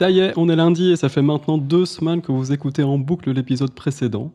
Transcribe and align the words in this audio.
Ça 0.00 0.10
y 0.10 0.20
est, 0.20 0.32
on 0.38 0.48
est 0.48 0.56
lundi 0.56 0.92
et 0.92 0.96
ça 0.96 1.10
fait 1.10 1.20
maintenant 1.20 1.58
deux 1.58 1.84
semaines 1.84 2.22
que 2.22 2.32
vous 2.32 2.52
écoutez 2.52 2.82
en 2.82 2.96
boucle 2.96 3.32
l'épisode 3.32 3.74
précédent. 3.74 4.32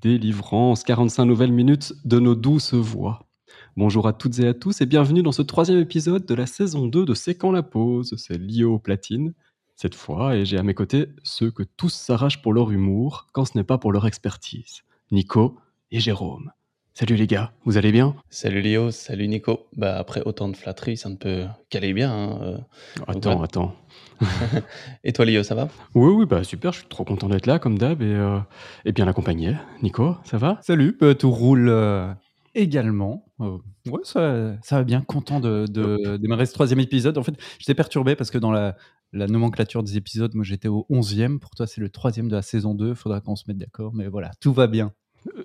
Délivrance, 0.00 0.84
45 0.84 1.26
nouvelles 1.26 1.52
minutes 1.52 1.92
de 2.06 2.18
nos 2.18 2.34
douces 2.34 2.72
voix. 2.72 3.28
Bonjour 3.76 4.08
à 4.08 4.14
toutes 4.14 4.38
et 4.38 4.48
à 4.48 4.54
tous 4.54 4.80
et 4.80 4.86
bienvenue 4.86 5.22
dans 5.22 5.30
ce 5.30 5.42
troisième 5.42 5.80
épisode 5.80 6.24
de 6.24 6.34
la 6.34 6.46
saison 6.46 6.86
2 6.86 7.04
de 7.04 7.12
C'est 7.12 7.34
quand 7.34 7.52
la 7.52 7.62
pause? 7.62 8.14
C'est 8.16 8.38
Lio 8.38 8.78
Platine 8.78 9.34
cette 9.76 9.94
fois 9.94 10.34
et 10.34 10.46
j'ai 10.46 10.56
à 10.56 10.62
mes 10.62 10.72
côtés 10.72 11.08
ceux 11.24 11.50
que 11.50 11.62
tous 11.76 11.92
s'arrachent 11.92 12.40
pour 12.40 12.54
leur 12.54 12.70
humour 12.70 13.26
quand 13.32 13.44
ce 13.44 13.58
n'est 13.58 13.64
pas 13.64 13.76
pour 13.76 13.92
leur 13.92 14.06
expertise. 14.06 14.80
Nico 15.10 15.58
et 15.90 16.00
Jérôme. 16.00 16.52
Salut 16.94 17.16
les 17.16 17.26
gars, 17.26 17.52
vous 17.66 17.76
allez 17.76 17.92
bien? 17.92 18.16
Salut 18.30 18.62
Léo, 18.62 18.90
salut 18.90 19.28
Nico. 19.28 19.66
Bah 19.76 19.98
après 19.98 20.22
autant 20.24 20.48
de 20.48 20.56
flatteries, 20.56 20.96
ça 20.96 21.10
ne 21.10 21.16
peut 21.16 21.44
qu'aller 21.68 21.92
bien. 21.92 22.10
hein, 22.10 22.38
euh. 22.42 22.58
Attends, 23.06 23.32
voilà. 23.32 23.44
attends. 23.44 23.76
Et 25.04 25.12
toi 25.12 25.24
Léo, 25.24 25.42
ça 25.42 25.54
va? 25.54 25.68
Oui, 25.94 26.12
oui, 26.12 26.26
bah 26.26 26.44
super, 26.44 26.72
je 26.72 26.80
suis 26.80 26.88
trop 26.88 27.04
content 27.04 27.28
d'être 27.28 27.46
là 27.46 27.58
comme 27.58 27.78
d'hab 27.78 28.02
et, 28.02 28.06
euh, 28.06 28.38
et 28.84 28.92
bien 28.92 29.08
accompagné. 29.08 29.56
Nico, 29.82 30.16
ça 30.24 30.38
va? 30.38 30.58
Salut, 30.62 30.96
bah, 31.00 31.14
tout 31.14 31.30
roule 31.30 31.68
euh, 31.68 32.12
également. 32.54 33.24
Euh, 33.40 33.58
ouais, 33.86 34.00
ça, 34.04 34.54
ça 34.62 34.76
va 34.76 34.84
bien, 34.84 35.00
content 35.02 35.40
de, 35.40 35.66
de 35.66 36.16
démarrer 36.16 36.46
ce 36.46 36.52
troisième 36.54 36.80
épisode. 36.80 37.18
En 37.18 37.22
fait, 37.22 37.34
j'étais 37.58 37.74
perturbé 37.74 38.14
parce 38.16 38.30
que 38.30 38.38
dans 38.38 38.52
la, 38.52 38.76
la 39.12 39.26
nomenclature 39.26 39.82
des 39.82 39.96
épisodes, 39.96 40.34
moi 40.34 40.44
j'étais 40.44 40.68
au 40.68 40.86
11e. 40.90 41.38
Pour 41.38 41.50
toi, 41.50 41.66
c'est 41.66 41.80
le 41.80 41.88
troisième 41.90 42.28
de 42.28 42.36
la 42.36 42.42
saison 42.42 42.74
2. 42.74 42.94
Faudra 42.94 43.20
qu'on 43.20 43.36
se 43.36 43.44
mette 43.48 43.58
d'accord, 43.58 43.92
mais 43.94 44.08
voilà, 44.08 44.30
tout 44.40 44.52
va 44.52 44.66
bien. 44.66 44.92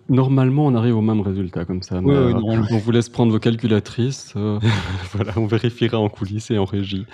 Normalement, 0.10 0.66
on 0.66 0.74
arrive 0.76 0.98
au 0.98 1.02
même 1.02 1.22
résultat 1.22 1.66
comme 1.66 1.82
ça. 1.82 2.02
mais, 2.02 2.12
Ouais, 2.12 2.34
ouais, 2.34 2.58
euh, 2.58 2.64
on 2.72 2.78
vous 2.78 2.92
laisse 2.92 3.10
prendre 3.10 3.32
vos 3.32 3.40
calculatrices. 3.40 4.34
euh, 4.36 4.60
voilà, 5.14 5.34
on 5.38 5.46
vérifiera 5.46 6.00
en 6.00 6.10
coulisses 6.10 6.50
et 6.50 6.58
en 6.58 6.66
régie. 6.66 7.06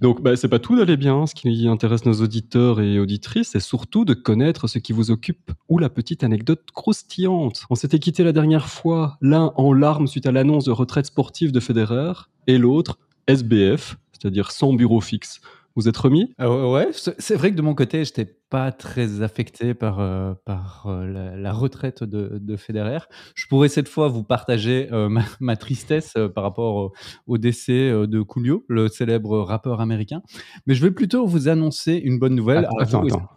Donc, 0.00 0.22
bah, 0.22 0.34
c'est 0.36 0.48
pas 0.48 0.58
tout 0.58 0.76
d'aller 0.76 0.96
bien. 0.96 1.26
Ce 1.26 1.34
qui 1.34 1.68
intéresse 1.68 2.06
nos 2.06 2.14
auditeurs 2.14 2.80
et 2.80 2.98
auditrices, 2.98 3.50
c'est 3.50 3.60
surtout 3.60 4.04
de 4.04 4.14
connaître 4.14 4.68
ce 4.68 4.78
qui 4.78 4.92
vous 4.92 5.10
occupe 5.10 5.52
ou 5.68 5.78
la 5.78 5.90
petite 5.90 6.24
anecdote 6.24 6.62
croustillante. 6.72 7.64
On 7.68 7.74
s'était 7.74 7.98
quitté 7.98 8.24
la 8.24 8.32
dernière 8.32 8.68
fois, 8.68 9.18
l'un 9.20 9.52
en 9.56 9.72
larmes 9.72 10.06
suite 10.06 10.26
à 10.26 10.32
l'annonce 10.32 10.64
de 10.64 10.72
retraite 10.72 11.06
sportive 11.06 11.52
de 11.52 11.60
Federer, 11.60 12.12
et 12.46 12.56
l'autre 12.56 12.98
SBF, 13.26 13.98
c'est-à-dire 14.12 14.50
sans 14.50 14.72
bureau 14.72 15.00
fixe. 15.00 15.40
Vous 15.78 15.88
êtes 15.88 15.96
remis? 15.96 16.34
Euh, 16.40 16.72
ouais, 16.72 16.88
c'est 16.92 17.36
vrai 17.36 17.52
que 17.52 17.56
de 17.56 17.62
mon 17.62 17.72
côté, 17.76 18.04
j'étais 18.04 18.24
pas 18.50 18.72
très 18.72 19.22
affecté 19.22 19.74
par, 19.74 20.00
euh, 20.00 20.34
par 20.44 20.86
euh, 20.88 21.06
la, 21.06 21.36
la 21.36 21.52
retraite 21.52 22.02
de, 22.02 22.38
de 22.42 22.56
Federer. 22.56 22.98
Je 23.36 23.46
pourrais 23.46 23.68
cette 23.68 23.88
fois 23.88 24.08
vous 24.08 24.24
partager 24.24 24.88
euh, 24.90 25.08
ma, 25.08 25.22
ma 25.40 25.54
tristesse 25.54 26.14
euh, 26.16 26.28
par 26.28 26.42
rapport 26.42 26.74
au, 26.74 26.92
au 27.28 27.38
décès 27.38 27.90
euh, 27.90 28.08
de 28.08 28.20
Coolio, 28.22 28.64
le 28.68 28.88
célèbre 28.88 29.38
rappeur 29.38 29.80
américain. 29.80 30.20
Mais 30.66 30.74
je 30.74 30.82
vais 30.82 30.90
plutôt 30.90 31.26
vous 31.26 31.46
annoncer 31.46 31.92
une 31.94 32.18
bonne 32.18 32.34
nouvelle. 32.34 32.66
Attends, 32.80 33.04
attends, 33.06 33.28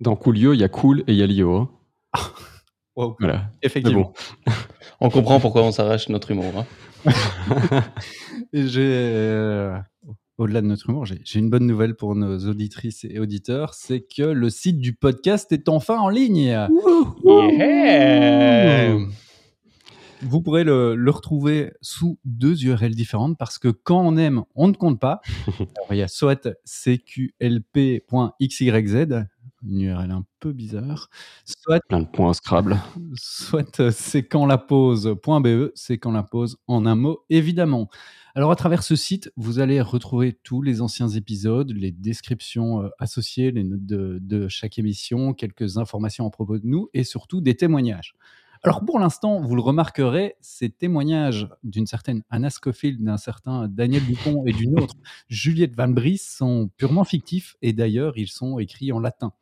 Dans 0.00 0.14
Coolio, 0.14 0.52
il 0.52 0.60
y 0.60 0.64
a 0.64 0.68
Cool 0.68 1.00
et 1.06 1.12
il 1.12 1.16
y 1.16 1.22
a 1.22 1.26
Lio. 1.26 1.56
hein. 1.56 1.70
Wow, 2.96 3.16
Voilà. 3.18 3.46
Effectivement. 3.62 4.12
bon. 4.46 4.52
On 5.00 5.08
comprend 5.08 5.40
pourquoi 5.40 5.62
on 5.62 5.72
s'arrache 5.72 6.10
notre 6.10 6.30
humour. 6.32 6.52
hein. 7.06 7.10
J'ai, 8.52 8.82
euh, 8.84 9.78
au-delà 10.42 10.60
de 10.60 10.66
notre 10.66 10.90
humour, 10.90 11.06
j'ai 11.06 11.38
une 11.38 11.50
bonne 11.50 11.66
nouvelle 11.66 11.94
pour 11.94 12.14
nos 12.14 12.38
auditrices 12.48 13.04
et 13.04 13.18
auditeurs, 13.18 13.74
c'est 13.74 14.00
que 14.00 14.22
le 14.22 14.50
site 14.50 14.78
du 14.78 14.92
podcast 14.92 15.52
est 15.52 15.68
enfin 15.68 15.98
en 15.98 16.08
ligne. 16.08 16.36
Yeah 16.36 16.68
Vous 20.22 20.40
pourrez 20.40 20.64
le, 20.64 20.94
le 20.94 21.10
retrouver 21.10 21.72
sous 21.80 22.18
deux 22.24 22.64
URL 22.64 22.94
différentes 22.94 23.36
parce 23.38 23.58
que 23.58 23.68
quand 23.68 24.00
on 24.00 24.16
aime, 24.16 24.42
on 24.54 24.68
ne 24.68 24.74
compte 24.74 25.00
pas. 25.00 25.20
Alors, 25.46 25.88
il 25.90 25.96
y 25.96 26.02
a 26.02 26.08
soit 26.08 26.48
cqlp.xyz, 26.64 27.28
une 29.66 29.80
URL 29.80 30.10
un 30.10 30.24
peu 30.40 30.52
bizarre, 30.52 31.08
soit 31.44 31.80
Plein 31.88 32.00
de 32.00 32.06
points 32.06 32.32
Scrabble. 32.34 32.76
soit 33.14 33.80
euh, 33.80 33.90
c'est 33.92 34.22
quand 34.22 34.46
la 34.46 34.58
pause.be, 34.58 35.70
c'est 35.74 35.98
quand 35.98 36.12
la 36.12 36.22
pause 36.22 36.58
en 36.66 36.86
un 36.86 36.94
mot, 36.94 37.24
évidemment. 37.30 37.88
Alors, 38.34 38.50
à 38.50 38.56
travers 38.56 38.82
ce 38.82 38.96
site, 38.96 39.30
vous 39.36 39.58
allez 39.58 39.80
retrouver 39.80 40.32
tous 40.42 40.62
les 40.62 40.80
anciens 40.80 41.08
épisodes, 41.08 41.70
les 41.70 41.92
descriptions 41.92 42.82
euh, 42.82 42.88
associées, 42.98 43.50
les 43.50 43.64
notes 43.64 43.84
de, 43.84 44.18
de 44.22 44.48
chaque 44.48 44.78
émission, 44.78 45.34
quelques 45.34 45.76
informations 45.76 46.26
à 46.26 46.30
propos 46.30 46.58
de 46.58 46.66
nous 46.66 46.88
et 46.94 47.04
surtout 47.04 47.40
des 47.40 47.56
témoignages. 47.56 48.14
Alors, 48.64 48.84
pour 48.84 49.00
l'instant, 49.00 49.40
vous 49.40 49.56
le 49.56 49.62
remarquerez, 49.62 50.36
ces 50.40 50.70
témoignages 50.70 51.48
d'une 51.64 51.86
certaine 51.86 52.22
Anna 52.30 52.48
Scofield, 52.48 53.02
d'un 53.02 53.16
certain 53.16 53.66
Daniel 53.66 54.04
Dupont 54.06 54.44
et 54.46 54.52
d'une 54.52 54.78
autre 54.78 54.94
Juliette 55.28 55.74
Van 55.74 55.88
Bries 55.88 56.18
sont 56.18 56.70
purement 56.76 57.04
fictifs 57.04 57.56
et 57.60 57.72
d'ailleurs, 57.72 58.16
ils 58.16 58.28
sont 58.28 58.60
écrits 58.60 58.92
en 58.92 59.00
latin. 59.00 59.32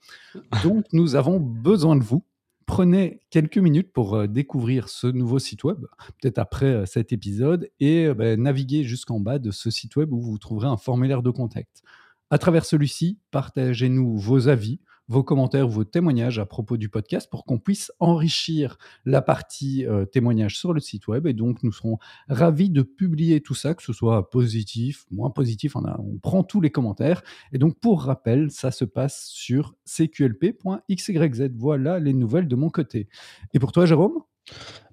Donc, 0.63 0.87
nous 0.93 1.17
avons 1.17 1.39
besoin 1.39 1.97
de 1.97 2.03
vous 2.03 2.25
prenez 2.71 3.21
quelques 3.31 3.59
minutes 3.59 3.93
pour 3.93 4.15
euh, 4.15 4.27
découvrir 4.29 4.89
ce 4.89 5.09
nouveau 5.09 5.41
site 5.41 5.65
web, 5.65 5.87
peut-être 6.21 6.39
après 6.39 6.67
euh, 6.67 6.87
cet 6.87 7.13
épisode, 7.13 7.69
et 7.81 8.07
euh, 8.07 8.15
ben, 8.15 8.41
naviguer 8.41 8.85
jusqu'en 8.85 9.19
bas 9.19 9.41
de 9.41 9.51
ce 9.51 9.73
site 9.73 9.97
web 9.97 10.13
où 10.13 10.21
vous 10.21 10.39
trouverez 10.39 10.69
un 10.69 10.77
formulaire 10.77 11.25
de 11.25 11.31
contact. 11.31 11.83
À 12.31 12.39
travers 12.39 12.65
celui-ci, 12.65 13.19
partagez-nous 13.33 14.17
vos 14.17 14.47
avis, 14.47 14.79
vos 15.11 15.25
commentaires, 15.25 15.67
vos 15.67 15.83
témoignages 15.83 16.39
à 16.39 16.47
propos 16.47 16.77
du 16.77 16.89
podcast 16.89 17.29
pour 17.29 17.45
qu'on 17.45 17.59
puisse 17.59 17.93
enrichir 17.99 18.79
la 19.05 19.21
partie 19.21 19.85
euh, 19.85 20.05
témoignages 20.05 20.57
sur 20.57 20.73
le 20.73 20.79
site 20.79 21.09
web. 21.09 21.27
Et 21.27 21.33
donc, 21.33 21.65
nous 21.65 21.73
serons 21.73 21.99
ravis 22.29 22.71
de 22.71 22.83
publier 22.83 23.41
tout 23.41 23.57
ça, 23.57 23.75
que 23.75 23.83
ce 23.83 23.93
soit 23.93 24.31
positif, 24.31 25.07
moins 25.11 25.31
positif. 25.31 25.75
On, 25.75 25.83
prend 26.23 26.45
tous 26.45 26.61
les 26.61 26.71
commentaires. 26.71 27.23
Et 27.53 27.59
donc, 27.59 27.79
pour 27.81 28.05
rappel, 28.05 28.53
ça 28.53 28.71
se 28.71 28.85
passe 28.85 29.27
sur 29.27 29.75
cqlp.xyz. 29.85 31.51
Voilà 31.57 31.99
les 31.99 32.13
nouvelles 32.13 32.47
de 32.47 32.57
mon 32.57 32.71
côté. 32.71 33.09
Et 33.53 33.59
pour 33.59 33.73
toi, 33.73 33.87
Jérôme? 33.87 34.23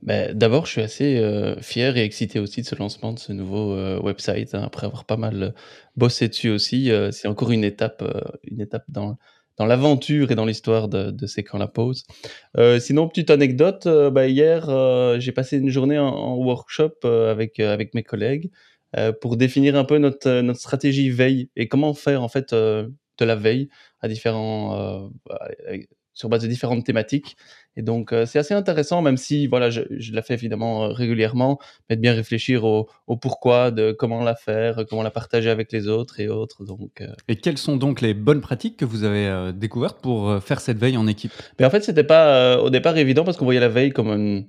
Ben, 0.01 0.35
D'abord, 0.35 0.66
je 0.66 0.72
suis 0.72 0.81
assez 0.81 1.17
euh, 1.17 1.59
fier 1.61 1.95
et 1.95 2.03
excité 2.03 2.39
aussi 2.39 2.61
de 2.61 2.66
ce 2.66 2.75
lancement 2.75 3.13
de 3.13 3.19
ce 3.19 3.34
nouveau 3.34 3.73
euh, 3.73 3.99
website. 3.99 4.55
hein, 4.55 4.63
après 4.63 4.88
avoir 4.88 5.05
pas 5.05 5.17
mal 5.17 5.44
euh, 5.44 5.51
bossé 5.95 6.28
dessus 6.28 6.49
aussi, 6.49 6.91
euh, 6.91 7.11
c'est 7.11 7.28
encore 7.28 7.51
une 7.51 7.63
étape, 7.63 8.03
une 8.44 8.61
étape 8.61 8.85
dans, 8.89 9.17
dans 9.57 9.66
l'aventure 9.66 10.31
et 10.31 10.35
dans 10.35 10.45
l'histoire 10.45 10.88
de, 10.88 11.25
C'est 11.28 11.44
quand 11.44 11.57
la 11.57 11.68
pause. 11.68 12.03
Euh, 12.57 12.79
sinon, 12.79 13.07
petite 13.07 13.29
anecdote, 13.29 13.88
euh, 13.88 14.09
bah, 14.09 14.28
hier, 14.28 14.69
euh, 14.69 15.19
j'ai 15.19 15.31
passé 15.31 15.57
une 15.57 15.69
journée 15.69 15.97
en, 15.97 16.07
en 16.07 16.35
workshop 16.38 16.94
avec, 17.03 17.59
avec 17.59 17.94
mes 17.94 18.03
collègues 18.03 18.51
pour 19.22 19.38
définir 19.38 19.75
un 19.75 19.84
peu 19.84 19.97
notre, 19.97 20.41
notre 20.41 20.59
stratégie 20.59 21.09
veille 21.09 21.50
et 21.56 21.67
comment 21.67 21.94
faire 21.94 22.23
en 22.23 22.29
fait 22.29 22.53
de 22.53 22.90
la 23.19 23.35
veille 23.35 23.69
à 24.01 24.07
différents, 24.07 25.12
avec- 25.67 25.90
sur 26.17 26.29
base 26.29 26.41
de 26.41 26.47
différentes 26.47 26.85
thématiques. 26.85 27.38
Et 27.75 27.83
donc, 27.83 28.11
euh, 28.11 28.25
c'est 28.25 28.39
assez 28.39 28.53
intéressant, 28.53 29.01
même 29.01 29.17
si 29.17 29.47
voilà, 29.47 29.69
je, 29.69 29.81
je 29.91 30.11
la 30.13 30.22
fais 30.22 30.33
évidemment 30.33 30.85
euh, 30.85 30.88
régulièrement, 30.89 31.59
mais 31.89 31.95
de 31.95 32.01
bien 32.01 32.13
réfléchir 32.13 32.63
au, 32.63 32.89
au 33.05 33.16
pourquoi, 33.16 33.72
de 33.72 33.91
comment 33.91 34.23
la 34.23 34.35
faire, 34.35 34.83
comment 34.89 35.03
la 35.03 35.11
partager 35.11 35.50
avec 35.50 35.72
les 35.72 35.88
autres 35.88 36.19
et 36.19 36.28
autres. 36.28 36.66
Donc, 36.66 37.01
euh, 37.01 37.07
Et 37.28 37.35
quelles 37.35 37.59
sont 37.59 37.78
donc 37.78 38.01
les 38.01 38.13
bonnes 38.13 38.41
pratiques 38.41 38.78
que 38.78 38.85
vous 38.85 39.03
avez 39.03 39.53
découvertes 39.53 40.01
pour 40.01 40.41
faire 40.44 40.59
cette 40.59 40.79
veille 40.79 40.97
en 40.97 41.07
équipe? 41.07 41.31
Mais 41.59 41.66
en 41.66 41.69
fait, 41.69 41.83
c'était 41.83 42.03
pas 42.03 42.59
au 42.59 42.69
départ 42.69 42.97
évident 42.97 43.23
parce 43.23 43.38
qu'on 43.38 43.45
voyait 43.45 43.59
la 43.59 43.69
veille 43.69 43.91
comme 43.91 44.09
un, 44.09 44.44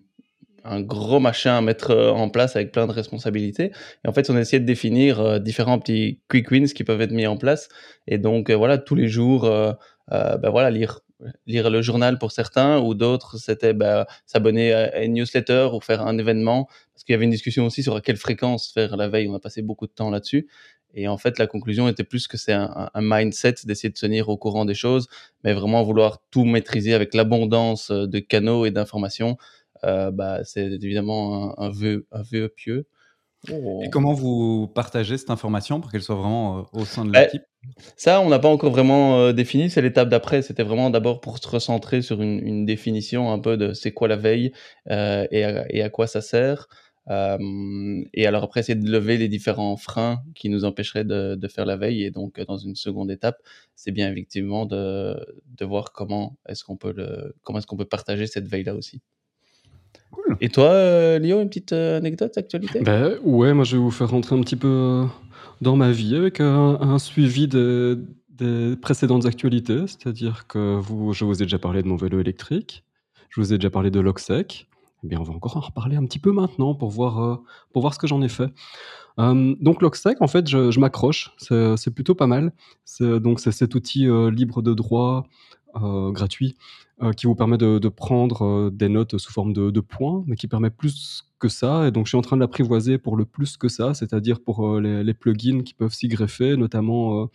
un 0.64 0.80
gros 0.80 1.20
machin 1.20 1.56
à 1.58 1.60
mettre 1.60 1.94
en 1.94 2.28
place 2.28 2.56
avec 2.56 2.72
plein 2.72 2.86
de 2.86 2.92
responsabilités. 2.92 3.72
Et 4.04 4.08
en 4.08 4.12
fait, 4.12 4.30
on 4.30 4.36
a 4.36 4.40
essayé 4.40 4.60
de 4.60 4.66
définir 4.66 5.20
euh, 5.20 5.38
différents 5.38 5.78
petits 5.78 6.20
quick 6.28 6.50
wins 6.50 6.66
qui 6.66 6.84
peuvent 6.84 7.00
être 7.00 7.12
mis 7.12 7.26
en 7.26 7.36
place. 7.36 7.68
Et 8.06 8.18
donc, 8.18 8.50
euh, 8.50 8.56
voilà, 8.56 8.78
tous 8.78 8.94
les 8.94 9.08
jours, 9.08 9.44
euh, 9.44 9.72
ben 10.10 10.50
voilà, 10.50 10.70
lire 10.70 11.00
lire 11.46 11.70
le 11.70 11.82
journal 11.82 12.18
pour 12.18 12.32
certains 12.32 12.78
ou 12.78 12.94
d'autres 12.94 13.38
c'était 13.38 13.74
ben, 13.74 14.06
s'abonner 14.26 14.72
à 14.72 15.02
une 15.02 15.14
newsletter 15.14 15.70
ou 15.72 15.80
faire 15.80 16.02
un 16.06 16.18
événement. 16.18 16.68
Parce 16.94 17.04
qu'il 17.04 17.12
y 17.12 17.16
avait 17.16 17.24
une 17.24 17.30
discussion 17.30 17.66
aussi 17.66 17.82
sur 17.82 17.96
à 17.96 18.00
quelle 18.00 18.16
fréquence 18.16 18.72
faire 18.72 18.96
la 18.96 19.08
veille. 19.08 19.28
On 19.28 19.34
a 19.34 19.40
passé 19.40 19.62
beaucoup 19.62 19.86
de 19.86 19.92
temps 19.92 20.10
là-dessus. 20.10 20.48
Et 20.94 21.06
en 21.08 21.18
fait 21.18 21.38
la 21.38 21.46
conclusion 21.46 21.88
était 21.88 22.04
plus 22.04 22.26
que 22.28 22.36
c'est 22.36 22.54
un, 22.54 22.90
mindset 22.96 23.56
d'essayer 23.64 23.90
de 23.90 23.96
se 23.96 24.06
tenir 24.06 24.28
au 24.28 24.36
courant 24.36 24.64
des 24.64 24.74
choses 24.74 25.06
mais 25.44 25.52
vraiment 25.52 25.82
vouloir 25.82 26.22
tout 26.30 26.44
maîtriser 26.44 26.94
avec 26.94 27.14
l'abondance 27.14 27.90
euh, 27.90 28.06
de 28.06 28.18
canaux 28.18 28.64
et 28.64 28.70
d'informations, 28.70 29.36
euh, 29.84 30.10
bah, 30.10 30.44
c'est 30.44 30.66
évidemment 30.66 31.58
un 31.60 31.70
vœu 31.70 32.06
pieux. 32.56 32.86
Oh. 33.52 33.80
Et 33.84 33.88
comment 33.90 34.12
vous 34.14 34.68
partagez 34.74 35.16
cette 35.16 35.30
information 35.30 35.80
pour 35.80 35.90
qu'elle 35.92 36.02
soit 36.02 36.16
vraiment 36.16 36.58
euh, 36.58 36.62
au 36.72 36.84
sein 36.84 37.04
de 37.04 37.10
Bah, 37.10 37.22
l'équipe? 37.24 37.42
Ça, 37.96 38.20
on 38.20 38.28
n'a 38.28 38.38
pas 38.38 38.48
encore 38.48 38.70
vraiment 38.70 39.18
euh, 39.18 39.32
défini, 39.32 39.70
c'est 39.70 39.82
l'étape 39.82 40.08
d'après. 40.08 40.42
C'était 40.42 40.64
vraiment 40.64 40.90
d'abord 40.90 41.20
pour 41.20 41.38
se 41.38 41.48
recentrer 41.48 42.02
sur 42.02 42.20
une, 42.20 42.44
une 42.44 42.66
définition 42.66 43.32
un 43.32 43.38
peu 43.38 43.56
de 43.56 43.74
c'est 43.74 43.92
quoi 43.92 44.08
la 44.08 44.16
veille 44.16 44.52
euh, 44.90 45.26
et, 45.30 45.44
à, 45.44 45.66
et 45.72 45.82
à 45.82 45.88
quoi 45.90 46.06
ça 46.06 46.20
sert. 46.20 46.68
Euh, 47.10 47.38
et 48.12 48.26
alors 48.26 48.42
après, 48.42 48.62
c'est 48.62 48.74
de 48.74 48.90
lever 48.90 49.16
les 49.16 49.28
différents 49.28 49.76
freins 49.76 50.22
qui 50.34 50.50
nous 50.50 50.64
empêcheraient 50.64 51.04
de, 51.04 51.36
de 51.36 51.48
faire 51.48 51.64
la 51.64 51.76
veille. 51.76 52.02
Et 52.04 52.10
donc, 52.10 52.40
dans 52.40 52.58
une 52.58 52.74
seconde 52.74 53.10
étape, 53.10 53.38
c'est 53.76 53.92
bien 53.92 54.10
effectivement 54.10 54.66
de, 54.66 55.16
de 55.56 55.64
voir 55.64 55.92
comment 55.92 56.36
est-ce 56.48 56.64
qu'on 56.64 56.76
peut 56.76 56.92
le, 56.92 57.34
comment 57.44 57.60
est-ce 57.60 57.66
qu'on 57.66 57.76
peut 57.76 57.84
partager 57.86 58.26
cette 58.26 58.46
veille-là 58.46 58.74
aussi. 58.74 59.00
Cool. 60.10 60.36
Et 60.40 60.48
toi, 60.48 60.64
euh, 60.66 61.18
Léo, 61.18 61.40
une 61.40 61.48
petite 61.48 61.72
euh, 61.72 61.98
anecdote, 61.98 62.36
actualité? 62.36 62.80
Ben 62.80 63.16
ouais, 63.22 63.52
moi 63.54 63.64
je 63.64 63.76
vais 63.76 63.82
vous 63.82 63.90
faire 63.90 64.10
rentrer 64.10 64.36
un 64.36 64.40
petit 64.40 64.56
peu 64.56 64.68
euh, 64.68 65.04
dans 65.60 65.76
ma 65.76 65.90
vie 65.90 66.16
avec 66.16 66.40
un, 66.40 66.78
un 66.80 66.98
suivi 66.98 67.48
de- 67.48 68.04
des 68.30 68.76
précédentes 68.76 69.26
actualités, 69.26 69.80
c'est-à-dire 69.86 70.46
que 70.46 70.76
vous 70.78 71.12
je 71.12 71.24
vous 71.24 71.42
ai 71.42 71.44
déjà 71.46 71.58
parlé 71.58 71.82
de 71.82 71.88
mon 71.88 71.96
vélo 71.96 72.20
électrique, 72.20 72.84
je 73.30 73.40
vous 73.40 73.52
ai 73.52 73.58
déjà 73.58 73.70
parlé 73.70 73.90
de 73.90 74.00
Logsec. 74.00 74.66
Eh 75.04 75.06
bien, 75.06 75.20
on 75.20 75.22
va 75.22 75.32
encore 75.32 75.56
en 75.56 75.60
reparler 75.60 75.96
un 75.96 76.04
petit 76.06 76.18
peu 76.18 76.32
maintenant 76.32 76.74
pour 76.74 76.90
voir, 76.90 77.22
heu, 77.22 77.38
pour 77.72 77.82
voir 77.82 77.94
ce 77.94 78.00
que 78.00 78.08
j'en 78.08 78.20
ai 78.20 78.28
fait. 78.28 78.50
Donc 79.16 79.82
Logsec, 79.82 80.20
en 80.20 80.28
fait, 80.28 80.48
je 80.48 80.70
je 80.70 80.78
m'accroche, 80.80 81.32
c'est 81.38 81.92
plutôt 81.94 82.14
pas 82.14 82.26
mal. 82.28 82.52
C'est 82.84 83.18
donc 83.20 83.40
c'est 83.40 83.50
cet 83.52 83.74
outil, 83.74 84.06
libre 84.32 84.62
de 84.62 84.74
droit, 84.74 85.26
heu, 85.76 86.12
gratuit, 86.12 86.56
heu, 87.02 87.12
qui 87.12 87.26
vous 87.26 87.34
permet 87.34 87.58
de 87.58 87.88
prendre, 87.88 88.44
heu, 88.44 88.70
des 88.72 88.88
notes 88.88 89.18
sous 89.18 89.32
forme 89.32 89.52
de 89.52 89.80
points, 89.80 90.24
mais 90.26 90.36
qui 90.36 90.48
permet 90.48 90.70
plus 90.70 91.24
que 91.38 91.48
ça 91.48 91.86
et 91.86 91.92
donc 91.92 92.06
je 92.06 92.10
suis 92.10 92.18
en 92.18 92.22
train 92.22 92.36
de 92.36 92.40
l'apprivoiser 92.40 92.98
pour 92.98 93.16
le 93.16 93.24
plus 93.24 93.56
que 93.56 93.68
ça, 93.68 93.94
c'est-à-dire 93.94 94.40
pour, 94.40 94.80
les 94.80 95.14
plugins 95.14 95.62
qui 95.62 95.74
peuvent 95.74 95.92
s'y 95.94 96.08
greffer, 96.08 96.56
notamment, 96.56 97.30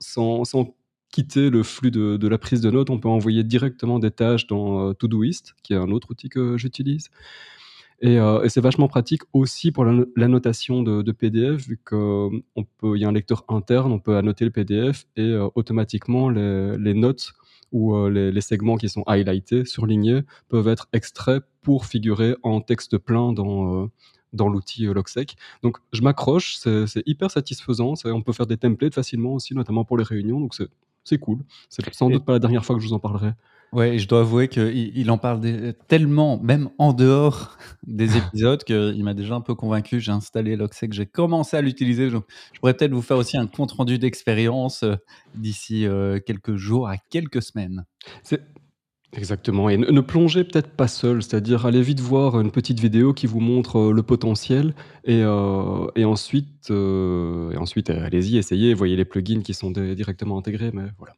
sans 0.00 0.74
quitter 1.12 1.50
le 1.50 1.62
flux 1.62 1.90
de 1.90 2.16
de 2.16 2.28
la 2.28 2.38
prise 2.38 2.60
de 2.60 2.70
notes. 2.70 2.90
On 2.90 2.98
peut 2.98 3.08
envoyer 3.08 3.44
directement 3.44 3.98
des 3.98 4.10
tâches 4.10 4.46
dans, 4.46 4.94
Todoist, 4.94 5.54
qui 5.62 5.72
est 5.74 5.76
un 5.76 5.90
autre 5.90 6.10
outil 6.10 6.28
que 6.28 6.56
j'utilise 6.58 7.10
et 8.00 8.18
heu 8.18 8.40
et 8.44 8.48
c'est 8.48 8.60
vachement 8.60 8.88
pratique 8.88 9.22
aussi 9.32 9.72
pour 9.72 9.84
l'anno 9.84 10.04
l'annotation 10.16 10.82
de 10.82 11.02
de 11.02 11.12
PDF 11.12 11.66
vu 11.68 11.78
qu'on 11.84 12.42
peut 12.78 12.96
il 12.96 13.00
y 13.02 13.04
a 13.04 13.08
un 13.08 13.12
lecteur 13.12 13.44
interne, 13.48 13.92
on 13.92 13.98
peut 14.00 14.16
annoter 14.16 14.44
le 14.44 14.50
PDF 14.50 15.06
et 15.16 15.22
heu, 15.22 15.48
automatiquement 15.54 16.28
les 16.30 16.76
les 16.78 16.94
notes 16.94 17.32
ou 17.72 17.94
heu, 17.96 18.08
les 18.10 18.32
les 18.32 18.40
segments 18.40 18.76
qui 18.76 18.88
sont 18.88 19.02
highlightés, 19.06 19.64
surlignés, 19.64 20.20
peuvent 20.48 20.68
être 20.68 20.88
extraits 20.92 21.42
pour 21.62 21.86
figurer 21.86 22.36
en 22.42 22.60
texte 22.60 22.96
plein 22.98 23.32
dans, 23.32 23.88
dans 24.32 24.48
l'outil, 24.48 24.84
Logsec. 24.86 25.36
Donc 25.62 25.78
je 25.92 26.02
m'accroche, 26.02 26.56
c'est 26.58 27.02
hyper 27.06 27.30
satisfaisant, 27.30 27.94
on 28.04 28.22
peut 28.22 28.32
faire 28.32 28.46
des 28.46 28.56
templates 28.56 28.94
facilement 28.94 29.32
aussi, 29.34 29.54
notamment 29.54 29.84
pour 29.84 29.96
les 29.98 30.04
réunions, 30.04 30.40
donc 30.40 30.54
c'est 30.54 30.68
c'est 31.04 31.18
cool. 31.18 31.38
C'est 31.70 31.94
sans 31.94 32.10
Et 32.10 32.14
doute 32.14 32.24
pas 32.24 32.32
la 32.32 32.38
dernière 32.40 32.64
fois 32.64 32.76
que 32.76 32.82
je 32.82 32.88
vous 32.88 32.94
en 32.94 32.98
parlerai. 32.98 33.32
Ouais 33.72 33.96
et 33.96 33.98
je 33.98 34.06
dois 34.08 34.20
avouer 34.20 34.48
qu'il 34.48 34.96
il 34.96 35.10
en 35.10 35.18
parle 35.18 35.40
tellement, 35.88 36.38
même 36.40 36.70
en 36.78 36.92
dehors 36.92 37.58
des 37.86 38.16
épisodes, 38.16 38.62
qu'il 38.64 39.02
m'a 39.04 39.14
déjà 39.14 39.34
un 39.34 39.40
peu 39.40 39.54
convaincu. 39.54 40.00
J'ai 40.00 40.12
installé 40.12 40.56
Logsec, 40.56 40.92
j'ai 40.92 41.06
commencé 41.06 41.56
à 41.56 41.60
l'utiliser, 41.62 42.08
je 42.10 42.18
pourrais 42.60 42.74
peut-être 42.74 42.92
vous 42.92 43.02
faire 43.02 43.16
aussi 43.16 43.36
un 43.36 43.46
compte 43.46 43.72
rendu 43.72 43.98
d'expérience, 43.98 44.82
heu, 44.84 44.96
d'ici, 45.34 45.84
heu, 45.86 46.20
quelques 46.24 46.56
jours 46.56 46.88
à 46.88 46.96
quelques 47.10 47.42
semaines. 47.42 47.84
Exactement 49.12 49.70
et 49.70 49.78
ne 49.78 50.00
plongez 50.00 50.44
peut-être 50.44 50.70
pas 50.76 50.88
seul, 50.88 51.22
c'est-à-dire 51.22 51.64
allez 51.64 51.80
vite 51.80 52.00
voir 52.00 52.40
une 52.40 52.50
petite 52.50 52.80
vidéo 52.80 53.14
qui 53.14 53.26
vous 53.26 53.40
montre, 53.40 53.78
heu, 53.78 53.92
le 53.92 54.02
potentiel 54.02 54.74
et 55.04 55.24
ensuite, 56.04 56.70
ensuite, 56.70 57.90
allez-y, 57.90 58.36
essayez, 58.36 58.74
voyez 58.74 58.96
les 58.96 59.04
plugins 59.04 59.42
qui 59.42 59.54
sont 59.54 59.70
directement 59.70 60.38
intégrés, 60.38 60.70
mais 60.74 60.84
voilà. 60.98 61.14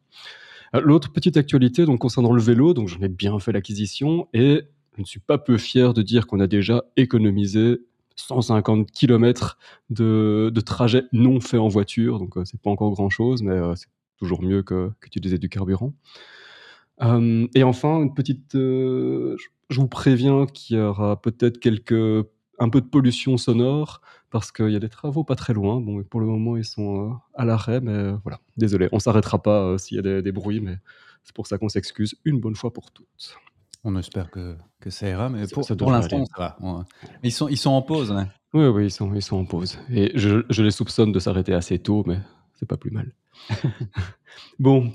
Heu, 0.75 0.81
l'autre 0.81 1.13
petite 1.13 1.37
actualité 1.37 1.85
donc 1.87 1.99
concernant 2.01 2.33
le 2.33 2.41
vélo, 2.43 2.75
donc 2.75 2.89
j'en 2.89 3.01
ai 3.01 3.09
bien 3.09 3.39
fait 3.39 3.53
l'acquisition 3.53 4.29
et 4.35 4.63
je 4.97 5.01
ne 5.01 5.07
suis 5.07 5.21
pas 5.21 5.39
peu 5.39 5.57
fier 5.59 5.95
de 5.95 6.03
dire 6.03 6.27
qu'on 6.27 6.41
a 6.41 6.47
déjà 6.47 6.85
économisé 6.97 7.79
150 8.17 8.91
kilomètres 8.91 9.59
de 9.91 10.51
de 10.53 10.61
trajet 10.61 11.05
non 11.13 11.41
fait 11.41 11.59
en 11.59 11.69
voiture, 11.69 12.19
donc 12.19 12.37
heu, 12.37 12.43
c'est 12.45 12.61
pas 12.61 12.71
encore 12.71 12.93
grand-chose, 12.93 13.43
mais 13.43 13.53
heu, 13.55 13.75
c'est 13.77 13.87
toujours 14.19 14.43
mieux 14.43 14.63
qu'utiliser 14.63 15.39
du 15.39 15.49
carburant. 15.49 15.95
Hem 17.01 17.49
et 17.55 17.63
enfin 17.63 18.03
une 18.03 18.15
petite, 18.15 18.53
je 18.55 19.37
vous 19.81 19.89
préviens 19.89 20.47
qu'il 20.47 20.77
y 20.77 20.81
aura 20.81 21.21
peut-être 21.21 21.59
quelques 21.61 22.27
un 22.59 22.69
peu 22.69 22.81
de 22.81 22.87
pollution 22.87 23.37
sonore 23.37 24.01
parce 24.31 24.53
qu'il 24.53 24.71
y 24.71 24.77
a 24.77 24.81
des 24.81 24.89
travaux 24.89 25.25
pas 25.25 25.37
très 25.37 25.55
loin. 25.55 25.81
Bon 25.81 26.03
pour 26.05 26.21
le 26.21 26.27
moment, 26.27 26.57
ils 26.57 26.65
sont, 26.65 27.11
heu, 27.11 27.15
à 27.35 27.45
l'arrêt, 27.45 27.81
mais 27.81 27.93
heu, 27.93 28.19
voilà, 28.25 28.41
désolé, 28.57 28.89
on 28.93 28.99
s'arrêtera 28.99 29.43
pas, 29.43 29.63
heu, 29.75 29.79
s'il 29.79 29.97
y 29.97 30.01
a 30.01 30.03
des 30.03 30.23
des 30.23 30.33
bruits, 30.33 30.61
mais 30.61 30.77
c'est 31.25 31.35
pour 31.35 31.47
ça 31.47 31.59
qu'on 31.59 31.69
s'excuse 31.69 32.15
une 32.25 32.41
bonne 32.41 32.57
fois 32.57 32.73
pour 32.73 32.91
toutes. 32.93 33.37
On 33.85 33.97
espère 33.97 34.31
que 34.31 34.57
que 34.81 34.91
ça 34.91 35.09
ira, 35.09 35.29
mais 35.29 35.47
pour 35.49 35.67
pour 35.77 35.93
l'instant, 35.93 36.25
ça 36.27 36.39
va. 36.39 36.57
On 36.61 36.85
ils 37.23 37.33
sont 37.33 37.49
ils 37.49 37.57
sont 37.57 37.71
en 37.71 37.83
pause, 37.83 38.13
hein? 38.13 38.29
Oui, 38.55 38.67
oui, 38.67 38.85
ils 38.87 38.91
sont 38.91 39.15
ils 39.15 39.23
sont 39.23 39.37
en 39.37 39.45
pause 39.45 39.79
et 39.91 40.11
je 40.15 40.43
je 40.51 40.63
les 40.63 40.71
soupçonne 40.71 41.13
de 41.13 41.19
s'arrêter 41.21 41.53
assez 41.55 41.79
tôt, 41.79 42.03
mais 42.07 42.19
c'est 42.55 42.67
pas 42.69 42.77
plus 42.77 42.91
mal. 42.91 43.13
Bon, 44.59 44.93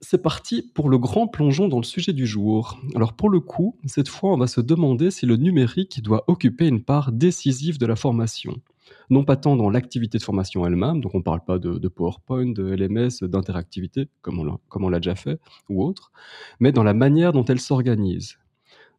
c'est 0.00 0.22
parti 0.22 0.62
pour 0.62 0.88
le 0.88 0.98
grand 0.98 1.26
plongeon 1.26 1.68
dans 1.68 1.78
le 1.78 1.84
sujet 1.84 2.12
du 2.12 2.26
jour. 2.26 2.80
Alors 2.94 3.12
pour 3.12 3.28
le 3.28 3.40
coup, 3.40 3.76
cette 3.86 4.08
fois, 4.08 4.32
on 4.32 4.38
va 4.38 4.46
se 4.46 4.60
demander 4.60 5.10
si 5.10 5.26
le 5.26 5.36
numérique 5.36 6.02
doit 6.02 6.24
occuper 6.26 6.68
une 6.68 6.82
part 6.82 7.12
décisive 7.12 7.78
de 7.78 7.86
la 7.86 7.96
formation. 7.96 8.60
Non 9.08 9.24
pas 9.24 9.36
tant 9.36 9.56
dans 9.56 9.70
l'activité 9.70 10.18
de 10.18 10.22
formation 10.22 10.66
elle-même, 10.66 11.00
donc 11.00 11.14
on 11.14 11.22
parle 11.22 11.44
pas 11.44 11.58
de 11.58 11.88
PowerPoint, 11.88 12.46
de 12.46 12.64
LMS, 12.64 13.22
d'interactivité 13.22 14.08
comme 14.22 14.38
on 14.38 14.88
l'a 14.88 15.00
déjà 15.00 15.14
fait 15.14 15.38
ou 15.68 15.84
autre, 15.84 16.12
mais 16.60 16.72
dans 16.72 16.82
la 16.82 16.94
manière 16.94 17.32
dont 17.32 17.44
elle 17.44 17.60
s'organise. 17.60 18.38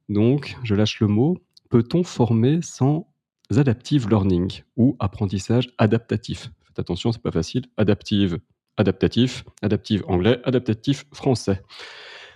Donc, 0.09 0.57
je 0.63 0.75
lâche 0.75 1.00
le 1.00 1.07
mot, 1.07 1.38
peut-on 1.69 2.03
former 2.03 2.62
sans 2.62 3.07
adaptive 3.56 4.09
learning 4.09 4.62
ou 4.77 4.95
apprentissage 5.00 5.69
adaptatif? 5.77 6.51
Faites 6.63 6.80
attention, 6.80 7.12
c'est 7.12 7.21
pas 7.21 7.31
facile. 7.31 7.65
Adaptive, 7.77 8.39
adaptatif, 8.81 9.45
adaptive 9.62 10.04
anglais, 10.07 10.39
adaptatif 10.44 11.06
français, 11.13 11.62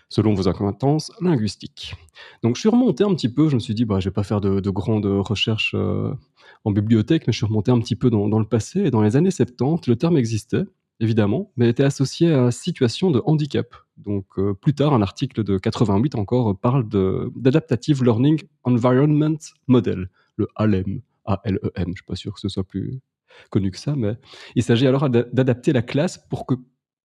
selon 0.09 0.33
vos 0.33 0.47
accointances 0.47 1.11
linguistiques. 1.21 1.95
Donc 2.43 2.55
je 2.55 2.61
suis 2.61 2.69
remonté 2.69 3.03
un 3.03 3.13
petit 3.13 3.29
peu, 3.29 3.49
je 3.49 3.55
me 3.55 3.59
suis 3.59 3.73
dit: 3.75 3.85
«Bah, 3.85 3.99
je 3.99 4.09
vais 4.09 4.13
pas 4.13 4.23
faire 4.23 4.41
de 4.41 4.59
de 4.59 4.69
grandes 4.69 5.05
recherches, 5.05 5.75
heu, 5.75 6.13
en 6.63 6.71
bibliothèque», 6.71 7.27
mais 7.27 7.33
je 7.33 7.37
suis 7.37 7.45
remonté 7.45 7.71
un 7.71 7.79
petit 7.79 7.95
peu 7.95 8.09
dans 8.09 8.39
le 8.39 8.45
passé 8.47 8.81
et 8.85 8.91
dans 8.91 9.01
les 9.01 9.15
années 9.15 9.31
70, 9.31 9.87
le 9.87 9.95
terme 9.95 10.17
existait, 10.17 10.63
évidemment, 10.99 11.51
mais 11.57 11.69
était 11.69 11.83
associé 11.83 12.31
à 12.33 12.51
situation 12.51 13.11
de 13.11 13.21
handicap. 13.25 13.67
Donc 13.97 14.25
heu, 14.37 14.53
plus 14.53 14.73
tard, 14.75 14.93
un 14.93 15.01
article 15.01 15.43
de 15.43 15.57
88 15.57 16.15
encore, 16.15 16.57
parle 16.59 16.87
d'Adaptative 17.35 18.03
Learning 18.03 18.41
Environment 18.63 19.37
Model, 19.67 20.09
le 20.37 20.47
ALEM, 20.55 21.01
A-L-E-M. 21.25 21.85
Je 21.87 21.93
suis 21.93 22.05
pas 22.05 22.15
sûr 22.15 22.33
que 22.33 22.39
ce 22.39 22.49
soit 22.49 22.63
plus 22.63 22.99
connu 23.49 23.71
que 23.71 23.79
ça, 23.79 23.95
mais 23.95 24.15
il 24.55 24.63
s'agit 24.63 24.87
alors 24.87 25.09
d'a 25.09 25.23
d'adapter 25.23 25.73
la 25.73 25.81
classe 25.81 26.17
pour 26.29 26.45
que 26.45 26.55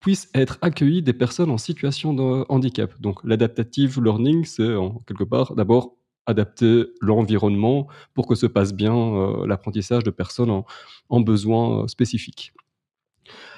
puissent 0.00 0.30
être 0.34 0.58
accueillies 0.62 1.02
des 1.02 1.12
personnes 1.12 1.50
en 1.50 1.58
situation 1.58 2.14
de 2.14 2.44
handicap. 2.48 2.92
Donc 3.00 3.18
l'adaptative 3.24 4.02
learning, 4.02 4.44
c'est 4.44 4.74
en 4.74 4.98
quelque 5.06 5.24
part, 5.24 5.54
d'abord 5.54 5.96
adapter 6.26 6.84
l'environnement 7.00 7.88
pour 8.14 8.26
que 8.26 8.34
se 8.34 8.46
passe 8.46 8.72
bien, 8.74 8.94
heu, 8.94 9.46
l'apprentissage 9.46 10.04
de 10.04 10.10
personnes 10.10 10.50
en 10.50 10.64
en 11.10 11.20
besoin, 11.20 11.84
heu, 11.84 11.88
spécifiques. 11.88 12.52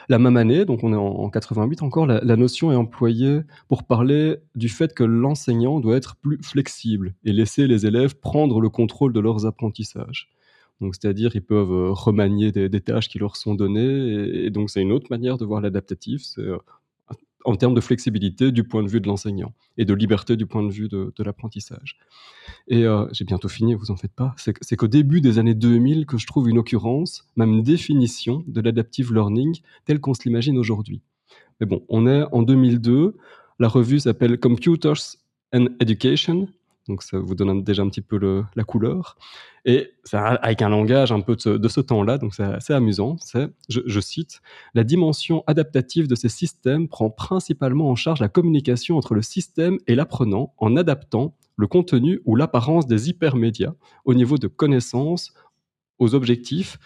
La 0.08 0.18
même 0.18 0.36
année, 0.36 0.64
donc 0.64 0.82
on 0.84 0.92
est 0.92 0.96
en 0.96 1.02
en 1.22 1.30
88 1.30 1.82
encore, 1.82 2.06
la 2.06 2.36
notion 2.36 2.72
est 2.72 2.76
employée 2.76 3.40
pour 3.68 3.84
parler 3.84 4.36
du 4.54 4.68
fait 4.68 4.94
que 4.94 5.04
l'enseignant 5.04 5.80
doit 5.80 5.96
être 5.96 6.16
plus 6.16 6.38
flexible 6.42 7.14
et 7.24 7.32
laisser 7.32 7.66
les 7.66 7.86
élèves 7.86 8.16
prendre 8.18 8.60
le 8.60 8.68
contrôle 8.68 9.12
de 9.12 9.20
leurs 9.20 9.46
apprentissages. 9.46 10.28
Donc 10.82 10.94
c'est-à-dire, 10.94 11.34
ils 11.34 11.42
peuvent, 11.42 11.72
heu, 11.72 11.90
remanier 11.92 12.52
des 12.52 12.80
tâches 12.80 13.08
qui 13.08 13.18
leur 13.18 13.36
sont 13.36 13.54
données 13.54 14.44
et 14.44 14.50
donc 14.50 14.68
c'est 14.68 14.82
une 14.82 14.92
autre 14.92 15.06
manière 15.10 15.38
de 15.38 15.46
voir 15.46 15.62
l'adaptatif, 15.62 16.22
c'est, 16.22 16.42
heu, 16.42 16.58
en 17.44 17.56
termes 17.56 17.74
de 17.74 17.80
flexibilité 17.80 18.52
du 18.52 18.64
point 18.64 18.82
de 18.82 18.88
vue 18.88 19.00
de 19.00 19.08
l'enseignant 19.08 19.54
et 19.78 19.84
de 19.86 19.94
liberté 19.94 20.36
du 20.36 20.46
point 20.46 20.62
de 20.62 20.70
vue 20.70 20.88
de 20.88 21.24
l'apprentissage 21.24 21.98
et 22.68 22.84
heu, 22.84 23.08
j'ai 23.12 23.24
bientôt 23.24 23.48
fini, 23.48 23.74
vous 23.74 23.90
en 23.90 23.96
faites 23.96 24.12
pas. 24.12 24.34
C'est 24.36 24.76
qu'au 24.76 24.88
début 24.88 25.20
des 25.20 25.38
années 25.38 25.54
2000 25.54 26.06
que 26.06 26.18
je 26.18 26.26
trouve 26.26 26.48
une 26.48 26.58
occurrence, 26.58 27.26
même 27.36 27.50
une 27.52 27.62
définition 27.62 28.44
de 28.46 28.60
l'adaptive 28.60 29.12
learning 29.12 29.60
tel 29.84 30.00
qu'on 30.00 30.14
se 30.14 30.22
l'imagine 30.24 30.58
aujourd'hui. 30.58 31.02
Mais 31.60 31.66
bon, 31.66 31.84
on 31.88 32.06
est 32.06 32.24
en 32.32 32.42
2002, 32.42 33.16
la 33.58 33.68
revue 33.68 34.00
s'appelle 34.00 34.38
Computers 34.38 35.16
and 35.54 35.66
Education, 35.80 36.48
donc 36.88 37.02
ça 37.02 37.18
vous 37.18 37.34
donne 37.34 37.62
déjà 37.62 37.82
un 37.82 37.88
petit 37.88 38.00
peu 38.00 38.18
la 38.54 38.64
couleur 38.64 39.16
et 39.64 39.92
avec 40.12 40.62
un 40.62 40.68
langage 40.68 41.12
un 41.12 41.20
peu 41.20 41.36
de 41.36 41.40
ce 41.40 41.50
de 41.50 41.68
ce 41.68 41.80
temps-là, 41.80 42.18
donc 42.18 42.34
c'est 42.34 42.42
assez 42.42 42.72
amusant. 42.72 43.16
C'est, 43.20 43.48
je 43.68 43.80
je 43.86 44.00
cite: 44.00 44.40
«La 44.74 44.82
dimension 44.82 45.44
adaptative 45.46 46.08
de 46.08 46.14
ces 46.16 46.28
systèmes 46.28 46.88
prend 46.88 47.10
principalement 47.10 47.88
en 47.88 47.94
charge 47.94 48.20
la 48.20 48.28
communication 48.28 48.96
entre 48.96 49.14
le 49.14 49.22
système 49.22 49.78
et 49.86 49.94
l'apprenant 49.94 50.54
en 50.58 50.76
adaptant 50.76 51.36
le 51.56 51.66
contenu 51.68 52.20
ou 52.24 52.34
l'apparence 52.34 52.86
des 52.86 53.10
hypermédias 53.10 53.74
au 54.04 54.14
niveau 54.14 54.38
de 54.38 54.48
connaissances, 54.48 55.32
aux 55.98 56.14
objectifs 56.14 56.78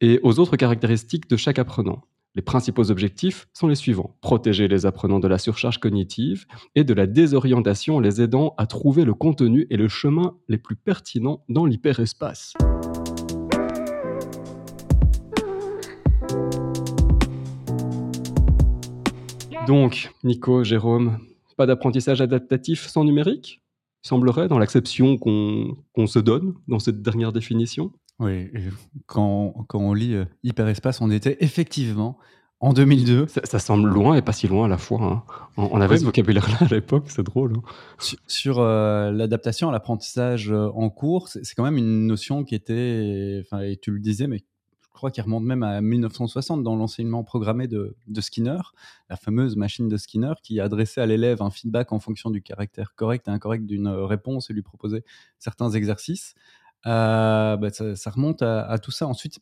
et 0.00 0.18
aux 0.22 0.40
autres 0.40 0.56
caractéristiques 0.56 1.28
de 1.30 1.36
chaque 1.36 1.58
apprenant. 1.58 2.02
Les 2.38 2.42
principaux 2.42 2.92
objectifs 2.92 3.48
sont 3.52 3.66
les 3.66 3.74
suivants: 3.74 4.16
protéger 4.20 4.68
les 4.68 4.86
apprenants 4.86 5.18
de 5.18 5.26
la 5.26 5.38
surcharge 5.38 5.78
cognitive 5.78 6.46
et 6.76 6.84
de 6.84 6.94
la 6.94 7.08
désorientation 7.08 7.96
en 7.96 8.00
les 8.00 8.22
aidant 8.22 8.54
à 8.58 8.68
trouver 8.68 9.04
le 9.04 9.12
contenu 9.12 9.66
et 9.70 9.76
le 9.76 9.88
chemin 9.88 10.36
les 10.46 10.56
plus 10.56 10.76
pertinents 10.76 11.42
dans 11.48 11.66
l'hyperespace». 11.66 12.52
Donc, 19.66 20.12
Nico, 20.22 20.62
Jérôme, 20.62 21.18
pas 21.56 21.66
d'apprentissage 21.66 22.20
adaptatif 22.20 22.86
sans 22.86 23.02
numérique? 23.02 23.62
Semblerait 24.02 24.46
dans 24.46 24.60
l'acception 24.60 25.18
qu'on 25.18 26.06
se 26.06 26.20
donne 26.20 26.54
dans 26.68 26.78
cette 26.78 27.02
dernière 27.02 27.32
définition? 27.32 27.90
Oui 28.18 28.50
quand 29.06 29.66
quand 29.68 29.80
on 29.80 29.94
lit, 29.94 30.14
heu, 30.14 30.26
hyperespace, 30.42 31.00
on 31.00 31.10
était 31.10 31.36
effectivement 31.40 32.18
en 32.60 32.72
2002. 32.72 33.26
Ça, 33.44 33.58
semble 33.58 33.88
loin 33.88 34.16
et 34.16 34.22
pas 34.22 34.32
si 34.32 34.48
loin 34.48 34.66
à 34.66 34.68
la 34.68 34.78
fois. 34.78 35.00
Hein. 35.02 35.22
On, 35.56 35.80
avait 35.80 35.98
ce 35.98 36.04
vocabulaire-là 36.04 36.66
à 36.66 36.74
l'époque, 36.74 37.04
c'est 37.08 37.22
drôle. 37.22 37.54
Hein. 37.56 37.62
Sur, 38.26 38.58
euh, 38.58 39.10
l'adaptation 39.12 39.68
à 39.68 39.72
l'apprentissage 39.72 40.50
euh, 40.50 40.68
en 40.74 40.90
cours, 40.90 41.28
c'est 41.28 41.54
quand 41.56 41.62
même 41.62 41.76
une 41.76 42.06
notion 42.06 42.44
qui 42.44 42.54
était, 42.54 43.44
et 43.62 43.76
tu 43.80 43.90
le 43.92 44.00
disais, 44.00 44.26
mais 44.26 44.38
je 44.38 44.88
crois 44.92 45.12
qu'il 45.12 45.22
remonte 45.22 45.44
même 45.44 45.62
à 45.62 45.80
1960 45.80 46.64
dans 46.64 46.74
l'enseignement 46.74 47.22
programmé 47.22 47.68
de, 47.68 47.94
Skinner, 48.18 48.58
la 49.08 49.14
fameuse 49.14 49.54
machine 49.54 49.88
de 49.88 49.96
Skinner 49.96 50.32
qui 50.42 50.58
adressait 50.58 51.00
à 51.00 51.06
l'élève 51.06 51.40
un 51.40 51.50
feedback 51.50 51.92
en 51.92 52.00
fonction 52.00 52.30
du 52.30 52.42
caractère 52.42 52.96
correct 52.96 53.28
et 53.28 53.30
incorrect 53.30 53.64
d'une 53.64 53.86
réponse 53.86 54.50
et 54.50 54.54
lui 54.54 54.62
proposait 54.62 55.04
certains 55.38 55.70
exercices. 55.70 56.34
Euh, 56.86 57.56
bah, 57.56 57.70
ça, 57.70 58.10
remonte 58.10 58.42
à, 58.42 58.78
tout 58.78 58.90
ça. 58.90 59.06
Ensuite, 59.06 59.40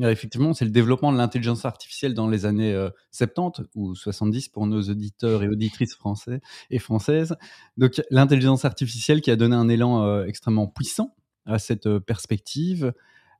effectivement, 0.00 0.54
c'est 0.54 0.64
le 0.64 0.70
développement 0.70 1.12
de 1.12 1.18
l'intelligence 1.18 1.64
artificielle 1.64 2.14
dans 2.14 2.28
les 2.28 2.46
années 2.46 2.74
70 3.10 3.60
euh, 3.60 3.64
ou 3.74 3.94
70 3.94 4.48
pour 4.48 4.66
nos 4.66 4.82
auditeurs 4.82 5.42
et 5.42 5.48
auditrices 5.48 5.94
français 5.94 6.40
et 6.70 6.78
françaises. 6.78 7.36
Donc, 7.76 8.00
l'intelligence 8.10 8.64
artificielle 8.64 9.20
qui 9.20 9.30
a 9.30 9.36
donné 9.36 9.56
un 9.56 9.68
élan 9.68 10.04
euh, 10.04 10.24
extrêmement 10.24 10.66
puissant 10.66 11.14
à 11.46 11.58
cette 11.58 11.86
euh, 11.86 12.00
perspective, 12.00 12.92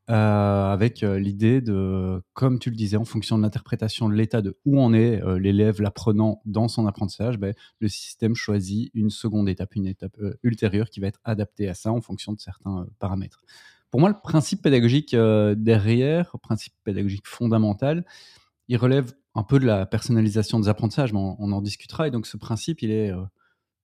avec 0.09 1.01
l'idée 1.01 1.61
de, 1.61 2.23
comme 2.35 2.59
tu 2.59 2.71
le 2.71 2.77
disais, 2.77 2.97
en 2.97 3.05
fonction 3.05 3.39
de 3.39 3.43
l'interprétation 3.43 4.09
de 4.09 4.15
l'état 4.15 4.43
de 4.43 4.59
où 4.65 4.81
en 4.81 4.93
est 4.93 5.23
l'élève, 5.39 5.81
l'apprenant 5.81 6.43
dans 6.45 6.69
son 6.69 6.87
apprentissage, 6.87 7.39
ben, 7.39 7.55
le 7.81 7.89
système 7.89 8.35
choisit 8.35 8.91
une 8.95 9.11
seconde 9.11 9.49
étape, 9.49 9.75
une 9.75 9.87
étape 9.87 10.17
ultérieure 10.43 10.91
qui 10.91 11.01
va 11.01 11.07
être 11.07 11.21
adaptée 11.25 11.69
à 11.69 11.75
ça 11.75 11.93
en 11.93 12.01
fonction 12.01 12.33
de 12.33 12.41
certains 12.41 12.87
paramètres 12.99 13.45
pour 13.93 14.01
moi, 14.01 14.09
le 14.09 14.17
principe 14.21 14.63
pédagogique 14.63 15.13
euh, 15.13 15.55
derrière, 15.55 16.31
le 16.33 16.39
principe 16.39 16.73
pédagogique 16.83 17.29
fondamental, 17.29 18.07
il 18.69 18.79
relève 18.79 19.13
un 19.35 19.43
peu 19.43 19.61
de 19.61 19.67
la 19.67 19.85
personnalisation 19.85 20.59
des 20.59 20.69
apprentissages, 20.69 21.13
mais 21.13 21.21
on, 21.21 21.53
en 21.53 21.61
discutera. 21.61 22.09
Et 22.09 22.11
donc, 22.11 22.27
ce 22.27 22.39
principe, 22.39 22.81
il 22.81 22.91
est 22.91 23.13
euh, 23.13 23.23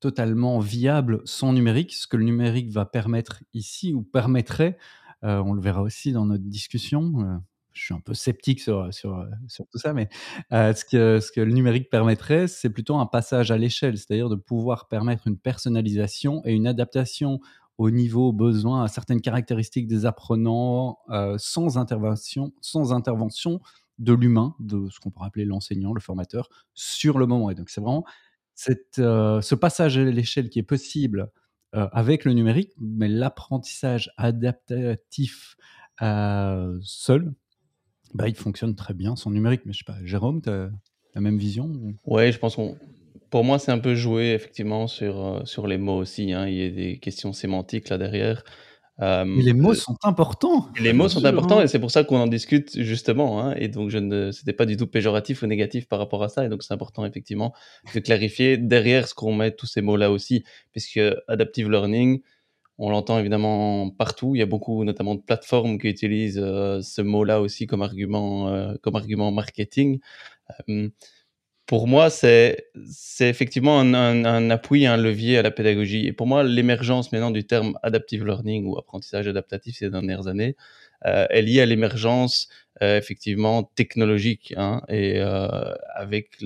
totalement 0.00 0.60
viable 0.60 1.20
sans 1.26 1.52
numérique. 1.52 1.92
Ce 1.92 2.06
que 2.06 2.16
le 2.16 2.24
numérique 2.24 2.70
va 2.70 2.86
permettre 2.86 3.42
ici, 3.52 3.92
ou 3.92 4.02
permettrait, 4.02 4.78
euh, 4.78 5.07
on 5.22 5.52
le 5.52 5.60
verra 5.60 5.82
aussi 5.82 6.12
dans 6.12 6.26
notre 6.26 6.44
discussion. 6.44 7.40
je 7.72 7.84
suis 7.84 7.94
un 7.94 8.00
peu 8.00 8.14
sceptique 8.14 8.60
sur, 8.60 8.92
sur 8.92 9.26
tout 9.70 9.78
ça, 9.78 9.92
mais 9.92 10.08
ce, 10.50 10.84
que, 10.84 11.40
le 11.40 11.52
numérique 11.52 11.90
permettrait, 11.90 12.48
c'est 12.48 12.70
plutôt 12.70 12.96
un 12.96 13.06
passage 13.06 13.50
à 13.50 13.58
l'échelle, 13.58 13.96
c'est-à-dire 13.96 14.28
de 14.28 14.36
pouvoir 14.36 14.88
permettre 14.88 15.26
une 15.26 15.38
personnalisation 15.38 16.42
et 16.44 16.52
une 16.52 16.66
adaptation 16.66 17.40
au 17.78 17.90
niveau 17.90 18.32
besoin, 18.32 18.82
à 18.82 18.88
certaines 18.88 19.20
caractéristiques 19.20 19.86
des 19.86 20.04
apprenants, 20.04 20.98
euh, 21.10 21.36
sans 21.38 21.78
intervention, 21.78 22.52
sans 22.60 22.92
intervention 22.92 23.60
de 23.98 24.12
l'humain, 24.12 24.54
de 24.58 24.88
ce 24.90 24.98
qu'on 24.98 25.10
pourrait 25.10 25.28
appeler 25.28 25.44
l'enseignant, 25.44 25.92
le 25.92 26.00
formateur, 26.00 26.48
sur 26.74 27.18
le 27.18 27.26
moment. 27.26 27.50
Et 27.50 27.54
donc 27.54 27.70
c'est 27.70 27.80
vraiment 27.80 28.04
euh, 28.98 29.40
ce 29.40 29.54
passage 29.54 29.96
à 29.96 30.04
l'échelle 30.04 30.50
qui 30.50 30.58
est 30.58 30.64
possible 30.64 31.20
euh, 31.20 31.26
avec 31.72 32.24
le 32.24 32.32
numérique, 32.32 32.72
mais 32.80 33.08
l'apprentissage 33.08 34.10
adaptatif 34.16 35.56
seul, 36.00 37.34
bah, 38.14 38.28
il 38.28 38.34
fonctionne 38.34 38.74
très 38.74 38.94
bien 38.94 39.16
sans 39.16 39.30
numérique. 39.30 39.62
Mais 39.66 39.72
je 39.72 39.78
sais 39.78 39.84
pas, 39.84 39.98
Jérôme, 40.04 40.40
tu 40.42 40.50
as 40.50 40.70
la 41.14 41.20
même 41.20 41.38
vision 41.38 41.70
Oui, 42.06 42.32
je 42.32 42.38
pense 42.38 42.56
qu'on 42.56 42.76
pour 43.30 43.44
moi, 43.44 43.58
c'est 43.58 43.72
un 43.72 43.78
peu 43.78 43.94
joué 43.94 44.32
effectivement 44.32 44.86
sur, 44.86 45.24
euh, 45.24 45.44
sur 45.44 45.66
les 45.66 45.78
mots 45.78 45.96
aussi, 45.96 46.32
hein. 46.32 46.46
Il 46.48 46.54
y 46.54 46.64
a 46.64 46.70
des 46.70 46.98
questions 46.98 47.32
sémantiques 47.32 47.88
là 47.88 47.98
derrière. 47.98 48.42
Mais 48.98 49.24
les 49.42 49.52
mots 49.52 49.74
sont 49.74 49.96
importants. 50.02 50.68
les 50.80 50.92
mots 50.92 51.08
sont 51.08 51.24
importants 51.24 51.60
et 51.60 51.68
c'est 51.68 51.78
pour 51.78 51.90
ça 51.90 52.02
qu'on 52.04 52.18
en 52.18 52.26
discute 52.26 52.80
justement, 52.80 53.40
hein. 53.40 53.54
et 53.56 53.68
donc 53.68 53.90
je 53.90 53.98
ne 53.98 54.32
c'était 54.32 54.52
pas 54.52 54.66
du 54.66 54.76
tout 54.76 54.88
péjoratif 54.88 55.42
ou 55.42 55.46
négatif 55.46 55.86
par 55.86 56.00
rapport 56.00 56.22
à 56.24 56.28
ça 56.28 56.44
et 56.44 56.48
donc 56.48 56.62
c'est 56.64 56.74
important 56.74 57.04
effectivement 57.04 57.54
de 57.94 58.00
clarifier 58.00 58.56
derrière 58.56 59.06
ce 59.06 59.14
qu'on 59.14 59.32
met 59.34 59.52
tous 59.52 59.66
ces 59.66 59.82
mots-là 59.82 60.10
aussi, 60.10 60.42
puisque 60.72 61.00
adaptive 61.28 61.70
learning, 61.70 62.20
on 62.78 62.90
l'entend 62.90 63.18
évidemment 63.18 63.90
partout. 63.90 64.34
Il 64.34 64.38
y 64.38 64.42
a 64.42 64.46
beaucoup 64.46 64.84
notamment 64.84 65.14
de 65.14 65.20
plateformes 65.20 65.78
qui 65.78 65.88
utilisent, 65.88 66.40
euh, 66.42 66.80
ce 66.80 67.02
mot-là 67.02 67.40
aussi 67.40 67.66
comme 67.66 67.82
argument, 67.82 68.48
euh, 68.48 68.74
comme 68.82 68.96
argument 68.96 69.30
marketing 69.32 70.00
pour 71.68 71.86
moi, 71.86 72.08
c'est 72.08 72.64
effectivement 73.20 73.78
un, 73.78 74.50
appui, 74.50 74.86
un 74.86 74.96
levier 74.96 75.36
à 75.36 75.42
la 75.42 75.50
pédagogie. 75.50 76.06
Et 76.06 76.14
pour 76.14 76.26
moi, 76.26 76.42
l'émergence 76.42 77.12
maintenant 77.12 77.30
du 77.30 77.44
terme 77.44 77.78
adaptive 77.82 78.24
learning 78.24 78.64
ou 78.64 78.78
apprentissage 78.78 79.28
adaptatif 79.28 79.76
ces 79.76 79.90
dernières 79.90 80.28
années 80.28 80.56
euh, 81.04 81.26
est 81.28 81.42
liée 81.42 81.60
à 81.60 81.66
l'émergence 81.66 82.48
euh, 82.80 82.96
effectivement 82.96 83.64
technologique 83.64 84.54
hein, 84.56 84.80
et 84.88 85.20
euh, 85.20 85.74
avec 85.94 86.38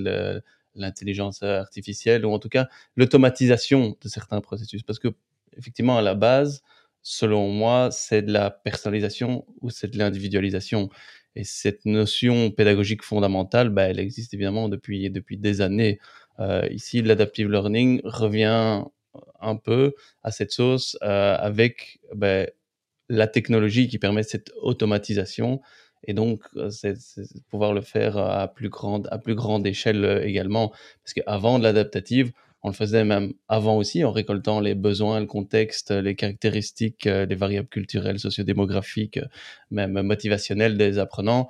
l'intelligence 0.74 1.44
artificielle 1.44 2.26
ou 2.26 2.32
en 2.32 2.40
tout 2.40 2.48
cas 2.48 2.68
l'automatisation 2.96 3.96
de 4.00 4.08
certains 4.08 4.40
processus. 4.40 4.82
Parce 4.82 4.98
que 4.98 5.08
effectivement, 5.56 5.98
à 5.98 6.02
la 6.02 6.14
base, 6.14 6.62
selon 7.02 7.48
moi, 7.48 7.90
c'est 7.92 8.22
de 8.22 8.32
la 8.32 8.50
personnalisation 8.50 9.46
ou 9.60 9.70
c'est 9.70 9.86
de 9.86 9.98
l'individualisation. 9.98 10.90
Et 11.34 11.44
cette 11.44 11.84
notion 11.86 12.50
pédagogique 12.50 13.02
fondamentale, 13.02 13.70
bah, 13.70 13.84
elle 13.84 13.98
existe 13.98 14.34
évidemment 14.34 14.68
depuis, 14.68 15.10
depuis 15.10 15.38
des 15.38 15.60
années. 15.60 15.98
Euh, 16.40 16.66
ici, 16.70 17.02
l'adaptive 17.02 17.50
learning 17.50 18.00
revient 18.04 18.84
un 19.40 19.56
peu 19.56 19.94
à 20.22 20.30
cette 20.30 20.52
sauce 20.52 20.96
euh, 21.02 21.36
avec 21.38 22.00
bah, 22.14 22.46
la 23.08 23.26
technologie 23.26 23.88
qui 23.88 23.98
permet 23.98 24.22
cette 24.22 24.50
automatisation 24.56 25.60
et 26.04 26.14
donc 26.14 26.42
euh, 26.56 26.70
c'est 26.70 26.96
pouvoir 27.48 27.74
le 27.74 27.80
faire 27.80 28.16
à 28.16 28.48
plus 28.48 28.68
grande, 28.68 29.08
à 29.10 29.18
plus 29.18 29.34
grande 29.34 29.66
échelle 29.66 30.22
également. 30.24 30.72
Parce 31.04 31.14
qu'avant 31.14 31.58
de 31.58 31.64
l'adaptative, 31.64 32.32
on 32.62 32.68
le 32.68 32.74
faisait 32.74 33.04
même 33.04 33.32
avant 33.48 33.76
aussi, 33.76 34.04
en 34.04 34.12
récoltant 34.12 34.60
les 34.60 34.74
besoins, 34.74 35.20
le 35.20 35.26
contexte, 35.26 35.90
les 35.90 36.14
caractéristiques, 36.14 37.06
euh, 37.06 37.26
les 37.26 37.34
variables 37.34 37.68
culturelles, 37.68 38.20
sociodémographiques, 38.20 39.18
euh, 39.18 39.26
même 39.70 40.00
motivationnelles 40.02 40.78
des 40.78 40.98
apprenants 40.98 41.48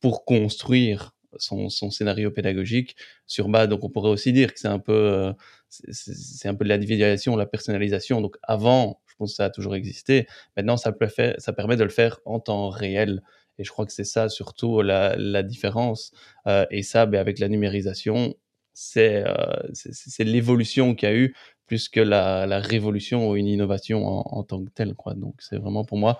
pour 0.00 0.24
construire 0.24 1.12
son, 1.38 1.68
scénario 1.68 2.30
pédagogique 2.30 2.94
sur 3.26 3.48
base. 3.48 3.68
Donc, 3.68 3.84
on 3.84 3.90
pourrait 3.90 4.10
aussi 4.10 4.32
dire 4.32 4.52
que 4.52 4.60
c'est 4.60 4.68
un 4.68 4.78
peu, 4.78 4.92
euh, 4.92 5.32
c'est 5.68 6.48
un 6.48 6.54
peu 6.54 6.64
de 6.64 6.68
l'individualisation, 6.68 7.36
la 7.36 7.46
personnalisation. 7.46 8.20
Donc, 8.20 8.36
avant, 8.42 9.00
je 9.06 9.14
pense 9.16 9.32
que 9.32 9.36
ça 9.36 9.46
a 9.46 9.50
toujours 9.50 9.74
existé. 9.74 10.26
Maintenant, 10.56 10.76
ça, 10.76 10.92
permet 10.92 11.76
de 11.76 11.84
le 11.84 11.90
faire 11.90 12.20
en 12.26 12.38
temps 12.38 12.68
réel. 12.68 13.22
Et 13.58 13.64
je 13.64 13.70
crois 13.70 13.86
que 13.86 13.92
c'est 13.92 14.04
ça 14.04 14.28
surtout 14.28 14.82
la, 14.82 15.42
différence. 15.42 16.12
et 16.70 16.82
ça, 16.82 17.06
ben, 17.06 17.20
avec 17.20 17.38
la 17.38 17.48
numérisation, 17.48 18.34
euh, 18.96 19.34
c'est 19.72 20.24
l'évolution 20.24 20.94
qu'il 20.94 21.08
y 21.08 21.12
a 21.12 21.14
eu 21.14 21.34
plus 21.66 21.88
que 21.88 22.00
la, 22.00 22.58
révolution 22.58 23.30
ou 23.30 23.36
une 23.36 23.46
innovation 23.46 24.06
en, 24.06 24.42
tant 24.42 24.62
que 24.62 24.70
telle. 24.70 24.94
Quoi. 24.94 25.14
Donc, 25.14 25.34
c'est 25.38 25.56
vraiment 25.56 25.84
pour 25.84 25.98
moi 25.98 26.18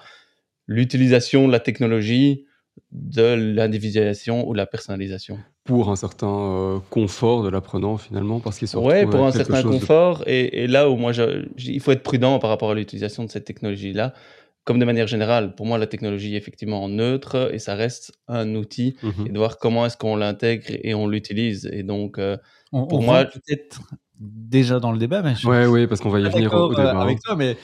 l'utilisation 0.67 1.47
de 1.47 1.53
la 1.53 1.61
technologie, 1.61 2.47
de 2.93 3.35
l'individualisation 3.35 4.49
ou 4.49 4.55
la 4.55 4.67
personnalisation. 4.67 5.39
Pour 5.65 5.91
un 5.91 5.97
certain 5.97 6.29
euh, 6.29 6.79
confort 6.91 7.43
de 7.43 7.49
l'apprenant 7.49 7.97
finalement, 7.97 8.41
parce 8.41 8.59
qu'il 8.59 8.69
se 8.69 8.77
Ouais, 8.77 9.07
pour 9.07 9.25
un 9.25 9.33
certain 9.33 9.63
confort. 9.63 10.23
Et, 10.27 10.67
là 10.67 10.89
où 10.91 10.97
moi, 10.97 11.13
il 11.59 11.81
faut 11.81 11.93
être 11.93 12.03
prudent 12.03 12.39
par 12.39 12.51
rapport 12.51 12.71
à 12.71 12.75
l'utilisation 12.75 13.25
de 13.25 13.31
cette 13.31 13.45
technologie-là 13.45 14.15
comme 14.65 14.79
de 14.79 14.85
manière 14.85 15.07
générale, 15.07 15.55
pour 15.55 15.67
moi, 15.67 15.77
la 15.79 15.87
technologie 15.87 16.35
est 16.35 16.39
effectivement 16.39 16.89
neutre 16.89 17.51
et 17.53 17.59
ça 17.59 17.75
reste 17.75 18.13
un 18.29 18.55
outil 18.55 18.97
mmh 19.03 19.27
et 19.27 19.29
de 19.31 19.39
voir 19.39 19.59
comment 19.59 19.85
est-ce 19.85 19.97
qu'on 19.97 20.17
l'intègre 20.17 20.67
et 20.71 20.95
on 20.95 21.07
l'utilise. 21.07 21.69
Et 21.71 21.83
donc, 21.83 22.19
euh, 22.19 22.39
pour 22.71 23.03
moi, 23.03 23.27
peut-être 23.27 23.83
déjà 24.19 24.81
dans 24.81 24.93
le 24.93 24.99
débat, 24.99 25.23
mais 25.23 25.35
je 25.35 25.47
ouais, 25.47 25.67
oui, 25.67 25.87
parce 25.87 26.01
qu'on 26.01 26.09
va 26.09 26.21
y 26.21 26.31
venir 26.31 26.53
au, 26.55 26.71
débat. 26.71 26.97
Euh, 26.97 27.01
avec 27.01 27.21
toi, 27.21 27.37
mais 27.37 27.59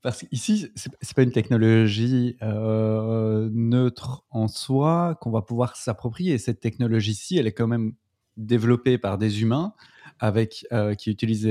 parce 0.00 0.22
qu'ici, 0.22 0.68
c'est 0.74 1.14
pas 1.14 1.22
une 1.22 1.32
technologie 1.32 2.36
euh, 2.42 3.50
neutre 3.52 4.24
en 4.30 4.48
soi 4.48 5.18
qu'on 5.20 5.30
va 5.30 5.42
pouvoir 5.42 5.76
s'approprier. 5.76 6.38
Cette 6.38 6.60
technologie-ci, 6.60 7.36
elle 7.36 7.46
est 7.46 7.52
quand 7.52 7.68
même 7.68 7.92
développée 8.38 8.96
par 8.96 9.18
des 9.18 9.42
humains 9.42 9.74
avec 10.18 10.66
qui 10.98 11.10
utilisent, 11.10 11.48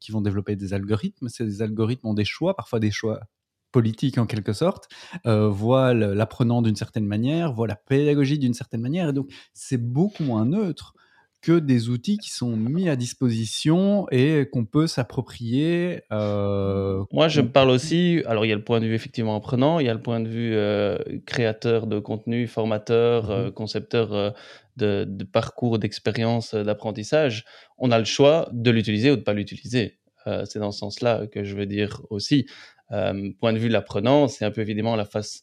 qui 0.00 0.12
vont 0.12 0.20
développer 0.20 0.54
des 0.54 0.74
algorithmes. 0.74 1.28
Ces 1.28 1.62
algorithmes 1.62 2.08
ont 2.08 2.14
des 2.14 2.24
choix, 2.24 2.54
parfois 2.54 2.78
des 2.78 2.90
choix 2.90 3.20
politique 3.72 4.18
en 4.18 4.26
quelque 4.26 4.52
sorte, 4.52 4.88
euh, 5.26 5.48
voit 5.48 5.94
l'apprenant 5.94 6.62
d'une 6.62 6.76
certaine 6.76 7.06
manière, 7.06 7.52
voit 7.52 7.66
la 7.66 7.76
pédagogie 7.76 8.38
d'une 8.38 8.54
certaine 8.54 8.80
manière, 8.80 9.10
et 9.10 9.12
donc 9.12 9.30
c'est 9.54 9.82
beaucoup 9.82 10.24
moins 10.24 10.44
neutre 10.44 10.94
que 11.42 11.58
des 11.58 11.88
outils 11.88 12.18
qui 12.18 12.30
sont 12.30 12.54
mis 12.54 12.90
à 12.90 12.96
disposition 12.96 14.06
et 14.10 14.46
qu'on 14.52 14.66
peut 14.66 14.86
s'approprier. 14.86 16.02
Euh, 16.12 17.02
Moi, 17.12 17.28
je 17.28 17.40
parle 17.40 17.70
aussi, 17.70 18.22
alors 18.26 18.44
il 18.44 18.50
y 18.50 18.52
a 18.52 18.56
le 18.56 18.62
point 18.62 18.78
de 18.78 18.84
vue 18.84 18.94
effectivement 18.94 19.34
apprenant, 19.34 19.78
il 19.78 19.86
y 19.86 19.88
a 19.88 19.94
le 19.94 20.02
point 20.02 20.20
de 20.20 20.28
vue 20.28 20.54
euh, 20.54 20.98
créateur 21.24 21.86
de 21.86 21.98
contenu, 21.98 22.46
formateur, 22.46 23.30
mmh 23.30 23.52
concepteur 23.52 24.34
de, 24.76 25.04
de, 25.04 25.24
parcours, 25.24 25.78
d'expérience, 25.78 26.54
d'apprentissage. 26.54 27.46
On 27.78 27.90
a 27.90 27.98
le 27.98 28.04
choix 28.04 28.50
de 28.52 28.70
l'utiliser 28.70 29.10
ou 29.10 29.14
de 29.14 29.20
ne 29.20 29.24
pas 29.24 29.32
l'utiliser. 29.32 29.98
c'est 30.44 30.58
dans 30.58 30.72
ce 30.72 30.78
sens-là 30.78 31.26
que 31.26 31.42
je 31.42 31.56
veux 31.56 31.66
dire 31.66 32.02
aussi. 32.10 32.46
Euh, 32.92 33.30
point 33.38 33.52
de 33.52 33.58
vue 33.58 33.68
de 33.68 33.72
l'apprenant, 33.72 34.28
c'est 34.28 34.44
un 34.44 34.50
peu 34.50 34.60
évidemment 34.60 34.96
la 34.96 35.04
face 35.04 35.42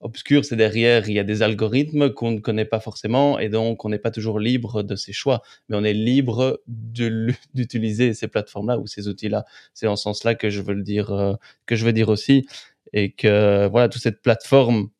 obscur, 0.00 0.44
c'est 0.44 0.56
derrière, 0.56 1.08
il 1.08 1.14
y 1.14 1.18
a 1.18 1.24
des 1.24 1.42
algorithmes 1.42 2.10
qu'on 2.10 2.32
ne 2.32 2.38
connaît 2.40 2.66
pas 2.66 2.80
forcément 2.80 3.38
et 3.38 3.48
donc 3.48 3.84
on 3.84 3.88
n'est 3.88 3.98
pas 3.98 4.10
toujours 4.10 4.38
libre 4.38 4.82
de 4.82 4.96
ses 4.96 5.12
choix, 5.12 5.42
mais 5.68 5.76
on 5.76 5.84
est 5.84 5.94
libre 5.94 6.60
d'utiliser 7.54 8.12
ces 8.14 8.28
plateformes-là 8.28 8.78
ou 8.78 8.86
ces 8.86 9.08
outils-là. 9.08 9.44
C'est 9.72 9.86
en 9.86 9.96
ce 9.96 10.02
sens-là 10.04 10.34
que 10.34 10.50
je 10.50 10.60
veux 10.60 10.74
le 10.74 10.82
dire, 10.82 11.10
euh, 11.12 11.34
que 11.66 11.76
je 11.76 11.84
veux 11.84 11.92
dire 11.92 12.10
aussi 12.10 12.46
et 12.92 13.12
que 13.12 13.66
voilà, 13.68 13.88
toute 13.88 14.02
cette 14.02 14.22
plateforme, 14.22 14.90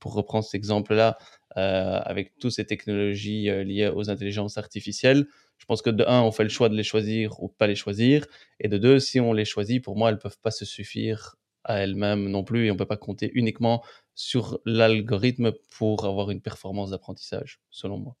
pour 0.00 0.14
reprendre 0.14 0.44
cet 0.44 0.54
exemple-là, 0.54 1.18
euh, 1.56 2.00
avec 2.04 2.38
toutes 2.38 2.52
ces 2.52 2.64
technologies 2.66 3.50
liées 3.64 3.88
aux 3.94 4.10
intelligences 4.10 4.58
artificielles, 4.58 5.26
je 5.60 5.66
pense 5.66 5.82
que 5.82 5.90
de 5.90 6.04
un, 6.08 6.22
on 6.22 6.32
fait 6.32 6.42
le 6.42 6.48
choix 6.48 6.68
de 6.68 6.74
les 6.74 6.82
choisir 6.82 7.40
ou 7.42 7.48
pas 7.48 7.66
les 7.66 7.76
choisir, 7.76 8.26
et 8.58 8.68
de 8.68 8.78
deux, 8.78 8.98
si 8.98 9.20
on 9.20 9.32
les 9.32 9.44
choisit, 9.44 9.84
pour 9.84 9.96
moi, 9.96 10.08
elles 10.08 10.18
peuvent 10.18 10.40
pas 10.40 10.50
se 10.50 10.64
suffire 10.64 11.36
à 11.64 11.80
elles-mêmes 11.80 12.28
non 12.28 12.42
plus, 12.42 12.66
et 12.66 12.70
on 12.70 12.76
peut 12.76 12.86
pas 12.86 12.96
compter 12.96 13.30
uniquement 13.34 13.84
sur 14.14 14.58
l'algorithme 14.64 15.52
pour 15.76 16.06
avoir 16.06 16.30
une 16.30 16.40
performance 16.40 16.90
d'apprentissage, 16.90 17.60
selon 17.70 17.98
moi. 17.98 18.16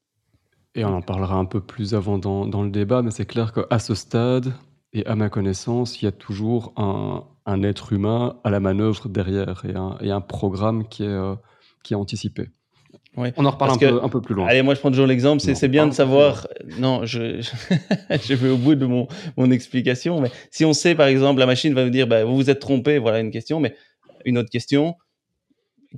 Et 0.74 0.84
on 0.84 0.94
en 0.94 1.02
parlera 1.02 1.36
un 1.36 1.46
peu 1.46 1.60
plus 1.60 1.94
avant 1.94 2.18
dans, 2.18 2.46
dans 2.46 2.62
le 2.62 2.70
débat, 2.70 3.02
mais 3.02 3.10
c'est 3.10 3.26
clair 3.26 3.52
qu'à 3.52 3.78
ce 3.78 3.94
stade, 3.94 4.52
et 4.92 5.06
à 5.06 5.16
ma 5.16 5.30
connaissance, 5.30 6.02
il 6.02 6.04
y 6.04 6.08
a 6.08 6.12
toujours 6.12 6.74
un, 6.76 7.24
un 7.46 7.62
être 7.62 7.92
humain 7.92 8.38
à 8.44 8.50
la 8.50 8.60
manœuvre 8.60 9.08
derrière 9.08 9.64
et 9.64 9.74
un, 9.74 9.96
et 10.00 10.10
un 10.10 10.20
programme 10.20 10.86
qui 10.88 11.04
est, 11.04 11.08
euh, 11.08 11.34
qui 11.82 11.94
est 11.94 11.96
anticipé. 11.96 12.50
On 13.16 13.44
en 13.44 13.50
reparle 13.50 13.72
un, 13.72 13.76
peu, 13.76 14.02
un, 14.04 14.08
peu, 14.08 14.20
plus 14.20 14.34
loin. 14.34 14.46
Allez, 14.46 14.62
moi 14.62 14.74
je 14.74 14.80
prends 14.80 14.90
toujours 14.90 15.06
l'exemple, 15.06 15.40
c'est 15.40 15.68
bien 15.68 15.86
de 15.86 15.92
savoir. 15.92 16.46
Non, 16.78 17.04
je, 17.04 17.40
je, 18.10 18.34
vais 18.34 18.48
au 18.48 18.56
bout 18.56 18.76
de 18.76 18.86
mon, 18.86 19.08
mon 19.36 19.50
explication, 19.50 20.20
mais 20.20 20.30
si 20.50 20.64
on 20.64 20.72
sait 20.72 20.94
par 20.94 21.08
exemple, 21.08 21.40
la 21.40 21.46
machine 21.46 21.74
va 21.74 21.84
nous 21.84 21.90
dire, 21.90 22.06
bah, 22.06 22.24
vous 22.24 22.36
vous 22.36 22.50
êtes 22.50 22.60
trompé, 22.60 22.98
voilà 22.98 23.20
une 23.20 23.32
question, 23.32 23.58
mais 23.58 23.74
une 24.24 24.38
autre 24.38 24.50
question, 24.50 24.94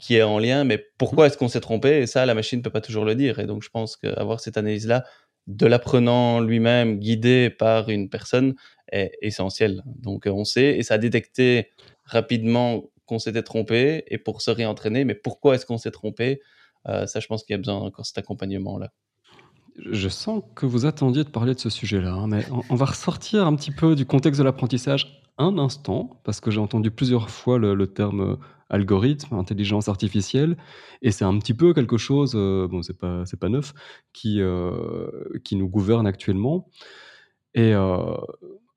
qui 0.01 0.17
est 0.17 0.23
en 0.23 0.39
lien, 0.39 0.65
mais 0.65 0.83
pourquoi 0.99 1.27
est-ce 1.27 1.37
qu'on 1.37 1.49
s'est 1.49 1.61
trompé? 1.61 1.99
Et 2.01 2.07
ça, 2.07 2.25
la 2.25 2.35
machine 2.35 2.61
ne 2.61 2.63
peut 2.63 2.71
pas 2.71 2.81
toujours 2.81 3.05
le 3.05 3.15
dire. 3.15 3.39
Et 3.39 3.47
donc, 3.47 3.63
je 3.63 3.69
pense 3.69 3.97
qu'avoir 3.97 4.41
cette 4.41 4.57
analyse-là 4.57 5.05
de 5.49 5.67
l'apprenant 5.67 6.41
lui-même, 6.41 6.99
guidé 6.99 7.51
par 7.51 7.91
une 7.91 8.09
personne, 8.09 8.55
est 8.91 9.13
essentiel. 9.21 9.83
Donc, 9.85 10.27
on 10.27 10.45
sait, 10.45 10.79
et 10.79 10.83
ça 10.83 10.95
a 10.95 10.99
détecté 10.99 11.69
rapidement 12.05 12.85
qu'on 13.05 13.19
s'était 13.19 13.43
trompé, 13.43 14.05
et 14.07 14.19
pour 14.19 14.41
se 14.41 14.51
réentraîner, 14.51 15.05
mais 15.05 15.15
pourquoi 15.15 15.57
est-ce 15.57 15.67
qu'on 15.67 15.79
s'est 15.79 15.91
trompé? 15.91 16.41
euh, 16.41 16.62
Ça, 16.87 17.21
je 17.21 17.27
pense 17.27 17.45
qu'il 17.45 17.55
y 17.55 17.57
a 17.57 17.59
besoin 17.59 17.77
encore 17.77 18.05
cet 18.07 18.19
accompagnement-là. 18.19 18.91
Je 19.91 20.09
sens 20.09 20.43
que 20.55 20.67
vous 20.67 20.85
attendiez 20.85 21.25
de 21.25 21.31
parler 21.31 21.55
de 21.55 21.61
ce 21.61 21.71
sujet-là, 21.71 22.13
hein, 22.13 22.27
mais 22.29 22.45
on, 22.69 22.75
va 22.75 22.87
ressortir 22.87 23.47
un 23.47 23.55
petit 23.55 23.71
peu 23.71 23.95
du 23.95 24.05
contexte 24.05 24.39
de 24.39 24.45
l'apprentissage 24.45 25.23
un 25.39 25.57
instant, 25.57 26.21
parce 26.25 26.41
que 26.41 26.51
j'ai 26.51 26.61
entendu 26.61 26.91
plusieurs 26.91 27.31
fois 27.31 27.59
le 27.59 27.87
terme 27.87 28.37
algorithme, 28.73 29.37
intelligence 29.37 29.89
artificielle, 29.89 30.57
et 31.03 31.11
c'est 31.13 31.25
un 31.25 31.39
petit 31.39 31.55
peu 31.55 31.75
quelque 31.75 31.99
chose, 31.99 32.33
euh, 32.35 32.67
bon, 32.67 32.83
c'est 32.83 32.99
pas, 32.99 33.25
pas 33.39 33.49
neuf, 33.49 33.75
qui, 34.13 34.41
euh, 34.41 35.07
qui 35.45 35.57
nous 35.57 35.69
gouverne 35.69 36.07
actuellement. 36.07 36.69
Et 37.55 37.75
euh, 37.75 38.17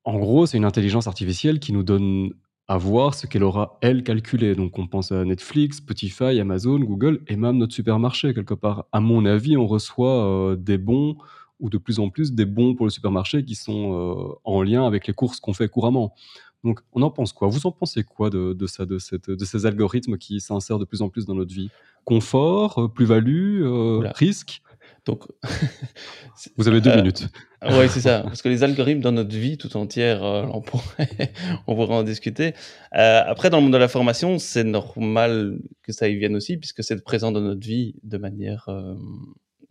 en 0.03 0.19
gros, 0.19 0.45
c'est 0.45 0.57
une 0.57 0.65
intelligence 0.65 1.07
artificielle 1.07 1.59
qui 1.59 1.71
nous 1.71 1.83
donne 1.83 2.33
à 2.67 2.77
voir 2.77 3.13
ce 3.13 3.27
qu'elle 3.27 3.43
aura, 3.43 3.77
elle, 3.81 4.03
calculé. 4.03 4.55
Donc, 4.55 4.79
on 4.79 4.87
pense 4.87 5.11
à 5.11 5.23
Netflix, 5.23 5.77
Spotify, 5.77 6.39
Amazon, 6.39 6.79
Google, 6.79 7.21
et 7.27 7.35
même 7.35 7.57
notre 7.57 7.73
supermarché, 7.73 8.33
quelque 8.33 8.55
part. 8.55 8.85
À 8.91 8.99
mon 8.99 9.25
avis, 9.25 9.55
on 9.57 9.67
reçoit 9.67 10.55
des 10.57 10.77
bons, 10.77 11.17
ou 11.59 11.69
de 11.69 11.77
plus 11.77 11.99
en 11.99 12.09
plus 12.09 12.33
des 12.33 12.45
bons 12.45 12.75
pour 12.75 12.85
le 12.85 12.89
supermarché 12.89 13.45
qui 13.45 13.55
sont 13.55 14.37
en 14.43 14.61
lien 14.63 14.85
avec 14.85 15.07
les 15.07 15.13
courses 15.13 15.39
qu'on 15.39 15.53
fait 15.53 15.69
couramment. 15.69 16.13
Donc, 16.65 16.79
on 16.93 17.03
en 17.03 17.11
pense 17.11 17.31
quoi? 17.31 17.47
Vous 17.47 17.67
en 17.67 17.71
pensez 17.71 18.03
quoi 18.03 18.31
de, 18.31 18.57
ça, 18.65 18.87
de, 18.87 18.97
ces 18.97 19.65
algorithmes 19.67 20.17
qui 20.17 20.41
s'insèrent 20.41 20.79
de 20.79 20.85
plus 20.85 21.03
en 21.03 21.09
plus 21.09 21.27
dans 21.27 21.35
notre 21.35 21.53
vie? 21.53 21.69
Confort, 22.05 22.79
euh, 22.79 22.87
plus-value, 22.87 23.61
euh, 23.63 24.11
risque? 24.15 24.63
Donc, 25.05 25.23
vous 26.57 26.67
avez 26.67 26.81
deux 26.81 26.89
euh, 26.89 26.97
minutes. 26.97 27.27
oui, 27.63 27.87
c'est 27.89 28.01
ça. 28.01 28.21
Parce 28.23 28.41
que 28.41 28.49
les 28.49 28.63
algorithmes 28.63 29.01
dans 29.01 29.11
notre 29.11 29.35
vie 29.35 29.57
tout 29.57 29.75
entière, 29.77 30.23
on, 30.23 30.61
pourrait, 30.61 31.09
on, 31.67 31.75
pourrait, 31.75 31.95
en 31.95 32.03
discuter. 32.03 32.53
après, 32.91 33.49
dans 33.49 33.57
le 33.57 33.63
monde 33.63 33.73
de 33.73 33.77
la 33.77 33.87
formation, 33.87 34.39
c'est 34.39 34.63
normal 34.63 35.59
que 35.83 35.91
ça 35.91 36.07
y 36.07 36.15
vienne 36.15 36.35
aussi, 36.35 36.57
puisque 36.57 36.83
c'est 36.83 37.03
présent 37.03 37.31
dans 37.31 37.41
notre 37.41 37.65
vie 37.65 37.95
de 38.03 38.17
manière, 38.17 38.67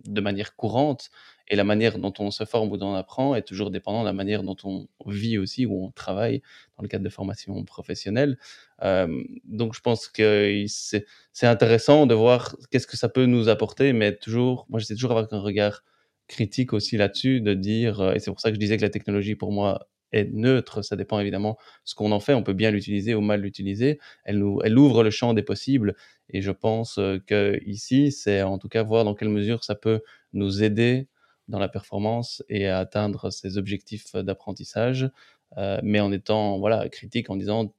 de 0.05 0.21
manière 0.21 0.55
courante. 0.57 1.11
Et 1.49 1.57
la 1.57 1.65
manière 1.65 1.99
dont 1.99 2.13
on 2.19 2.31
se 2.31 2.45
forme 2.45 2.71
ou 2.73 2.77
dont 2.77 2.89
on 2.93 2.95
apprend 2.95 3.35
est 3.35 3.43
toujours 3.43 3.71
dépendant 3.71 4.01
de 4.01 4.07
la 4.07 4.13
manière 4.13 4.43
dont 4.43 4.57
on 4.65 4.87
vit 5.07 5.37
aussi 5.39 5.67
ou 5.67 5.85
on 5.85 5.91
travaille 5.91 6.41
dans 6.77 6.83
le 6.83 6.89
cadre 6.89 7.05
de 7.05 7.11
formation 7.11 7.63
professionnelle. 7.65 8.39
Euh, 8.83 9.23
donc 9.45 9.75
je 9.75 9.81
pense 9.81 10.09
que 10.09 10.65
c'est 10.67 11.47
intéressant 11.47 12.07
de 12.07 12.15
voir 12.15 12.57
qu'est-ce 12.71 12.87
que 12.87 12.97
ça 12.97 13.09
peut 13.09 13.27
nous 13.27 13.49
apporter, 13.49 13.93
mais 13.93 14.17
toujours, 14.17 14.67
moi 14.69 14.81
j'essaie 14.81 14.95
toujours 14.95 15.13
avoir 15.13 15.27
un 15.33 15.41
regard 15.41 15.83
critique 16.29 16.73
aussi 16.73 16.97
là-dessus, 16.97 17.41
de 17.41 17.55
dire, 17.55 18.01
euh, 18.01 18.15
et 18.15 18.19
c'est 18.19 18.31
pour 18.31 18.41
ça 18.41 18.49
que 18.51 18.55
je 18.55 18.61
disais 18.61 18.77
que 18.77 18.83
la 18.83 18.91
technologie 18.91 19.35
pour 19.35 19.53
moi 19.53 19.87
est 20.13 20.33
neutre, 20.33 20.83
ça 20.83 20.97
dépend 20.97 21.19
évidemment 21.21 21.59
ce 21.85 21.95
qu'on 21.95 22.13
en 22.13 22.21
fait, 22.21 22.35
on 22.35 22.43
peut 22.43 22.53
bien 22.53 22.71
l'utiliser 22.71 23.15
ou 23.15 23.21
mal 23.21 23.41
l'utiliser, 23.41 23.99
elle, 24.25 24.43
elle 24.65 24.79
ouvre 24.79 25.03
le 25.03 25.11
champ 25.11 25.35
des 25.35 25.43
possibles, 25.43 25.95
et 26.31 26.41
je 26.41 26.51
pense 26.51 26.99
euh, 26.99 27.19
que 27.27 27.59
ici, 27.67 28.13
c'est 28.13 28.43
en 28.43 28.59
tout 28.59 28.69
cas 28.69 28.83
voir 28.83 29.05
dans 29.05 29.15
quelle 29.15 29.29
mesure 29.29 29.65
ça 29.65 29.75
peut 29.75 30.01
nous 30.33 30.63
aider 30.63 31.09
dans 31.49 31.59
la 31.59 31.69
performance 31.69 32.43
et 32.49 32.69
à 32.69 32.79
atteindre 32.79 33.31
ses 33.31 33.59
objectifs 33.59 34.15
d'apprentissage, 34.15 35.11
euh, 35.59 35.79
mais 35.83 36.01
en 36.01 36.13
étant 36.13 36.59
voilà 36.59 36.89
critique 36.89 37.31
en 37.31 37.37
disant 37.37 37.75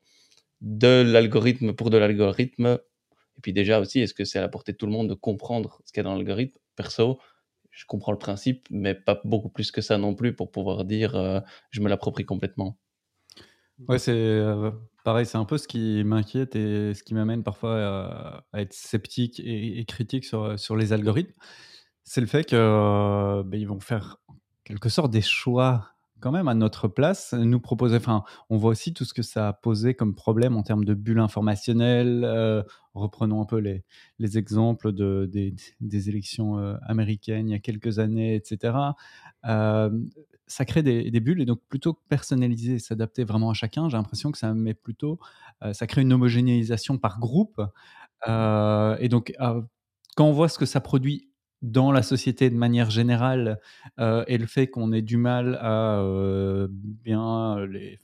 de 0.61 1.03
l'algorithme 1.05 1.73
pour 1.73 1.89
de 1.89 1.97
l'algorithme. 1.97 2.79
Et 3.37 3.41
puis 3.41 3.53
déjà 3.53 3.79
aussi, 3.79 3.99
est-ce 3.99 4.13
que 4.13 4.23
c'est 4.23 4.39
à 4.39 4.41
la 4.41 4.49
portée 4.49 4.71
de 4.71 4.77
tout 4.77 4.85
le 4.85 4.91
monde 4.91 5.09
de 5.09 5.13
comprendre 5.13 5.81
ce 5.85 5.91
qu'il 5.91 5.99
y 5.99 6.01
a 6.01 6.03
dans 6.03 6.15
l'algorithme? 6.15 6.57
Perso, 6.75 7.19
je 7.71 7.85
comprends 7.85 8.11
le 8.11 8.17
principe, 8.17 8.67
mais 8.69 8.95
pas 8.95 9.19
beaucoup 9.25 9.49
plus 9.49 9.71
que 9.71 9.81
ça 9.81 9.97
non 9.97 10.15
plus 10.15 10.33
pour 10.33 10.51
pouvoir 10.51 10.85
dire 10.85 11.15
euh, 11.15 11.39
je 11.71 11.81
me 11.81 11.89
l'approprie 11.89 12.25
complètement. 12.25 12.77
Ouais, 13.89 13.99
c'est 13.99 14.13
euh, 14.13 14.71
pareil, 15.03 15.25
c'est 15.25 15.37
un 15.37 15.43
peu 15.43 15.57
ce 15.57 15.67
qui 15.67 16.01
m'inquiète 16.05 16.55
et 16.55 16.93
ce 16.93 17.03
qui 17.03 17.13
m'amène 17.13 17.43
parfois 17.43 18.45
à, 18.53 18.61
être 18.61 18.71
sceptique 18.71 19.41
et, 19.41 19.79
et, 19.79 19.85
critique 19.85 20.23
sur, 20.23 20.57
sur 20.57 20.77
les 20.77 20.93
algorithmes 20.93 21.33
c'est 22.05 22.21
le 22.21 22.27
fait 22.27 22.45
que, 22.45 22.55
euh, 22.55 23.43
ben, 23.43 23.59
ils 23.59 23.67
vont 23.67 23.79
faire 23.79 24.17
quelque 24.63 24.89
sorte 24.89 25.11
des 25.11 25.21
choix 25.21 25.89
quand 26.21 26.31
même 26.31 26.47
à 26.47 26.53
notre 26.55 26.87
place, 26.87 27.33
nous 27.33 27.59
proposer 27.59 27.97
enfin, 27.97 28.23
on 28.49 28.57
voit 28.57 28.71
aussi 28.71 28.93
tout 28.93 29.03
ce 29.05 29.13
que 29.13 29.21
ça 29.21 29.49
a 29.49 29.53
posé 29.53 29.93
comme 29.95 30.15
problème 30.15 30.55
en 30.55 30.63
termes 30.63 30.85
de 30.85 30.93
bulles 30.93 31.19
informationnelles, 31.19 32.23
euh, 32.23 32.63
reprenons 32.93 33.41
un 33.41 33.45
peu 33.45 33.57
les 33.57 33.83
les 34.17 34.37
exemples 34.37 34.93
de 34.93 35.27
des 35.31 35.53
des 35.81 36.09
élections, 36.09 36.57
américaines 36.83 37.49
il 37.49 37.51
y 37.51 37.55
a 37.55 37.59
quelques 37.59 37.99
années 37.99 38.35
etc. 38.35 38.73
ça 40.47 40.65
crée 40.65 40.83
des 40.83 41.11
des 41.11 41.19
bulles 41.19 41.41
et 41.41 41.45
donc 41.45 41.59
plutôt 41.69 41.93
que 41.93 41.99
personnaliser 42.09 42.79
s'adapter 42.79 43.23
vraiment 43.23 43.49
à 43.51 43.53
chacun, 43.53 43.89
j'ai 43.89 43.97
l'impression 43.97 44.31
que 44.31 44.37
ça 44.37 44.53
met 44.53 44.73
plutôt, 44.73 45.19
ça 45.73 45.85
crée 45.87 46.01
une 46.01 46.13
homogénéisation 46.13 46.97
par 46.97 47.19
groupe, 47.19 47.61
et 48.27 49.09
donc 49.09 49.33
quand 50.15 50.25
on 50.25 50.31
voit 50.31 50.49
ce 50.49 50.57
que 50.57 50.65
ça 50.65 50.81
produit 50.81 51.29
dans 51.71 51.91
la 51.91 52.03
société 52.03 52.49
de 52.49 52.55
manière 52.55 52.89
générale 52.89 53.59
euh, 53.99 54.23
et 54.27 54.37
le 54.37 54.45
fait 54.45 54.67
qu'on 54.67 54.91
ait 54.91 55.01
du 55.01 55.17
mal 55.17 55.57
à 55.61 55.99
euh, 55.99 56.67
bien 56.69 57.65
les, 57.65 57.99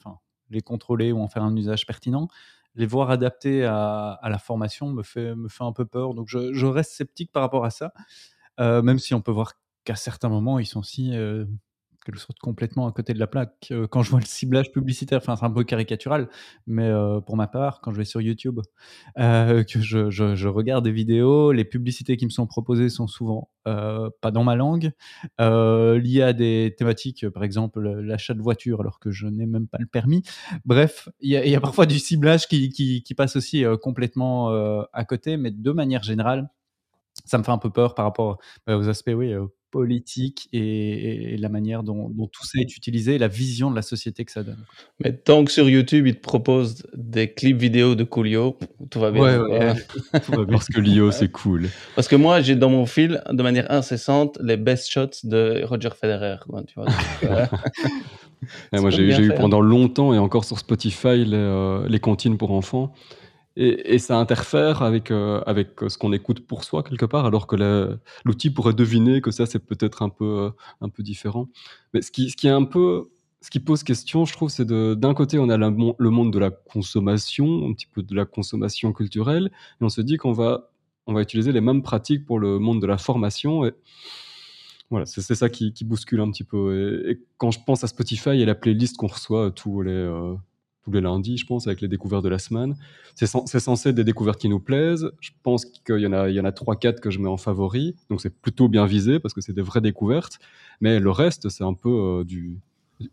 contrôler 0.63 1.12
ou 1.12 1.19
en 1.19 1.28
faire 1.28 1.43
un 1.43 1.56
usage 1.56 1.86
pertinent, 1.86 2.28
les 2.76 2.86
voir 2.86 3.12
adaptés 3.12 3.63
à, 3.65 4.19
la 4.24 4.38
formation 4.38 4.89
me 4.91 5.04
fait, 5.04 5.34
un 5.60 5.71
peu 5.71 5.86
peur. 5.86 6.13
Donc 6.13 6.28
je, 6.28 6.65
reste 6.65 6.93
sceptique 6.93 7.32
par 7.32 7.43
rapport 7.43 7.65
à 7.65 7.69
ça, 7.69 7.93
euh, 8.60 8.82
même 8.82 9.00
si 9.00 9.13
on 9.13 9.21
peut 9.21 9.32
voir 9.32 9.54
qu'à 9.84 9.95
certains 9.95 10.30
moments, 10.30 10.60
ils 10.60 10.65
sont 10.65 10.84
aussi 12.02 12.12
qu'elle 12.12 12.20
sorte 12.20 12.40
complètement 12.40 12.88
à 12.88 12.92
côté 12.92 13.14
de 13.14 13.20
la 13.20 13.28
plaque. 13.28 13.68
Euh, 13.72 13.88
quand 13.88 14.04
je 14.04 14.12
vois 14.12 14.20
le 14.20 14.26
ciblage 14.26 14.72
publicitaire, 14.72 15.20
enfin 15.20 15.36
c'est 15.36 15.46
un 15.46 15.52
peu 15.52 15.64
caricatural, 15.64 16.30
mais 16.68 16.88
euh, 16.88 17.20
pour 17.22 17.38
ma 17.38 17.48
part, 17.48 17.82
quand 17.82 17.92
je 17.92 17.98
vais 17.98 18.06
sur 18.06 18.22
YouTube, 18.22 18.60
euh, 19.18 19.64
que 19.64 19.82
je, 19.82 20.10
je, 20.10 20.48
regarde 20.48 20.84
des 20.84 20.92
vidéos, 20.92 21.52
les 21.52 21.66
publicités 21.66 22.18
qui 22.18 22.26
me 22.26 22.32
sont 22.32 22.48
proposées 22.48 22.90
sont 22.90 23.08
souvent 23.08 23.50
pas 23.64 24.32
dans 24.32 24.44
ma 24.44 24.56
langue, 24.56 24.92
liées 25.40 26.24
à 26.24 26.34
des 26.34 26.74
thématiques, 26.78 27.30
par 27.30 27.44
exemple 27.44 27.80
l'achat 27.80 28.34
de 28.34 28.42
voiture 28.42 28.82
alors 28.82 29.00
que 29.00 29.12
je 29.12 29.28
n'ai 29.28 29.46
même 29.46 29.68
pas 29.68 29.78
le 29.80 29.86
permis. 29.86 30.24
Bref, 30.66 31.10
il 31.20 31.30
y, 31.30 31.56
a 31.56 31.62
parfois 31.62 31.86
du 31.86 32.00
ciblage 32.00 32.48
qui, 32.48 32.70
qui, 32.70 33.04
qui 33.04 33.14
passe 33.14 33.36
aussi 33.36 33.64
complètement 33.84 34.50
à 34.94 35.06
côté, 35.06 35.38
mais 35.38 35.52
de 35.52 35.72
manière 35.72 36.02
générale, 36.02 36.50
ça 37.26 37.38
me 37.38 37.44
fait 37.44 37.52
un 37.52 37.60
peu 37.60 37.70
peur 37.70 37.94
par 37.94 38.06
rapport 38.06 38.40
aux 38.68 38.90
aspects, 38.90 39.14
oui, 39.16 39.36
politique 39.72 40.50
et, 40.54 41.38
la 41.38 41.50
manière 41.50 41.82
dont, 41.84 42.12
tout 42.32 42.46
ça 42.46 42.60
est 42.60 42.78
utilisé, 42.78 43.18
la 43.18 43.28
vision 43.28 43.72
de 43.72 43.76
la 43.76 43.82
société 43.82 44.26
que 44.26 44.32
ça 44.32 44.44
donne. 44.44 44.64
Mais 45.04 45.14
tant 45.14 45.44
que 45.44 45.52
sur 45.52 45.70
YouTube, 45.70 46.06
ils 46.06 46.16
te 46.16 46.22
proposent 46.22 46.84
des 46.94 47.34
clips 47.34 47.58
vidéo 47.58 47.96
de 47.96 48.04
Coolio, 48.04 48.58
tout 48.90 49.00
va 49.00 49.12
bien. 49.12 49.42
Ouais, 49.42 49.74
Parce 50.52 50.68
que 50.68 50.80
Lio, 50.80 51.12
c'est 51.12 51.32
cool. 51.32 51.70
Parce 51.96 52.08
que 52.08 52.16
moi, 52.16 52.42
j'ai 52.42 52.56
dans 52.56 52.70
mon 52.70 52.86
fil, 52.86 53.24
de 53.32 53.42
manière 53.42 53.72
incessante, 53.72 54.38
les 54.42 54.58
best 54.58 54.90
shots 54.90 55.24
de 55.24 55.64
Roger 55.64 55.90
Federer. 56.00 56.38
tu 56.68 56.76
vois, 56.76 56.86
moi, 58.74 58.90
j'ai 58.90 59.20
eu 59.20 59.34
pendant 59.34 59.62
longtemps, 59.62 60.14
et 60.14 60.18
encore 60.18 60.46
sur 60.46 60.60
Spotify, 60.60 61.24
les, 61.26 61.34
euh, 61.34 61.88
les 61.88 62.00
comptines 62.00 62.38
pour 62.38 62.52
enfants. 62.52 62.94
Et, 63.58 64.00
ça 64.00 64.18
interfère 64.18 64.82
avec, 64.82 65.12
euh, 65.12 65.42
avec 65.46 65.72
ce 65.88 65.98
qu'on 65.98 66.14
écoute 66.14 66.46
pour 66.48 66.64
soi 66.64 66.84
quelque 66.84 67.06
part, 67.06 67.26
alors 67.26 67.48
que 67.48 67.98
l'outil 68.24 68.50
pourrait 68.50 68.74
deviner 68.74 69.22
que 69.22 69.32
ça 69.32 69.46
c'est 69.46 69.60
peut-être 69.60 70.02
un 70.02 70.10
peu, 70.10 70.52
un 70.80 70.90
peu 70.90 71.04
différent. 71.04 71.48
Mais 71.94 72.02
ce 72.02 72.12
qui, 72.12 72.30
ce 72.30 72.38
qui 72.38 72.48
est 72.48 72.52
un 72.52 72.64
peu, 72.64 73.10
ce 73.42 73.50
qui 73.50 73.60
pose 73.60 73.84
question, 73.84 74.26
je 74.26 74.34
trouve, 74.34 74.50
c'est 74.50 74.68
d'un 74.68 75.14
côté 75.14 75.40
on 75.40 75.50
a 75.50 75.58
le 75.58 76.10
monde 76.10 76.32
de 76.32 76.40
la 76.40 76.52
consommation, 76.52 77.68
un 77.68 77.74
petit 77.74 77.88
peu 77.88 78.04
de 78.04 78.16
la 78.16 78.26
consommation 78.26 78.94
culturelle, 78.94 79.52
et 79.82 79.84
on 79.84 79.90
se 79.90 80.02
dit 80.02 80.18
qu'on 80.18 80.34
va, 80.34 80.72
on 81.08 81.14
va 81.14 81.22
utiliser 81.22 81.52
les 81.52 81.62
mêmes 81.62 81.82
pratiques 81.82 82.26
pour 82.26 82.40
le 82.40 82.60
monde 82.60 82.82
de 82.82 82.88
la 82.88 82.98
formation. 82.98 83.70
Voilà, 84.92 85.06
c'est 85.06 85.36
ça 85.36 85.50
qui, 85.50 85.74
bouscule 85.86 86.20
un 86.20 86.30
petit 86.32 86.44
peu. 86.44 87.10
Et, 87.10 87.22
quand 87.38 87.52
je 87.52 87.60
pense 87.66 87.84
à 87.84 87.88
Spotify 87.88 88.42
et 88.42 88.46
la 88.46 88.56
playlist 88.56 88.98
qu'on 88.98 89.08
reçoit 89.08 89.50
tous 89.52 89.82
les, 89.82 89.92
euh, 89.92 90.36
tous 90.84 90.91
les 90.91 91.02
lundis, 91.02 91.38
je 91.38 91.46
pense, 91.46 91.67
avec 91.67 91.82
les 91.82 91.88
découvertes 91.88 92.24
de 92.24 92.30
la 92.30 92.39
semaine, 92.39 92.76
c'est 93.15 93.28
censé 93.28 93.89
être 93.89 93.96
des 93.96 94.04
découvertes 94.04 94.39
qui 94.39 94.50
nous 94.50 94.60
plaisent. 94.60 95.12
Je 95.20 95.32
pense 95.44 95.65
qu'il 95.65 96.00
y 96.00 96.08
en 96.08 96.13
a, 96.13 96.30
il 96.30 96.36
y 96.36 96.39
en 96.39 96.46
a 96.46 96.52
3-4 96.52 97.00
que 97.00 97.12
je 97.12 97.20
mets 97.20 97.30
en 97.30 97.38
favori, 97.38 97.96
donc 98.10 98.22
c'est 98.22 98.34
plutôt 98.34 98.67
bien 98.67 98.86
visé 98.86 99.20
parce 99.20 99.34
que 99.34 99.41
c'est 99.41 99.54
des 99.54 99.62
vraies 99.62 99.82
découvertes. 99.82 100.39
Mais 100.80 101.00
le 101.00 101.12
reste, 101.12 101.50
c'est 101.50 101.63
un 101.63 101.74
peu 101.74 101.89
euh, 101.89 102.24
du, 102.24 102.58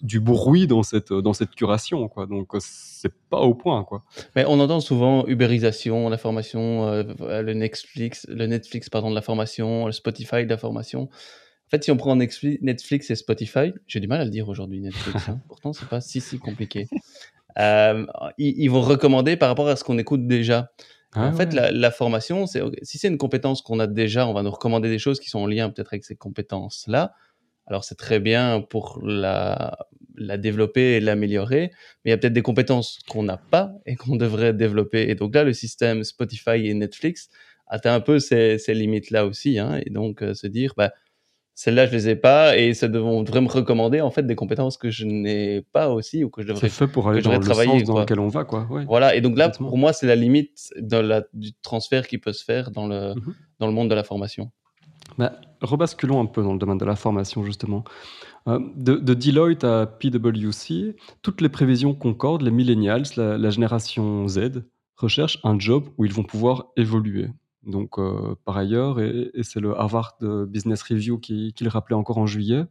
du 0.02 0.20
bruit 0.20 0.66
dans 0.66 0.82
cette, 0.82 1.12
dans 1.12 1.32
cette 1.32 1.54
curation, 1.54 2.08
quoi. 2.08 2.26
Donc, 2.26 2.48
c'est 2.60 3.12
pas 3.30 3.40
au 3.40 3.54
point, 3.54 3.84
quoi. 3.84 4.04
Mais 4.36 4.44
on 4.46 4.60
entend 4.60 4.80
souvent 4.80 5.26
ubérisation, 5.26 6.08
la 6.08 6.18
formation, 6.18 6.86
euh, 6.88 7.42
le 7.42 7.54
Netflix, 7.54 8.26
le 8.28 8.46
Netflix, 8.46 8.88
pardon, 8.88 9.10
de 9.10 9.14
la 9.14 9.22
formation, 9.22 9.86
le 9.86 9.92
Spotify 9.92 10.44
de 10.44 10.50
la 10.50 10.58
formation. 10.58 11.02
En 11.02 11.70
fait, 11.70 11.84
si 11.84 11.90
on 11.90 11.98
prend 11.98 12.16
Netflix 12.16 13.10
et 13.10 13.14
Spotify, 13.14 13.74
j'ai 13.86 14.00
du 14.00 14.08
mal 14.08 14.22
à 14.22 14.24
le 14.24 14.30
dire 14.30 14.48
aujourd'hui, 14.48 14.80
Netflix. 14.80 15.24
Hein. 15.28 15.40
Pourtant, 15.48 15.74
c'est 15.74 15.88
pas 15.88 16.00
si, 16.00 16.20
si 16.20 16.38
compliqué. 16.38 16.88
Euh, 17.58 18.06
ils, 18.38 18.68
vont 18.68 18.80
recommander 18.80 19.36
par 19.36 19.48
rapport 19.48 19.68
à 19.68 19.76
ce 19.76 19.84
qu'on 19.84 19.98
écoute 19.98 20.26
déjà. 20.26 20.70
Ah 21.12 21.26
en 21.26 21.32
fait, 21.32 21.54
la, 21.54 21.90
formation, 21.90 22.46
c'est 22.46 22.62
si 22.82 22.98
c'est 22.98 23.08
une 23.08 23.18
compétence 23.18 23.62
qu'on 23.62 23.80
a 23.80 23.86
déjà, 23.86 24.26
on 24.26 24.34
va 24.34 24.42
nous 24.42 24.50
recommander 24.50 24.88
des 24.88 24.98
choses 24.98 25.20
qui 25.20 25.30
sont 25.30 25.40
en 25.40 25.46
lien 25.46 25.70
peut-être 25.70 25.92
avec 25.92 26.04
ces 26.04 26.16
compétences-là. 26.16 27.14
Alors, 27.66 27.84
c'est 27.84 27.96
très 27.96 28.20
bien 28.20 28.60
pour 28.60 29.00
la, 29.02 29.76
la 30.14 30.36
développer 30.36 30.96
et 30.96 31.00
l'améliorer, 31.00 31.70
mais 32.04 32.10
il 32.10 32.10
y 32.10 32.12
a 32.12 32.18
peut-être 32.18 32.32
des 32.32 32.42
compétences 32.42 32.98
qu'on 33.08 33.22
n'a 33.22 33.36
pas 33.36 33.72
et 33.86 33.96
qu'on 33.96 34.16
devrait 34.16 34.52
développer. 34.52 35.08
Et 35.08 35.14
donc 35.14 35.34
là, 35.34 35.44
le 35.44 35.52
système 35.52 36.04
Spotify 36.04 36.66
et 36.66 36.74
Netflix 36.74 37.28
atteint 37.66 37.94
un 37.94 38.00
peu 38.00 38.18
ces, 38.18 38.58
ces 38.58 38.74
limites-là 38.74 39.26
aussi. 39.26 39.58
Hein, 39.58 39.80
et 39.84 39.90
donc, 39.90 40.22
euh, 40.22 40.34
se 40.34 40.46
dire, 40.46 40.74
bah, 40.76 40.92
celles-là, 41.58 41.86
je 41.86 41.92
les 41.92 42.08
ai 42.10 42.14
pas 42.14 42.56
et 42.56 42.72
ça 42.72 42.86
devrait 42.86 43.40
me 43.40 43.48
recommander 43.48 44.00
en 44.00 44.12
fait 44.12 44.22
des 44.22 44.36
compétences 44.36 44.76
que 44.76 44.90
je 44.90 45.04
n'ai 45.04 45.62
pas 45.72 45.90
aussi 45.90 46.22
ou 46.22 46.30
que 46.30 46.40
je 46.40 46.46
devrais. 46.46 46.60
C'est 46.60 46.68
fait 46.68 46.86
pour 46.86 47.08
aller 47.08 47.20
dans 47.20 47.36
le 47.36 47.42
sens 47.42 47.82
dans 47.82 47.98
lequel 47.98 48.20
on 48.20 48.28
va, 48.28 48.44
quoi. 48.44 48.68
voilà. 48.86 49.16
Et 49.16 49.20
donc 49.20 49.36
là, 49.36 49.48
pour 49.48 49.76
moi, 49.76 49.92
c'est 49.92 50.06
la 50.06 50.14
limite 50.14 50.72
de 50.76 50.98
la, 50.98 51.24
du 51.32 51.52
transfert 51.54 52.06
qui 52.06 52.18
peut 52.18 52.32
se 52.32 52.44
faire 52.44 52.70
dans 52.70 52.86
le 52.86 53.12
mhm. 53.16 53.34
dans 53.58 53.66
le 53.66 53.72
monde 53.72 53.90
de 53.90 53.96
la 53.96 54.04
formation. 54.04 54.52
Bah, 55.18 55.32
rebasculons 55.60 56.20
un 56.20 56.26
peu 56.26 56.44
dans 56.44 56.52
le 56.52 56.60
domaine 56.60 56.78
de 56.78 56.84
la 56.84 56.94
formation 56.94 57.42
justement. 57.42 57.82
Euh, 58.46 58.60
de, 58.76 59.14
Deloitte 59.14 59.64
à 59.64 59.86
PwC, 59.86 60.94
toutes 61.22 61.40
les 61.40 61.48
prévisions 61.48 61.92
concordent. 61.92 62.42
Les 62.42 62.52
millennials, 62.52 63.02
la 63.16 63.50
génération 63.50 64.28
Z, 64.28 64.62
recherchent 64.96 65.40
un 65.42 65.58
job 65.58 65.88
où 65.98 66.04
ils 66.04 66.12
vont 66.12 66.22
pouvoir 66.22 66.66
évoluer. 66.76 67.30
Donc, 67.64 67.98
euh, 67.98 68.34
par 68.44 68.56
ailleurs, 68.56 69.00
et, 69.00 69.30
c'est 69.42 69.60
le 69.60 69.78
Harvard 69.78 70.16
Business 70.20 70.82
Review 70.82 71.18
qui, 71.18 71.54
le 71.60 71.68
rappelait 71.68 71.96
encore 71.96 72.18
en 72.18 72.26
juillet, 72.26 72.64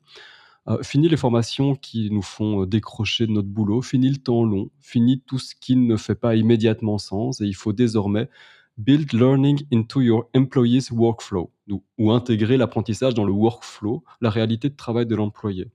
euh, 0.69 0.83
fini 0.83 1.07
les 1.07 1.17
formations 1.17 1.75
qui 1.75 2.11
nous 2.11 2.21
font 2.21 2.63
euh, 2.63 2.65
décrocher 2.65 3.25
de 3.25 3.31
notre 3.31 3.47
boulot, 3.47 3.81
fini 3.81 4.09
le 4.09 4.17
temps 4.17 4.43
long, 4.43 4.69
fini 4.79 5.21
tout 5.21 5.39
ce 5.39 5.55
qui 5.55 5.77
ne 5.77 5.95
fait 5.95 6.15
pas 6.15 6.35
immédiatement 6.35 6.97
sens, 6.97 7.39
et 7.39 7.45
il 7.45 7.55
faut 7.55 7.71
désormais 7.71 8.29
build 8.77 9.13
learning 9.13 9.63
into 9.73 10.01
your 10.01 10.29
employee's 10.35 10.91
workflow, 10.91 11.51
ou, 11.69 11.83
ou 11.97 12.11
intégrer 12.11 12.57
l'apprentissage 12.57 13.13
dans 13.13 13.23
le 13.23 13.31
workflow, 13.31 14.03
la 14.19 14.29
réalité 14.29 14.69
de 14.69 14.75
travail 14.75 15.05
de 15.05 15.15
l'employé. 15.15 15.67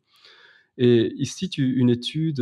Et 0.77 1.13
ici, 1.17 1.49
tu, 1.49 1.75
une 1.77 1.91
étude 1.91 2.41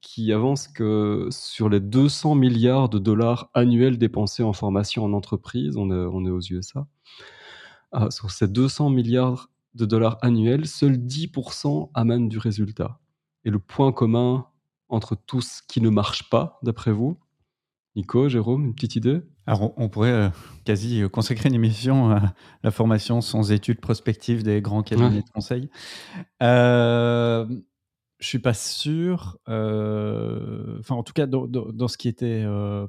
qui 0.00 0.32
avance 0.32 0.68
que 0.68 1.28
sur 1.30 1.68
les 1.68 1.80
200 1.80 2.34
milliards 2.34 2.88
de 2.88 2.98
dollars 2.98 3.50
annuels 3.54 3.98
dépensés 3.98 4.42
en 4.42 4.52
formation 4.52 5.04
en 5.04 5.12
entreprise, 5.12 5.76
on 5.76 5.90
est, 5.90 6.06
on 6.12 6.24
est 6.24 6.30
aux 6.30 6.40
USA, 6.40 6.86
ah, 7.92 8.10
sur 8.10 8.30
ces 8.30 8.48
200 8.48 8.90
milliards 8.90 9.50
de 9.74 9.86
dollars 9.86 10.18
annuels, 10.22 10.66
seuls 10.66 10.96
10% 10.96 11.90
amènent 11.94 12.28
du 12.28 12.38
résultat. 12.38 13.00
Et 13.44 13.50
le 13.50 13.58
point 13.58 13.92
commun 13.92 14.46
entre 14.88 15.14
tout 15.14 15.40
ce 15.40 15.62
qui 15.66 15.80
ne 15.80 15.90
marche 15.90 16.28
pas, 16.30 16.58
d'après 16.62 16.92
vous 16.92 17.18
Nico, 17.96 18.28
Jérôme, 18.28 18.64
une 18.64 18.74
petite 18.74 18.96
idée? 18.96 19.22
Alors, 19.46 19.72
on, 19.76 19.88
pourrait 19.88 20.12
euh, 20.12 20.28
quasi 20.64 21.02
euh, 21.02 21.08
consacrer 21.08 21.48
une 21.48 21.54
émission 21.54 22.10
à 22.10 22.34
la 22.62 22.70
formation 22.70 23.20
sans 23.20 23.50
études 23.50 23.80
prospectives 23.80 24.44
des 24.44 24.60
grands 24.60 24.82
cabinets 24.82 25.22
de 25.22 25.30
conseil. 25.30 25.68
Euh, 26.42 27.44
je 28.18 28.26
suis 28.26 28.38
pas 28.38 28.54
sûr. 28.54 29.38
Euh, 29.48 30.78
enfin, 30.80 30.94
en 30.94 31.02
tout 31.02 31.12
cas, 31.12 31.26
dans, 31.26 31.88
ce 31.88 31.96
qui 31.96 32.08
était 32.08 32.42
euh, 32.44 32.86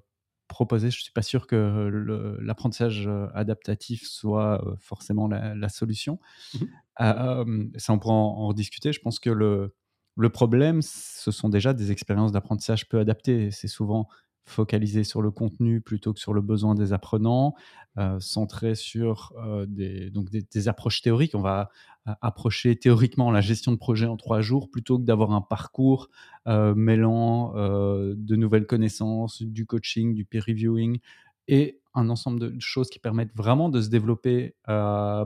proposé, 0.47 0.89
je 0.91 1.01
suis 1.01 1.11
pas 1.11 1.21
sûr 1.21 1.47
que 1.47 2.37
l'apprentissage 2.41 3.07
euh, 3.07 3.27
adaptatif 3.33 4.07
soit 4.07 4.63
forcément 4.79 5.27
la, 5.27 5.69
solution. 5.69 6.19
Mmh 6.55 6.65
ça, 6.99 7.93
on 7.93 7.99
pourra 7.99 8.13
en, 8.13 8.47
rediscuter. 8.47 8.91
Je 8.91 8.99
pense 8.99 9.19
que 9.19 9.29
le, 9.29 9.73
le 10.17 10.29
problème, 10.29 10.81
ce 10.81 11.31
sont 11.31 11.47
déjà 11.47 11.73
des 11.73 11.91
expériences 11.91 12.33
d'apprentissage 12.33 12.89
peu 12.89 12.99
adaptées. 12.99 13.51
C'est 13.51 13.69
souvent 13.69 14.09
focalisé 14.49 15.03
sur 15.03 15.21
le 15.21 15.31
contenu 15.31 15.81
plutôt 15.81 16.13
que 16.13 16.19
sur 16.19 16.33
le 16.33 16.41
besoin 16.41 16.75
des 16.75 16.93
apprenants, 16.93 17.55
euh, 17.97 18.19
centré 18.19 18.75
sur 18.75 19.33
euh, 19.43 19.65
des, 19.67 20.09
donc 20.09 20.29
des, 20.29 20.67
approches 20.67 21.01
théoriques. 21.01 21.35
On 21.35 21.41
va 21.41 21.69
euh, 22.07 22.11
approcher 22.21 22.75
théoriquement 22.77 23.31
la 23.31 23.41
gestion 23.41 23.71
de 23.71 23.77
projet 23.77 24.05
en 24.05 24.15
trois 24.15 24.41
jours 24.41 24.69
plutôt 24.69 24.97
que 24.97 25.03
d'avoir 25.03 25.31
un 25.31 25.41
parcours 25.41 26.09
mêlant 26.45 27.53
de 27.53 28.35
nouvelles 28.35 28.65
connaissances, 28.65 29.43
du 29.43 29.67
coaching, 29.67 30.15
du 30.15 30.25
peer 30.25 30.43
reviewing 30.47 30.99
et 31.47 31.79
un 31.93 32.09
ensemble 32.09 32.39
de 32.39 32.55
choses 32.59 32.89
qui 32.89 32.97
permettent 32.97 33.35
vraiment 33.35 33.69
de 33.69 33.79
se 33.81 33.89
développer 33.89 34.55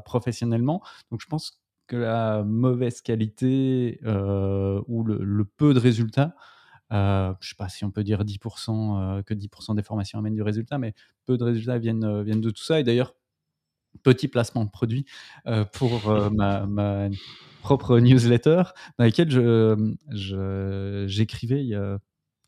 professionnellement. 0.03 0.81
Donc 1.12 1.21
je 1.21 1.27
pense 1.27 1.63
que 1.88 1.95
la 1.95 2.43
mauvaise 2.43 2.99
qualité 3.01 4.01
ou 4.03 5.03
le, 5.05 5.45
peu 5.45 5.73
de 5.73 5.79
résultats 5.79 6.36
euh, 6.93 7.34
je 7.39 7.47
ne 7.47 7.49
sais 7.49 7.56
pas 7.58 7.69
si 7.69 7.84
on 7.86 7.91
peut 7.91 8.03
dire 8.03 8.23
10%, 8.23 9.17
euh, 9.19 9.21
que 9.23 9.34
10% 9.34 9.75
des 9.75 9.84
formations 9.84 10.19
amènent 10.19 10.36
du 10.36 10.41
résultat, 10.41 10.77
mais 10.77 10.93
peu 11.25 11.38
de 11.38 11.43
résultats 11.43 11.77
viennent, 11.77 12.03
euh, 12.03 12.23
viennent 12.23 12.41
de 12.41 12.51
tout 12.51 12.63
ça. 12.63 12.79
Et 12.79 12.84
d'ailleurs, 12.84 13.15
petit 14.03 14.27
placement 14.27 14.65
de 14.65 14.69
produit 14.71 15.06
pour 15.71 16.01
ma, 16.32 17.10
propre 17.62 17.99
newsletter 17.99 18.63
dans 18.97 19.06
laquelle 19.06 19.29
j'écrivais 21.08 21.62
il 21.62 21.67
y 21.67 21.75
a 21.75 21.99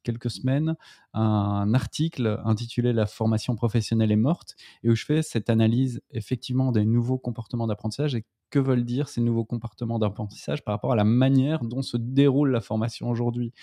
quelques 0.03 0.31
semaines 0.31 0.75
un 1.13 1.73
article 1.75 2.41
intitulé 2.45 2.93
La 2.93 3.05
formation 3.05 3.55
professionnelle 3.55 4.11
est 4.11 4.17
morte 4.17 4.55
et 4.83 4.89
où 4.89 4.95
je 4.95 5.05
fais 5.05 5.21
cette 5.21 5.51
analyse 5.51 6.01
effectivement 6.09 6.71
des 6.71 6.83
nouveaux 6.83 7.19
comportements 7.19 7.67
d'apprentissage 7.67 8.15
et 8.15 8.25
que 8.49 8.59
veulent 8.59 8.85
dire 8.85 9.07
ces 9.07 9.21
nouveaux 9.21 9.45
comportements 9.45 9.99
d'apprentissage 9.99 10.63
par 10.63 10.73
rapport 10.73 10.93
à 10.93 10.95
la 10.95 11.03
manière 11.03 11.63
dont 11.63 11.83
se 11.83 11.97
déroule 11.97 12.51
la 12.51 12.61
formation 12.61 13.09
aujourd'hui? 13.09 13.53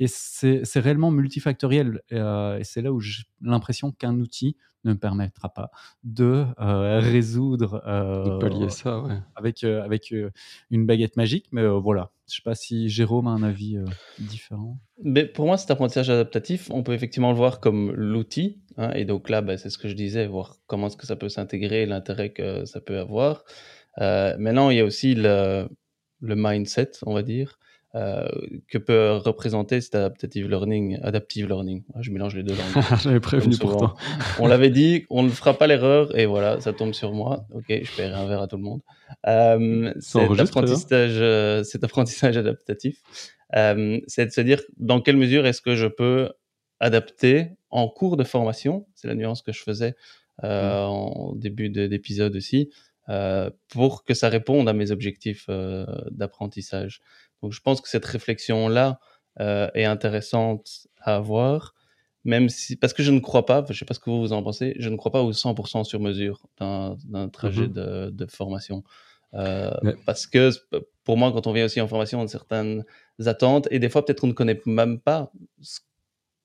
Et 0.00 0.06
c'est 0.06 0.80
réellement 0.80 1.10
multifactoriel. 1.10 2.00
Euh, 2.12 2.58
et, 2.58 2.64
c'est 2.64 2.80
là 2.80 2.90
où 2.90 3.00
j'ai 3.00 3.22
l'impression 3.42 3.92
qu'un 3.92 4.18
outil 4.18 4.56
ne 4.84 4.94
me 4.94 4.98
permettra 4.98 5.52
pas 5.52 5.70
de 6.04 6.46
euh, 6.58 7.00
résoudre. 7.00 7.82
de 7.84 8.38
pallier 8.40 8.64
euh, 8.64 8.68
ça, 8.70 9.00
ouais. 9.00 9.18
Avec, 9.36 9.62
avec 9.62 10.14
une 10.70 10.86
baguette 10.86 11.18
magique. 11.18 11.48
Mais 11.52 11.66
voilà. 11.68 12.10
Je 12.26 12.32
ne 12.32 12.36
sais 12.36 12.42
pas 12.42 12.54
si 12.54 12.88
Jérôme 12.88 13.26
a 13.26 13.30
un 13.30 13.42
avis 13.42 13.76
différent. 14.18 14.78
Mais 15.04 15.26
pour 15.26 15.44
moi, 15.44 15.58
cet 15.58 15.70
apprentissage 15.70 16.08
adaptatif, 16.08 16.70
on 16.70 16.82
peut 16.82 16.94
effectivement 16.94 17.30
le 17.30 17.36
voir 17.36 17.60
comme 17.60 17.92
l'outil. 17.92 18.62
Hein, 18.78 18.92
et 18.94 19.04
donc 19.04 19.28
là, 19.28 19.42
bah, 19.42 19.58
c'est 19.58 19.68
ce 19.68 19.76
que 19.76 19.88
je 19.88 19.94
disais, 19.94 20.26
voir 20.26 20.56
comment 20.66 20.86
est-ce 20.86 20.96
que 20.96 21.06
ça 21.06 21.16
peut 21.16 21.28
s'intégrer, 21.28 21.84
l'intérêt 21.84 22.32
que 22.32 22.64
ça 22.64 22.80
peut 22.80 22.98
avoir. 22.98 23.44
maintenant, 23.98 24.70
il 24.70 24.78
y 24.78 24.80
a 24.80 24.84
aussi 24.84 25.14
le, 25.14 25.68
le 26.20 26.36
mindset, 26.36 26.92
on 27.04 27.12
va 27.12 27.22
dire. 27.22 27.58
Euh, 27.96 28.28
que 28.68 28.78
peut 28.78 29.16
représenter 29.16 29.80
cet 29.80 29.96
adaptive 29.96 30.48
learning, 30.48 31.00
adaptive 31.02 31.48
learning. 31.48 31.82
Je 31.98 32.12
mélange 32.12 32.36
les 32.36 32.44
deux 32.44 32.54
langues. 32.54 32.84
J'avais 33.02 33.18
prévenu 33.18 33.56
pourtant. 33.58 33.96
on 34.38 34.46
l'avait 34.46 34.70
dit, 34.70 35.06
on 35.10 35.24
ne 35.24 35.28
fera 35.28 35.54
pas 35.54 35.66
l'erreur 35.66 36.16
et 36.16 36.24
voilà, 36.24 36.60
ça 36.60 36.72
tombe 36.72 36.92
sur 36.92 37.12
moi. 37.12 37.46
Ok, 37.52 37.64
je 37.68 37.96
paierai 37.96 38.14
un 38.14 38.28
verre 38.28 38.42
à 38.42 38.46
tout 38.46 38.58
le 38.58 38.62
monde. 38.62 38.80
Euh, 39.26 39.92
cet, 39.98 40.38
apprentissage, 40.38 41.16
euh, 41.16 41.64
cet 41.64 41.82
apprentissage 41.82 42.36
adaptatif, 42.36 43.02
euh, 43.56 44.00
c'est 44.06 44.26
de 44.26 44.30
se 44.30 44.40
dire 44.40 44.62
dans 44.78 45.00
quelle 45.00 45.16
mesure 45.16 45.46
est-ce 45.46 45.60
que 45.60 45.74
je 45.74 45.86
peux 45.86 46.30
adapter 46.78 47.48
en 47.70 47.88
cours 47.88 48.16
de 48.16 48.24
formation, 48.24 48.86
c'est 48.94 49.08
la 49.08 49.14
nuance 49.14 49.42
que 49.42 49.52
je 49.52 49.62
faisais 49.62 49.94
euh, 50.44 50.86
mmh. 50.86 50.90
en 50.90 51.32
début 51.34 51.68
d'épisode 51.70 52.36
aussi, 52.36 52.70
euh, 53.08 53.50
pour 53.68 54.04
que 54.04 54.14
ça 54.14 54.28
réponde 54.28 54.68
à 54.68 54.72
mes 54.72 54.90
objectifs 54.90 55.48
d'apprentissage. 56.10 57.00
Donc 57.42 57.52
je 57.52 57.60
pense 57.60 57.80
que 57.80 57.88
cette 57.88 58.04
réflexion-là 58.04 58.98
euh, 59.40 59.68
est 59.74 59.84
intéressante 59.84 60.86
à 61.00 61.16
avoir. 61.16 61.74
même 62.24 62.48
si, 62.50 62.76
parce 62.76 62.92
que 62.92 63.02
je 63.02 63.12
ne 63.12 63.20
crois 63.20 63.46
pas, 63.46 63.64
je 63.70 63.78
sais 63.78 63.86
pas 63.86 63.94
ce 63.94 64.00
que 64.00 64.10
vous, 64.10 64.20
vous 64.20 64.32
en 64.34 64.42
pensez, 64.42 64.74
je 64.78 64.88
ne 64.90 64.96
crois 64.96 65.10
pas 65.10 65.22
au 65.22 65.32
100% 65.32 65.84
sur 65.84 66.00
mesure 66.00 66.42
d'un 66.58 67.28
trajet 67.32 67.62
Mhm. 67.68 67.72
de, 67.72 68.10
de 68.10 68.26
formation. 68.26 68.82
Euh, 69.32 69.70
Parce 70.04 70.26
que 70.26 70.50
pour 71.04 71.16
moi, 71.16 71.32
quand 71.32 71.46
on 71.46 71.52
vient 71.52 71.64
aussi 71.64 71.80
en 71.80 71.88
formation, 71.88 72.20
on 72.20 72.24
a 72.24 72.28
certaines 72.28 72.84
attentes 73.24 73.68
et 73.70 73.78
des 73.78 73.88
fois, 73.88 74.04
peut-être 74.04 74.20
qu'on 74.20 74.26
ne 74.26 74.32
connaît 74.34 74.60
même 74.66 75.00
pas 75.00 75.30
ce- 75.62 75.80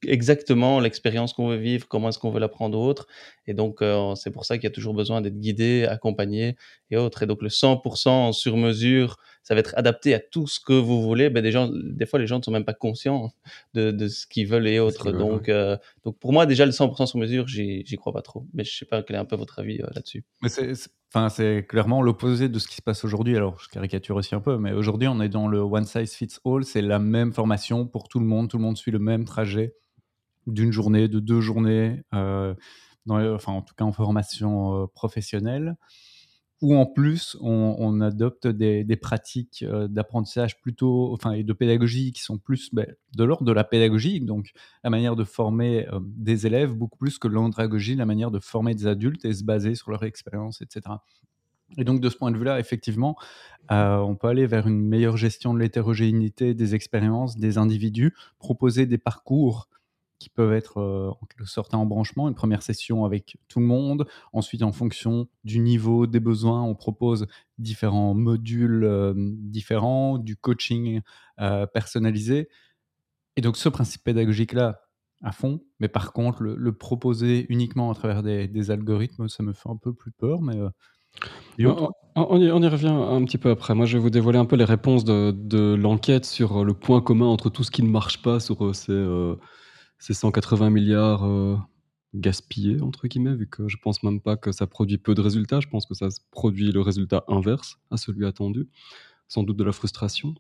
exactement 0.04 0.80
l'expérience 0.80 1.34
qu'on 1.34 1.48
veut 1.48 1.58
vivre, 1.58 1.88
comment 1.88 2.10
est-ce 2.10 2.20
qu'on 2.20 2.32
veut 2.32 2.40
l'apprendre 2.40 2.78
aux 2.78 2.86
autres. 2.86 3.08
Et 3.48 3.54
donc, 3.54 3.82
euh, 3.82 4.16
c'est 4.16 4.32
pour 4.32 4.46
ça 4.46 4.58
qu'il 4.58 4.66
y 4.66 4.68
a 4.68 4.72
toujours 4.72 4.94
besoin 4.94 5.22
d'être 5.22 5.40
guidé, 5.40 5.86
accompagné 5.86 6.56
et 6.92 6.98
autres. 6.98 7.24
Et 7.24 7.26
donc, 7.26 7.42
le 7.42 7.50
100% 7.50 8.34
sur 8.34 8.58
mesure, 8.58 9.18
ça 9.44 9.54
va 9.54 9.60
être 9.60 9.74
adapté 9.78 10.14
à 10.14 10.20
tout 10.20 10.48
ce 10.48 10.60
que 10.60 10.74
vous 10.74 11.02
voulez. 11.04 11.30
Ben, 11.30 11.42
des, 11.42 11.52
gens, 11.52 11.70
des 11.72 12.06
fois, 12.06 12.20
les 12.20 12.28
gens 12.28 12.40
ne 12.40 12.44
sont 12.44 12.52
même 12.52 12.66
pas 12.66 12.74
conscients 12.74 13.32
de, 13.74 13.92
de 13.92 14.08
ce 14.08 14.26
qu'ils 14.26 14.48
veulent 14.48 14.68
et 14.68 14.80
autres. 14.80 15.12
veulent, 15.12 15.20
donc, 15.20 15.50
euh, 15.50 15.78
donc, 16.04 16.18
pour 16.18 16.34
moi, 16.34 16.46
déjà, 16.46 16.66
le 16.66 16.72
100% 16.72 17.06
sur 17.06 17.20
mesure, 17.20 17.48
j'y 17.48 17.84
crois 17.98 18.14
pas 18.14 18.24
trop. 18.24 18.46
Mais 18.54 18.64
je 18.64 18.76
sais 18.76 18.86
pas 18.86 19.04
quel 19.04 19.16
est 19.16 19.20
un 19.20 19.26
peu 19.26 19.36
votre 19.36 19.60
avis 19.60 19.82
euh, 19.82 19.88
là-dessus. 19.94 20.24
Enfin, 21.14 21.30
c'est 21.30 21.66
clairement 21.70 22.02
l'opposé 22.02 22.50
de 22.50 22.60
ce 22.60 22.68
qui 22.68 22.76
se 22.76 22.82
passe 22.82 23.06
aujourd'hui. 23.06 23.38
Alors, 23.38 23.58
je 23.60 23.70
caricature 23.70 24.18
aussi 24.18 24.36
un 24.36 24.42
peu, 24.42 24.58
mais 24.58 24.74
aujourd'hui, 24.74 25.08
on 25.08 25.22
est 25.22 25.30
dans 25.30 25.48
le 25.48 25.60
one 25.60 25.86
size 25.86 26.14
fits 26.14 26.40
all. 26.44 26.66
C'est 26.66 26.82
la 26.82 27.00
même 27.00 27.32
formation 27.32 27.86
pour 27.86 28.10
tout 28.10 28.20
le 28.20 28.26
monde. 28.26 28.50
Tout 28.50 28.58
le 28.58 28.64
monde 28.64 28.76
suit 28.76 28.92
le 28.92 29.00
même 29.00 29.24
trajet 29.24 29.76
d'une 30.48 30.72
journée, 30.72 31.08
de 31.08 31.20
deux 31.20 31.42
journées, 31.42 32.04
euh, 32.14 32.54
enfin, 33.08 33.54
en 33.54 33.62
tout 33.62 33.76
cas 33.76 33.86
en 33.86 33.92
formation 33.92 34.84
euh, 34.84 34.88
professionnelle. 34.88 35.76
Ou 36.62 36.74
en 36.74 36.86
plus, 36.86 37.38
on, 37.42 38.00
adopte 38.00 38.48
des, 38.48 38.86
pratiques 38.96 39.64
euh, 39.68 39.90
d'apprentissage 39.90 40.62
plutôt, 40.62 41.14
enfin, 41.14 41.34
et 41.34 41.44
de 41.44 41.54
pédagogie 41.54 42.14
qui 42.14 42.22
sont 42.22 42.38
plus 42.38 42.74
ben, 42.74 42.88
de 43.16 43.24
l'ordre 43.26 43.44
de 43.44 43.52
la 43.52 43.66
pédagogie, 43.66 44.22
donc 44.22 44.52
la 44.84 44.90
manière 44.90 45.18
de 45.18 45.26
former 45.26 45.86
des 46.02 46.48
élèves 46.48 46.74
beaucoup 46.74 46.98
plus 46.98 47.20
que 47.20 47.28
l'andragogie, 47.28 47.96
la 47.96 48.06
manière 48.06 48.32
de 48.32 48.40
former 48.40 48.74
des 48.74 48.88
adultes 48.88 49.26
et 49.26 49.34
se 49.34 49.44
baser 49.44 49.76
sur 49.76 49.92
leur 49.92 50.04
expérience, 50.04 50.62
etc. 50.62 50.96
Et 51.78 51.84
donc, 51.84 52.00
de 52.00 52.10
ce 52.10 52.16
point 52.16 52.32
de 52.32 52.38
vue-là, 52.38 52.60
effectivement, 52.60 53.18
on 53.70 54.16
peut 54.16 54.28
aller 54.28 54.48
vers 54.48 54.66
une 54.66 54.82
meilleure 54.82 55.18
gestion 55.18 55.54
de 55.54 55.60
l'hétérogénéité 55.60 56.54
des 56.54 56.74
expériences, 56.74 57.38
des 57.38 57.58
individus, 57.58 58.16
proposer 58.40 58.86
des 58.86 58.98
parcours 58.98 59.68
qui 60.18 60.30
peuvent 60.30 60.54
être 60.54 60.80
euh, 60.80 61.10
en 61.10 61.26
quelque 61.26 61.50
sorte 61.50 61.74
un 61.74 61.78
embranchement, 61.78 62.28
une 62.28 62.36
première 62.36 62.62
session 62.62 63.06
avec 63.06 63.38
tout 63.48 63.60
le 63.60 63.66
monde, 63.66 64.08
ensuite 64.34 64.64
en 64.64 64.72
fonction 64.72 65.28
du 65.44 65.60
niveau 65.60 66.08
des 66.08 66.20
besoins, 66.20 66.64
on 66.64 66.76
propose 66.76 67.28
différents 67.58 68.14
modules 68.14 68.84
euh, 68.86 69.14
différents, 69.16 70.18
du 70.18 70.36
coaching 70.38 71.02
euh, 71.42 71.66
personnalisé. 71.66 72.48
Et 73.36 73.42
donc 73.42 73.58
ce 73.58 73.68
principe 73.70 74.04
pédagogique-là, 74.04 74.82
à 75.22 75.32
fond, 75.32 75.62
mais 75.80 75.90
par 75.90 76.14
contre, 76.14 76.44
le, 76.44 76.56
le 76.56 76.72
proposer 76.74 77.46
uniquement 77.50 77.92
à 77.92 77.96
travers 77.96 78.24
des, 78.24 78.48
des 78.48 78.72
algorithmes, 78.72 79.28
ça 79.28 79.44
me 79.44 79.54
fait 79.54 79.70
un 79.70 79.78
peu 79.78 79.94
plus 79.94 80.12
peur, 80.12 80.42
mais... 80.42 80.56
On, 81.60 81.90
on 82.16 82.42
y, 82.42 82.52
on 82.52 82.62
y 82.62 82.68
revient 82.68 82.88
un 82.88 83.24
petit 83.24 83.38
peu 83.38 83.50
après. 83.50 83.74
Moi, 83.74 83.86
je 83.86 83.98
vais 83.98 84.04
vous 84.04 84.10
dévoiler 84.10 84.38
un 84.38 84.44
peu 84.46 84.58
les 84.58 84.66
réponses 84.66 85.06
de, 85.06 85.32
de 85.32 85.74
l'enquête 85.74 86.26
sur 86.26 86.66
le 86.66 86.74
point 86.74 87.00
commun 87.00 87.28
entre 87.28 87.50
tout 87.50 87.64
ce 87.64 87.72
qui 87.72 87.84
ne 87.84 87.90
marche 87.90 88.22
pas 88.22 88.42
sur 88.42 88.76
ces, 88.76 88.92
ces 90.06 90.14
180 90.14 90.70
milliards 90.70 91.26
euh, 91.26 91.58
gaspillés, 92.14 92.80
entre 92.82 93.08
guillemets, 93.08 93.34
vu 93.34 93.48
que 93.48 93.68
je 93.68 93.78
pense 93.78 94.04
même 94.04 94.22
pas 94.22 94.38
que 94.38 94.52
ça 94.52 94.68
produit 94.68 95.00
peu 95.00 95.16
de 95.16 95.22
résultats. 95.22 95.60
Je 95.62 95.68
pense 95.68 95.88
que 95.88 95.96
ça 95.96 96.10
produit 96.30 96.72
le 96.72 96.82
résultat 96.82 97.24
inverse 97.28 97.80
à 97.90 97.98
celui 97.98 98.24
attendu, 98.28 98.70
sans 99.28 99.42
doute 99.42 99.58
de 99.58 99.64
la 99.64 99.72
frustration. 99.72 100.36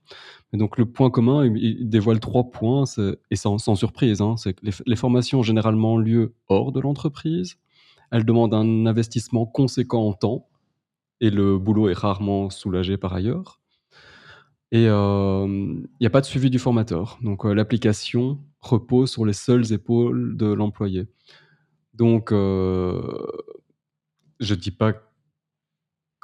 Mais 0.54 0.60
donc, 0.60 0.78
le 0.78 0.86
point 0.86 1.10
commun, 1.10 1.48
il, 1.48 1.58
il 1.58 1.90
dévoile 1.90 2.20
trois 2.20 2.52
points, 2.52 2.84
et 3.32 3.36
sans, 3.36 3.58
surprise, 3.76 4.22
hein, 4.22 4.38
c'est 4.38 4.54
que 4.54 4.64
les 4.86 4.96
formations 4.96 5.40
ont 5.40 5.44
généralement 5.44 5.98
lieu 5.98 6.36
hors 6.48 6.72
de 6.72 6.80
l'entreprise. 6.80 7.56
Elles 8.12 8.24
demandent 8.24 8.54
un 8.54 8.86
investissement 8.86 9.48
conséquent 9.48 10.06
en 10.06 10.14
temps 10.14 10.48
et 11.22 11.32
le 11.32 11.58
boulot 11.58 11.90
est 11.90 11.98
rarement 11.98 12.52
soulagé 12.52 12.98
par 12.98 13.14
ailleurs. 13.14 13.60
Et 14.72 14.88
euh, 14.88 15.46
il 15.48 15.98
n'y 16.02 16.08
a 16.08 16.10
pas 16.10 16.22
de 16.22 16.26
suivi 16.26 16.50
du 16.50 16.60
formateur. 16.60 17.18
Donc 17.22 17.46
euh, 17.46 17.54
l'application 17.54 18.40
repose 18.62 19.12
sur 19.12 19.26
les 19.26 19.34
seules 19.34 19.72
épaules 19.74 20.36
de 20.38 20.48
l'employé. 20.48 21.08
Donc 21.94 22.32
euh, 22.32 23.02
je 24.40 24.54
ne 24.54 24.60
dis 24.60 24.72
pas 24.72 24.94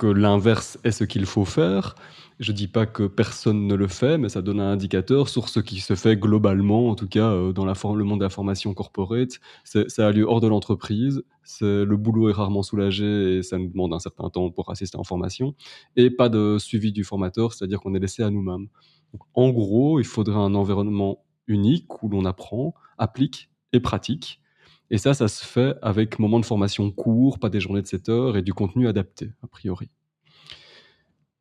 que 0.01 0.07
l'inverse 0.07 0.79
est 0.83 0.89
ce 0.89 1.03
qu'il 1.03 1.27
faut 1.27 1.45
faire. 1.45 1.93
Je 2.39 2.51
ne 2.51 2.57
dis 2.57 2.67
pas 2.67 2.87
que 2.87 3.03
personne 3.03 3.67
ne 3.67 3.75
le 3.75 3.87
fait, 3.87 4.17
mais 4.17 4.29
ça 4.29 4.41
donne 4.41 4.59
un 4.59 4.71
indicateur 4.71 5.29
sur 5.29 5.47
ce 5.47 5.59
qui 5.59 5.79
se 5.79 5.93
fait 5.93 6.17
globalement, 6.17 6.89
en 6.89 6.95
tout 6.95 7.07
cas 7.07 7.29
euh, 7.29 7.53
dans 7.53 7.65
le 7.65 8.03
monde 8.03 8.17
de 8.17 8.23
la 8.23 8.31
formation 8.31 8.73
corporate. 8.73 9.39
Ça 9.63 10.07
a 10.07 10.11
lieu 10.11 10.23
hors 10.23 10.41
de 10.41 10.47
l'entreprise. 10.47 11.21
Le 11.61 11.95
boulot 11.97 12.29
est 12.29 12.33
rarement 12.33 12.63
soulagé 12.63 13.37
et 13.37 13.43
ça 13.43 13.59
nous 13.59 13.67
demande 13.67 13.93
un 13.93 13.99
certain 13.99 14.27
temps 14.31 14.49
pour 14.49 14.71
assister 14.71 14.97
en 14.97 15.03
formation. 15.03 15.53
Et 15.95 16.09
pas 16.09 16.29
de 16.29 16.57
suivi 16.57 16.91
du 16.91 17.03
formateur, 17.03 17.53
c'est-à-dire 17.53 17.79
qu'on 17.79 17.93
est 17.93 17.99
laissé 17.99 18.23
à 18.23 18.31
nous-mêmes. 18.31 18.69
En 19.35 19.51
gros, 19.51 19.99
il 19.99 20.05
faudrait 20.05 20.33
un 20.33 20.55
environnement 20.55 21.23
unique 21.45 22.01
où 22.01 22.09
l'on 22.09 22.25
apprend, 22.25 22.73
applique 22.97 23.51
et 23.71 23.79
pratique. 23.79 24.40
Et 24.91 24.97
ça, 24.97 25.13
ça 25.13 25.29
se 25.29 25.45
fait 25.45 25.75
avec 25.81 26.19
moments 26.19 26.41
de 26.41 26.45
formation 26.45 26.91
courts, 26.91 27.39
pas 27.39 27.49
des 27.49 27.61
journées 27.61 27.81
de 27.81 27.87
7 27.87 28.09
heures 28.09 28.35
et 28.35 28.41
du 28.41 28.53
contenu 28.53 28.89
adapté, 28.89 29.31
a 29.41 29.47
priori. 29.47 29.89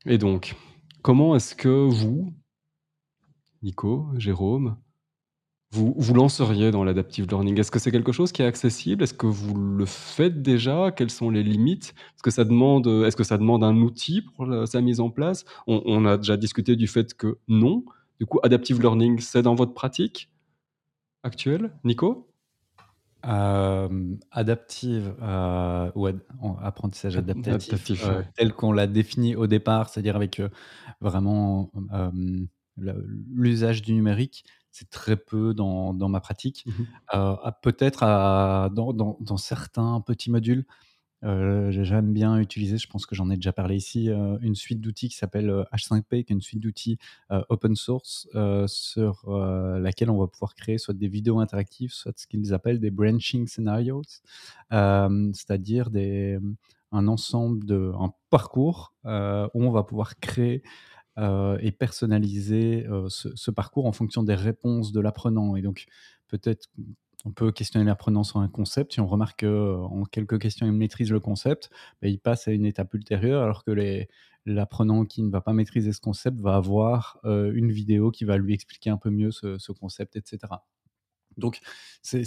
Et 0.06 0.18
donc, 0.18 0.54
comment 1.02 1.34
est-ce 1.34 1.56
que 1.56 1.68
vous, 1.68 2.32
Nico, 3.62 4.06
Jérôme, 4.16 4.76
vous 5.72 5.94
vous 5.98 6.14
lanceriez 6.14 6.70
dans 6.70 6.84
l'adaptive 6.84 7.26
learning? 7.26 7.58
Est-ce 7.58 7.72
que 7.72 7.80
c'est 7.80 7.90
quelque 7.90 8.12
chose 8.12 8.30
qui 8.30 8.42
est 8.42 8.46
accessible? 8.46 9.02
Est-ce 9.02 9.14
que 9.14 9.26
vous 9.26 9.54
le 9.56 9.84
faites 9.84 10.42
déjà? 10.42 10.92
Quelles 10.92 11.10
sont 11.10 11.28
les 11.28 11.42
limites? 11.42 11.92
Est-ce 12.14 12.22
que 12.22 12.30
ça 12.30 12.44
demande, 12.44 12.86
un 13.64 13.76
outil 13.82 14.22
pour 14.22 14.46
sa 14.68 14.80
mise 14.80 15.00
en 15.00 15.10
place? 15.10 15.44
On, 15.66 15.82
on 15.86 16.06
a 16.06 16.18
déjà 16.18 16.36
discuté 16.36 16.76
du 16.76 16.86
fait 16.86 17.14
que 17.14 17.38
non. 17.48 17.84
Du 18.20 18.26
coup, 18.26 18.38
adaptive 18.44 18.80
learning, 18.80 19.18
c'est 19.18 19.42
dans 19.42 19.56
votre 19.56 19.74
pratique 19.74 20.30
actuelle, 21.24 21.72
Nico? 21.82 22.29
Euh, 23.26 24.14
adaptive 24.30 25.14
euh, 25.20 25.90
ou 25.94 26.06
ad- 26.06 26.20
apprentissage 26.62 27.16
Ad- 27.18 27.28
adaptatif, 27.30 27.72
adaptatif, 27.74 28.04
euh, 28.06 28.18
ouais. 28.18 28.28
tel 28.34 28.52
qu'on 28.54 28.72
l'a 28.72 28.86
défini 28.86 29.36
au 29.36 29.46
départ, 29.46 29.90
c'est-à-dire 29.90 30.16
avec 30.16 30.40
vraiment 31.00 31.70
l'usage 32.76 33.82
du 33.82 33.92
numérique, 33.92 34.44
c'est 34.70 34.88
très 34.88 35.16
peu 35.16 35.52
dans, 35.52 35.92
dans 35.92 36.08
ma 36.08 36.20
pratique. 36.20 36.64
À- 37.08 37.58
Peut-être 37.62 38.02
à- 38.04 38.70
dans, 38.72 38.92
dans- 38.92 39.18
dans 39.20 39.36
certains 39.36 40.00
petits 40.00 40.30
modules, 40.30 40.64
euh, 41.24 41.70
j'aime 41.70 42.12
bien 42.12 42.38
utiliser, 42.38 42.78
je 42.78 42.88
pense 42.88 43.06
que 43.06 43.14
j'en 43.14 43.30
ai 43.30 43.36
déjà 43.36 43.52
parlé 43.52 43.76
ici, 43.76 44.08
euh, 44.08 44.38
une 44.40 44.54
suite 44.54 44.80
d'outils 44.80 45.08
qui 45.08 45.16
s'appelle 45.16 45.50
euh, 45.50 45.64
H5P, 45.72 46.24
qui 46.24 46.32
est 46.32 46.34
une 46.34 46.40
suite 46.40 46.60
d'outils 46.60 46.98
euh, 47.30 47.42
open 47.48 47.76
source 47.76 48.28
euh, 48.34 48.66
sur 48.66 49.28
euh, 49.28 49.78
laquelle 49.78 50.10
on 50.10 50.18
va 50.18 50.26
pouvoir 50.26 50.54
créer 50.54 50.78
soit 50.78 50.94
des 50.94 51.08
vidéos 51.08 51.40
interactives, 51.40 51.92
soit 51.92 52.18
ce 52.18 52.26
qu'ils 52.26 52.54
appellent 52.54 52.80
des 52.80 52.90
branching 52.90 53.46
scenarios, 53.46 54.02
euh, 54.72 55.30
c'est-à-dire 55.34 55.90
un 56.92 57.08
ensemble 57.08 57.64
de 57.66 57.92
un 57.98 58.12
parcours 58.30 58.94
euh, 59.04 59.46
où 59.54 59.62
on 59.64 59.70
va 59.70 59.82
pouvoir 59.82 60.18
créer 60.18 60.62
euh, 61.18 61.58
et 61.60 61.70
personnaliser 61.70 62.86
euh, 62.86 63.08
ce, 63.08 63.28
ce 63.34 63.50
parcours 63.50 63.86
en 63.86 63.92
fonction 63.92 64.22
des 64.22 64.34
réponses 64.34 64.92
de 64.92 65.00
l'apprenant. 65.00 65.56
Et 65.56 65.62
donc, 65.62 65.86
peut-être 66.28 66.68
on 67.24 67.32
peut 67.32 67.52
questionner 67.52 67.84
l'apprenant 67.84 68.24
sur 68.24 68.38
un 68.38 68.48
concept. 68.48 68.94
Si 68.94 69.00
on 69.00 69.06
remarque 69.06 69.40
qu'en 69.40 70.04
quelques 70.04 70.40
questions, 70.40 70.66
il 70.66 70.72
maîtrise 70.72 71.10
le 71.10 71.20
concept, 71.20 71.70
ben, 72.00 72.10
il 72.10 72.18
passe 72.18 72.48
à 72.48 72.52
une 72.52 72.66
étape 72.66 72.92
ultérieure, 72.94 73.42
alors 73.42 73.64
que 73.64 73.72
l'apprenant 74.46 75.04
qui 75.04 75.22
ne 75.22 75.30
va 75.30 75.40
pas 75.40 75.52
maîtriser 75.52 75.92
ce 75.92 76.00
concept 76.00 76.40
va 76.40 76.56
avoir 76.56 77.18
euh, 77.24 77.52
une 77.54 77.70
vidéo 77.70 78.10
qui 78.10 78.24
va 78.24 78.36
lui 78.36 78.54
expliquer 78.54 78.90
un 78.90 78.96
peu 78.96 79.10
mieux 79.10 79.30
ce, 79.30 79.58
ce 79.58 79.72
concept, 79.72 80.16
etc. 80.16 80.38
Donc, 81.36 81.60
c'est 82.02 82.24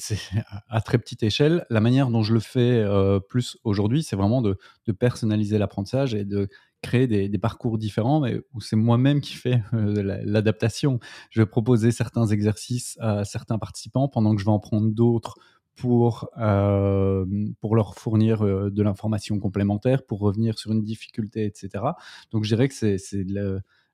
à 0.70 0.82
très 0.82 0.98
petite 0.98 1.24
échelle. 1.24 1.66
La 1.70 1.82
manière 1.82 2.10
dont 2.10 2.24
je 2.24 2.34
le 2.34 2.40
fais 2.40 2.80
euh, 2.80 3.20
plus 3.20 3.58
aujourd'hui, 3.64 4.04
c'est 4.04 4.16
vraiment 4.16 4.42
de, 4.42 4.58
de 4.86 4.92
personnaliser 4.92 5.58
l'apprentissage 5.58 6.16
et 6.16 6.26
de 6.26 6.50
créer 6.84 7.08
des, 7.08 7.30
des 7.30 7.38
parcours 7.40 7.80
différents, 7.80 8.20
mais 8.20 8.40
où 8.54 8.62
c'est 8.62 8.76
moi-même 8.76 9.22
qui 9.22 9.34
fais 9.34 9.64
euh, 9.74 10.04
la- 10.04 10.22
l'adaptation. 10.24 11.00
Je 11.32 11.42
vais 11.42 11.48
proposer 11.48 11.92
certains 11.92 12.28
exercices 12.28 12.98
à 13.00 13.26
certains 13.26 13.58
participants 13.58 14.08
pendant 14.08 14.36
que 14.36 14.42
je 14.42 14.46
vais 14.46 14.52
en 14.52 14.60
prendre 14.60 14.92
d'autres 14.92 15.38
pour, 15.76 16.30
euh, 16.38 17.26
pour 17.60 17.76
leur 17.76 17.96
fournir 17.96 18.46
euh, 18.46 18.70
de 18.70 18.84
l'information 18.84 19.40
complémentaire, 19.40 20.06
pour 20.06 20.20
revenir 20.20 20.60
sur 20.60 20.72
une 20.72 20.84
difficulté, 20.84 21.46
etc. 21.46 21.96
Donc, 22.32 22.44
je 22.44 22.54
dirais 22.56 22.68
que 22.68 22.76
c'est 22.76 22.98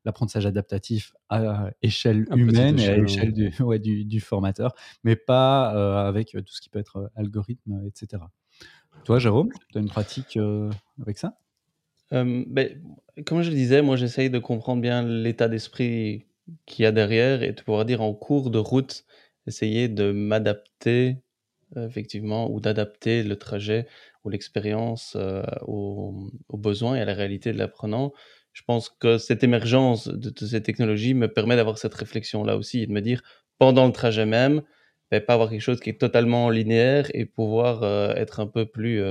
l'apprentissage 0.04 0.46
adaptatif 0.46 1.14
à 1.30 1.72
échelle 1.82 2.26
À 2.32 2.36
humaine 2.36 2.80
et 2.80 2.90
à 2.90 2.98
échelle, 2.98 3.34
du, 3.34 3.54
ouais, 3.64 3.80
du, 3.80 4.04
du 4.04 4.20
formateur, 4.20 4.74
mais 5.04 5.16
pas 5.16 6.08
avec 6.08 6.32
tout 6.32 6.54
ce 6.54 6.60
qui 6.60 6.70
peut 6.70 6.80
être 6.80 7.10
algorithme, 7.16 7.82
etc. 7.86 8.24
Toi, 9.06 9.20
Jérôme, 9.20 9.50
tu 9.72 9.78
as 9.78 9.82
une 9.82 9.90
pratique 9.90 10.38
avec 11.02 11.18
ça? 11.18 11.38
Euh, 12.14 12.44
ben, 12.48 12.82
comme 13.26 13.42
je 13.42 13.50
le 13.50 13.56
disais, 13.56 13.82
moi 13.82 13.96
j'essaye 13.96 14.30
de 14.30 14.40
comprendre 14.40 14.82
bien 14.82 15.04
l'état 15.04 15.48
d'esprit 15.48 16.26
qu'il 16.66 16.84
y 16.84 16.86
a 16.86 16.92
derrière 16.92 17.44
et 17.44 17.52
de 17.52 17.62
pouvoir 17.62 17.86
dire 17.86 18.02
en 18.02 18.14
cours 18.14 18.50
de 18.50 18.58
route, 18.58 19.06
essayer 19.48 19.88
de 19.88 20.12
m'adapter 20.12 21.18
effectivement, 21.76 22.52
ou 22.52 22.60
d'adapter 22.60 23.24
le 23.24 23.36
trajet 23.36 23.88
ou 24.24 24.30
l'expérience 24.30 25.18
aux, 25.62 26.32
besoins 26.54 26.96
et 26.96 27.02
à 27.02 27.06
la 27.06 27.14
réalité 27.14 27.54
de 27.54 27.58
l'apprenant. 27.58 28.14
Je 28.54 28.64
pense 28.64 28.90
que 28.90 29.18
cette 29.18 29.44
émergence 29.44 30.08
de, 30.08 30.30
de 30.32 30.46
ces 30.46 30.64
technologies 30.64 31.14
me 31.14 31.32
permet 31.32 31.56
d'avoir 31.56 31.78
cette 31.78 31.94
réflexion-là 31.94 32.58
aussi 32.58 32.82
et 32.82 32.88
de 32.88 32.92
me 32.92 33.02
dire, 33.02 33.22
pendant 33.60 33.86
le 33.86 33.94
trajet 33.94 34.26
même, 34.26 34.64
ben, 35.12 35.22
pas 35.22 35.34
avoir 35.36 35.50
quelque 35.50 35.62
chose 35.62 35.80
qui 35.80 35.90
est 35.90 36.00
totalement 36.00 36.50
linéaire 36.50 37.10
et 37.14 37.26
pouvoir 37.26 37.84
être 38.18 38.40
un 38.40 38.48
peu 38.48 38.66
plus 38.66 39.04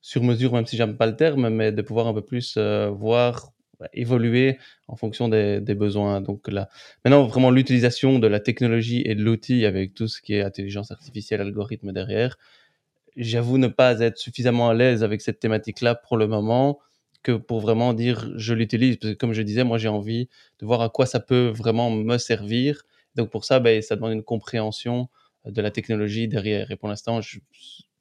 sur 0.00 0.22
mesure, 0.22 0.52
même 0.52 0.66
si 0.66 0.76
j'aime 0.76 0.96
pas 0.96 1.06
le 1.06 1.16
terme, 1.16 1.48
mais 1.48 1.72
de 1.72 1.82
pouvoir 1.82 2.06
un 2.06 2.14
peu 2.14 2.22
plus 2.22 2.56
voir 2.56 3.52
évoluer 3.92 4.58
en 4.88 4.96
fonction 4.96 5.28
des, 5.28 5.60
besoins. 5.74 6.20
Donc 6.20 6.48
là, 6.48 6.68
maintenant, 7.04 7.26
vraiment 7.26 7.50
l'utilisation 7.50 8.18
de 8.18 8.26
la 8.26 8.40
technologie 8.40 9.02
et 9.04 9.14
de 9.14 9.22
l'outil 9.22 9.64
avec 9.66 9.94
tout 9.94 10.08
ce 10.08 10.20
qui 10.20 10.34
est 10.34 10.42
intelligence 10.42 10.90
artificielle, 10.90 11.40
algorithme 11.40 11.92
derrière, 11.92 12.36
j'avoue 13.16 13.58
ne 13.58 13.68
pas 13.68 14.00
être 14.00 14.18
suffisamment 14.18 14.70
à 14.70 14.74
l'aise 14.74 15.02
avec 15.02 15.20
cette 15.20 15.40
thématique-là 15.40 15.94
pour 15.94 16.16
le 16.16 16.26
moment 16.26 16.78
que 17.22 17.32
pour 17.32 17.60
vraiment 17.60 17.94
dire 17.94 18.30
je 18.36 18.54
l'utilise. 18.54 18.96
Parce 18.96 19.14
que 19.14 19.18
comme 19.18 19.32
je 19.32 19.42
disais, 19.42 19.64
moi 19.64 19.78
j'ai 19.78 19.88
envie 19.88 20.28
de 20.60 20.66
voir 20.66 20.82
à 20.82 20.88
quoi 20.88 21.06
ça 21.06 21.20
peut 21.20 21.48
vraiment 21.48 21.90
me 21.90 22.18
servir. 22.18 22.84
Donc 23.14 23.30
pour 23.30 23.44
ça, 23.44 23.60
ben, 23.60 23.82
ça 23.82 23.96
demande 23.96 24.12
une 24.12 24.22
compréhension 24.22 25.08
de 25.44 25.60
la 25.62 25.70
technologie 25.70 26.28
derrière. 26.28 26.70
Et 26.70 26.76
pour 26.76 26.88
l'instant, 26.88 27.20
je 27.20 27.40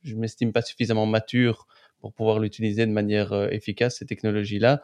ne 0.05 0.15
m'estime 0.15 0.51
pas 0.51 0.62
suffisamment 0.62 1.05
mature 1.05 1.67
pour 1.99 2.13
pouvoir 2.13 2.39
l'utiliser 2.39 2.86
de 2.86 2.91
manière 2.91 3.33
euh, 3.33 3.49
efficace, 3.49 3.97
ces 3.97 4.05
technologies-là 4.05 4.81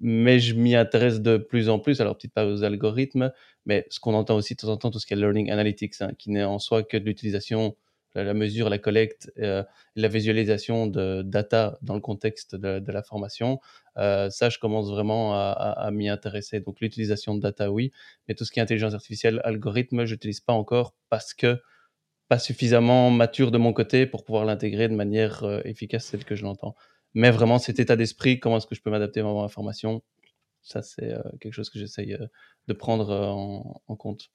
mais 0.00 0.40
je 0.40 0.54
m'y 0.54 0.74
intéresse 0.74 1.20
de 1.20 1.36
plus 1.36 1.68
en 1.68 1.78
plus. 1.78 2.00
Alors, 2.00 2.16
peut-être 2.16 2.32
pas 2.32 2.46
aux 2.46 2.64
algorithmes, 2.64 3.32
mais 3.66 3.86
ce 3.90 4.00
qu'on 4.00 4.14
entend 4.14 4.34
aussi 4.36 4.54
de 4.54 4.60
temps 4.60 4.68
en 4.68 4.76
temps, 4.76 4.90
tout 4.90 4.98
ce 4.98 5.06
qui 5.06 5.12
est 5.12 5.16
learning 5.16 5.50
analytics, 5.50 6.00
hein, 6.00 6.12
qui 6.18 6.30
n'est 6.30 6.42
en 6.42 6.58
soi 6.58 6.82
que 6.82 6.96
de 6.96 7.04
l'utilisation, 7.04 7.76
la, 8.14 8.34
mesure, 8.34 8.70
la 8.70 8.78
collecte, 8.78 9.30
euh, 9.38 9.62
la 9.96 10.08
visualisation 10.08 10.86
de 10.86 11.22
data 11.22 11.78
dans 11.82 11.94
le 11.94 12.00
contexte 12.00 12.56
de, 12.56 12.90
la 12.90 13.02
formation. 13.02 13.60
Euh, 13.98 14.30
ça, 14.30 14.48
je 14.48 14.58
commence 14.58 14.90
vraiment 14.90 15.34
à, 15.34 15.90
m'y 15.92 16.08
intéresser. 16.08 16.60
Donc, 16.60 16.80
l'utilisation 16.80 17.34
de 17.34 17.40
data, 17.40 17.70
oui, 17.70 17.92
mais 18.26 18.34
tout 18.34 18.44
ce 18.44 18.52
qui 18.52 18.58
est 18.58 18.62
intelligence 18.62 18.94
artificielle, 18.94 19.40
algorithme, 19.44 20.06
je 20.06 20.14
n'utilise 20.14 20.40
pas 20.40 20.54
encore 20.54 20.94
parce 21.10 21.34
que 21.34 21.60
pas 22.30 22.38
suffisamment 22.38 23.10
mature 23.10 23.50
de 23.50 23.58
mon 23.58 23.72
côté 23.72 24.06
pour 24.06 24.22
pouvoir 24.22 24.44
l'intégrer 24.44 24.86
de 24.88 24.94
manière 24.94 25.42
euh, 25.42 25.60
efficace, 25.64 26.04
celle 26.04 26.24
que 26.24 26.36
je 26.36 26.44
l'entends. 26.44 26.76
Mais 27.12 27.32
vraiment, 27.32 27.58
cet 27.58 27.80
état 27.80 27.96
d'esprit, 27.96 28.38
comment 28.38 28.58
est-ce 28.58 28.68
que 28.68 28.76
je 28.76 28.82
peux 28.82 28.90
m'adapter 28.90 29.18
à 29.18 29.24
ma 29.24 29.48
formation, 29.48 30.00
ça, 30.62 30.80
c'est 30.80 31.12
euh, 31.12 31.18
quelque 31.40 31.54
chose 31.54 31.70
que 31.70 31.80
j'essaye 31.80 32.14
euh, 32.14 32.24
de 32.68 32.72
prendre 32.72 33.10
en, 33.10 33.96
compte. 33.96 34.30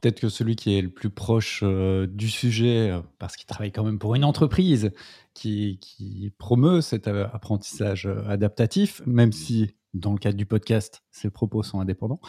Peut-être 0.00 0.20
que 0.20 0.30
celui 0.30 0.56
qui 0.56 0.78
est 0.78 0.80
le 0.80 0.88
plus 0.88 1.10
proche 1.10 1.62
du 1.62 2.30
sujet, 2.30 2.98
parce 3.18 3.36
qu'il 3.36 3.44
travaille 3.44 3.72
quand 3.72 3.84
même 3.84 3.98
pour 3.98 4.14
une 4.14 4.24
entreprise 4.24 4.92
qui, 5.34 5.78
qui 5.82 6.32
promeut 6.38 6.80
cet 6.80 7.08
apprentissage 7.08 8.08
adaptatif, 8.26 9.02
même 9.04 9.32
si 9.32 9.74
dans 9.94 10.12
le 10.12 10.18
cadre 10.18 10.36
du 10.36 10.46
podcast, 10.46 11.02
ses 11.10 11.30
propos 11.30 11.62
sont 11.62 11.80
indépendants. 11.80 12.20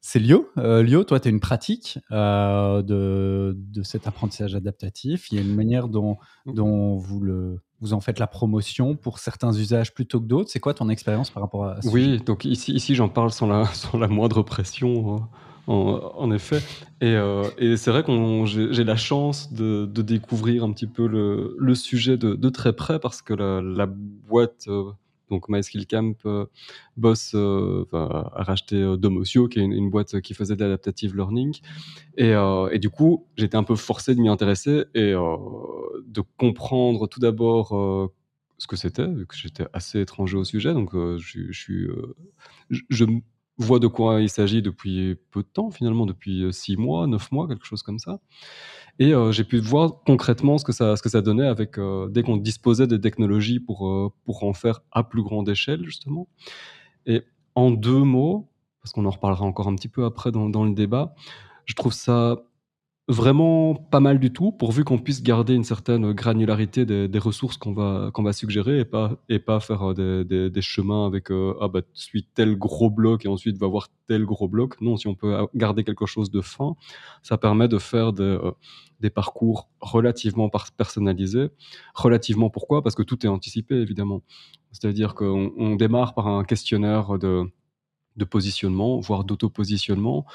C'est 0.00 0.18
Lio. 0.18 0.48
Euh, 0.56 0.82
Lio, 0.82 1.04
toi, 1.04 1.20
tu 1.20 1.28
as 1.28 1.30
une 1.30 1.40
pratique 1.40 1.98
euh, 2.10 2.82
de, 2.82 3.54
de, 3.56 3.82
cet 3.82 4.06
apprentissage 4.06 4.54
adaptatif. 4.54 5.30
Il 5.30 5.36
y 5.36 5.38
a 5.38 5.42
une 5.42 5.54
manière 5.54 5.88
dont, 5.88 6.16
mmh. 6.46 6.54
dont 6.54 6.96
vous, 6.96 7.20
le, 7.20 7.60
vous 7.80 7.92
en 7.92 8.00
faites 8.00 8.18
la 8.18 8.26
promotion 8.26 8.96
pour 8.96 9.18
certains 9.18 9.52
usages 9.52 9.92
plutôt 9.92 10.20
que 10.20 10.26
d'autres. 10.26 10.50
C'est 10.50 10.60
quoi 10.60 10.72
ton 10.72 10.88
expérience 10.88 11.30
par 11.30 11.42
rapport 11.42 11.66
à 11.66 11.82
ça 11.82 11.90
Oui, 11.90 12.18
donc 12.24 12.44
ici, 12.44 12.72
ici 12.72 12.94
j'en 12.94 13.08
parle 13.08 13.32
sans 13.32 13.46
la, 13.46 13.64
sans 13.74 13.98
la 13.98 14.08
moindre 14.08 14.42
pression. 14.42 15.16
Hein, 15.16 15.28
en, 15.66 16.00
en, 16.16 16.32
effet. 16.32 16.60
Et, 17.00 17.14
euh, 17.14 17.44
et 17.58 17.76
c'est 17.76 17.92
vrai 17.92 18.02
que 18.02 18.44
j'ai 18.46 18.82
la 18.82 18.96
chance 18.96 19.52
de, 19.52 19.86
de, 19.86 20.02
découvrir 20.02 20.64
un 20.64 20.72
petit 20.72 20.88
peu 20.88 21.06
le, 21.06 21.54
le 21.58 21.74
sujet 21.76 22.16
de, 22.16 22.34
de, 22.34 22.48
très 22.48 22.72
près 22.72 22.98
parce 22.98 23.22
que 23.22 23.34
la, 23.34 23.60
la 23.60 23.86
boîte 23.86 24.66
donc 25.30 25.48
MySkillCamp 25.48 26.14
euh, 26.26 26.46
boss 26.96 27.32
euh, 27.34 27.84
a 27.92 28.42
racheté 28.42 28.76
euh, 28.76 28.96
Domosio, 28.96 29.48
qui 29.48 29.60
est 29.60 29.62
une, 29.62 29.90
boîte 29.90 30.20
qui 30.20 30.34
faisait 30.34 30.56
de 30.56 30.62
l'adaptative 30.62 31.16
learning. 31.16 31.60
Et, 32.16 32.34
du 32.78 32.90
coup, 32.90 33.26
j'étais 33.36 33.56
un 33.56 33.62
peu 33.62 33.76
forcé 33.76 34.14
de 34.14 34.20
m'y 34.20 34.28
intéresser 34.28 34.84
et 34.94 35.12
de 35.12 36.22
comprendre 36.36 37.06
tout 37.06 37.20
d'abord 37.20 38.10
ce 38.58 38.66
que 38.66 38.76
c'était, 38.76 39.06
vu 39.06 39.26
que 39.26 39.34
j'étais 39.34 39.66
assez 39.72 40.00
étranger 40.00 40.36
au 40.36 40.44
sujet. 40.44 40.74
Donc, 40.74 40.90
je, 40.94 41.52
suis, 41.52 41.88
je, 42.68 43.04
vois 43.62 43.78
de 43.78 43.86
quoi 43.86 44.20
il 44.20 44.28
s'agit 44.28 44.62
depuis 44.62 45.16
peu 45.30 45.42
de 45.42 45.48
temps, 45.48 45.70
finalement, 45.70 46.06
depuis 46.06 46.52
six 46.52 46.76
mois, 46.76 47.06
neuf 47.06 47.30
mois, 47.32 47.48
quelque 47.48 47.66
chose 47.66 47.82
comme 47.82 47.98
ça. 47.98 48.20
Et 49.00 49.14
euh, 49.14 49.32
j'ai 49.32 49.44
pu 49.44 49.58
voir 49.58 50.02
concrètement 50.04 50.58
ce 50.58 50.64
que 50.64 50.72
ça, 50.72 50.94
ce 50.94 51.02
que 51.02 51.08
ça 51.08 51.22
donnait 51.22 51.46
avec, 51.46 51.78
euh, 51.78 52.08
dès 52.08 52.22
qu'on 52.22 52.36
disposait 52.36 52.86
des 52.86 53.00
technologies 53.00 53.58
pour, 53.58 53.88
euh, 53.88 54.12
pour 54.24 54.44
en 54.44 54.52
faire 54.52 54.80
à 54.92 55.02
plus 55.04 55.22
grande 55.22 55.48
échelle, 55.48 55.84
justement. 55.84 56.28
Et 57.06 57.22
en 57.54 57.70
deux 57.70 58.02
mots, 58.02 58.50
parce 58.82 58.92
qu'on 58.92 59.06
en 59.06 59.10
reparlera 59.10 59.44
encore 59.44 59.68
un 59.68 59.74
petit 59.74 59.88
peu 59.88 60.04
après 60.04 60.32
dans, 60.32 60.50
dans 60.50 60.64
le 60.64 60.74
débat, 60.74 61.14
je 61.64 61.74
trouve 61.74 61.94
ça 61.94 62.42
Vraiment 63.10 63.74
pas 63.74 63.98
mal 63.98 64.20
du 64.20 64.32
tout, 64.32 64.52
pourvu 64.52 64.84
qu'on 64.84 64.98
puisse 64.98 65.20
garder 65.20 65.54
une 65.54 65.64
certaine 65.64 66.12
granularité 66.12 66.86
des, 66.86 67.18
ressources 67.18 67.56
qu'on 67.56 67.72
va, 67.72 68.12
qu'on 68.14 68.22
va 68.22 68.32
suggérer 68.32 68.78
et 68.78 68.84
pas, 68.84 69.16
et 69.28 69.40
pas 69.40 69.58
faire 69.58 69.90
euh, 69.98 70.22
des, 70.24 70.62
chemins 70.62 71.06
avec 71.06 71.32
euh, 71.32 71.56
ah 71.60 71.66
bah 71.66 71.80
suis 71.92 72.22
tel 72.22 72.56
gros 72.56 72.88
bloc 72.88 73.24
et 73.24 73.28
ensuite 73.28 73.58
va 73.58 73.66
voir 73.66 73.88
tel 74.06 74.24
gros 74.24 74.46
bloc. 74.46 74.80
Non, 74.80 74.96
si 74.96 75.08
on 75.08 75.16
peut 75.16 75.36
garder 75.56 75.82
quelque 75.82 76.06
chose 76.06 76.30
de 76.30 76.40
fin, 76.40 76.76
ça 77.24 77.36
permet 77.36 77.66
de 77.66 77.78
faire 77.78 78.12
des, 78.12 78.22
euh, 78.22 79.10
parcours 79.12 79.68
relativement 79.80 80.48
personnalisés. 80.76 81.48
Relativement 81.96 82.48
pourquoi? 82.48 82.80
Parce 82.80 82.94
que 82.94 83.02
tout 83.02 83.26
est 83.26 83.28
anticipé 83.28 83.74
évidemment. 83.74 84.22
C'est-à-dire 84.70 85.16
qu'on 85.16 85.52
on 85.56 85.74
démarre 85.74 86.14
par 86.14 86.28
un 86.28 86.44
questionnaire 86.44 87.18
de, 87.18 87.42
de 88.16 88.24
positionnement, 88.24 89.00
voire 89.00 89.24
d'auto-positionnement, 89.24 90.26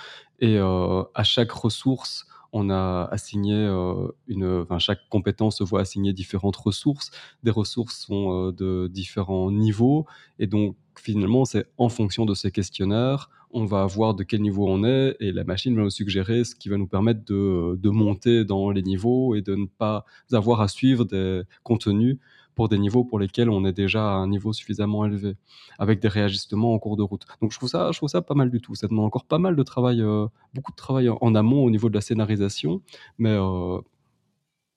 et 0.42 0.58
à 0.58 1.24
chaque 1.24 1.52
ressource, 1.52 2.28
on 2.58 2.70
a 2.70 3.10
assigné 3.12 3.54
euh, 3.54 4.08
une, 4.30 4.62
enfin, 4.62 4.80
chaque 4.80 5.02
compétence 5.10 5.62
voit 5.62 5.82
assigner 5.82 6.14
différentes 6.14 6.56
ressources. 6.56 7.12
Des 7.44 7.52
ressources 7.52 7.98
sont 7.98 8.32
euh, 8.32 8.52
de 8.54 8.88
différents 8.88 9.52
niveaux 9.52 10.06
et 10.40 10.48
donc 10.48 10.78
finalement 10.98 11.44
c'est 11.44 11.66
en 11.78 11.90
fonction 11.90 12.26
de 12.26 12.34
ces 12.34 12.52
questionnaires, 12.52 13.30
on 13.52 13.66
va 13.66 13.86
voir 13.86 14.16
de 14.16 14.24
quel 14.24 14.42
niveau 14.42 14.70
on 14.70 14.86
est 14.86 15.18
et 15.20 15.34
la 15.34 15.44
machine 15.44 15.76
va 15.76 15.84
nous 15.84 15.90
suggérer 15.90 16.46
ce 16.46 16.56
qui 16.56 16.70
va 16.70 16.78
nous 16.78 16.88
permettre 16.88 17.26
de, 17.26 17.76
de 17.76 17.90
monter 17.90 18.46
dans 18.46 18.72
les 18.72 18.84
niveaux 18.84 19.36
et 19.36 19.42
de 19.42 19.56
ne 19.56 19.66
pas 19.66 20.06
avoir 20.32 20.62
à 20.62 20.70
suivre 20.70 21.04
des 21.04 21.42
contenus 21.64 22.20
pour 22.56 22.70
des 22.70 22.78
niveaux 22.78 23.04
pour 23.04 23.20
lesquels 23.20 23.50
on 23.50 23.66
est 23.66 23.74
déjà 23.74 24.02
à 24.02 24.16
un 24.16 24.28
niveau 24.28 24.54
suffisamment 24.54 25.06
élevé, 25.06 25.36
avec 25.78 26.00
des 26.00 26.08
réajustements 26.08 26.74
en 26.74 26.80
cours 26.80 26.98
de 26.98 27.04
route. 27.04 27.26
Donc 27.42 27.52
je 27.52 27.58
trouve 27.58 27.70
ça, 27.70 27.92
je 27.92 27.98
trouve 27.98 28.10
ça 28.10 28.22
pas 28.22 28.34
mal 28.34 28.50
du 28.50 28.62
tout. 28.62 28.74
Ça 28.76 28.88
demande 28.88 29.06
encore 29.06 29.26
pas 29.26 29.40
mal 29.40 29.56
de 29.56 29.64
travail, 29.64 30.02
euh, 30.02 30.28
beaucoup 30.54 30.72
de 30.72 30.78
travail 30.78 31.10
en 31.10 31.36
amont 31.36 31.64
au 31.64 31.70
niveau 31.70 31.90
de 31.90 31.96
la 31.96 32.02
scénarisation, 32.02 32.82
mais 33.18 33.30
euh, 33.30 33.80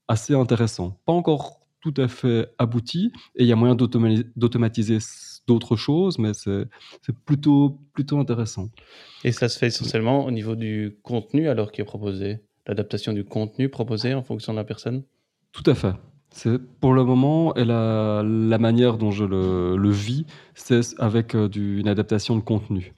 assez 0.09 0.35
intéressant. 0.35 0.99
Pas 1.07 1.13
encore 1.13 1.61
tout 1.81 1.95
à 1.97 2.09
fait 2.09 2.49
abouti, 2.59 3.13
et 3.37 3.45
il 3.45 3.47
y 3.47 3.53
a 3.53 3.57
moyen 3.57 3.77
d'automatiser 3.77 4.99
d'autres 5.47 5.77
choses, 5.77 6.19
mais 6.19 6.33
c'est 6.35 6.67
plutôt, 7.25 7.79
plutôt 7.95 8.19
intéressant. 8.19 8.69
Et 9.25 9.33
ça 9.33 9.49
se 9.49 9.59
fait 9.59 9.69
essentiellement 9.69 10.27
au 10.27 10.31
niveau 10.33 10.57
du 10.57 10.99
contenu 11.03 11.49
alors 11.49 11.71
qui 11.71 11.81
est 11.81 11.85
proposé? 11.85 12.41
L'adaptation 12.67 13.13
du 13.13 13.25
contenu 13.25 13.69
proposé 13.69 14.13
en 14.13 14.23
fonction 14.23 14.53
de 14.53 14.59
la 14.59 14.65
personne? 14.65 15.05
Tout 15.53 15.63
à 15.67 15.75
fait. 15.75 15.95
Pour 16.81 16.95
le 16.95 17.05
moment 17.05 17.55
et 17.57 17.65
la 17.65 18.23
manière 18.59 18.99
dont 18.99 19.11
je 19.11 19.25
le 19.25 19.91
vis, 19.91 20.27
c'est 20.55 20.81
avec, 20.99 21.35
euh, 21.35 21.49
une 21.49 21.89
adaptation 21.89 22.37
de 22.37 22.41
contenu. 22.41 22.95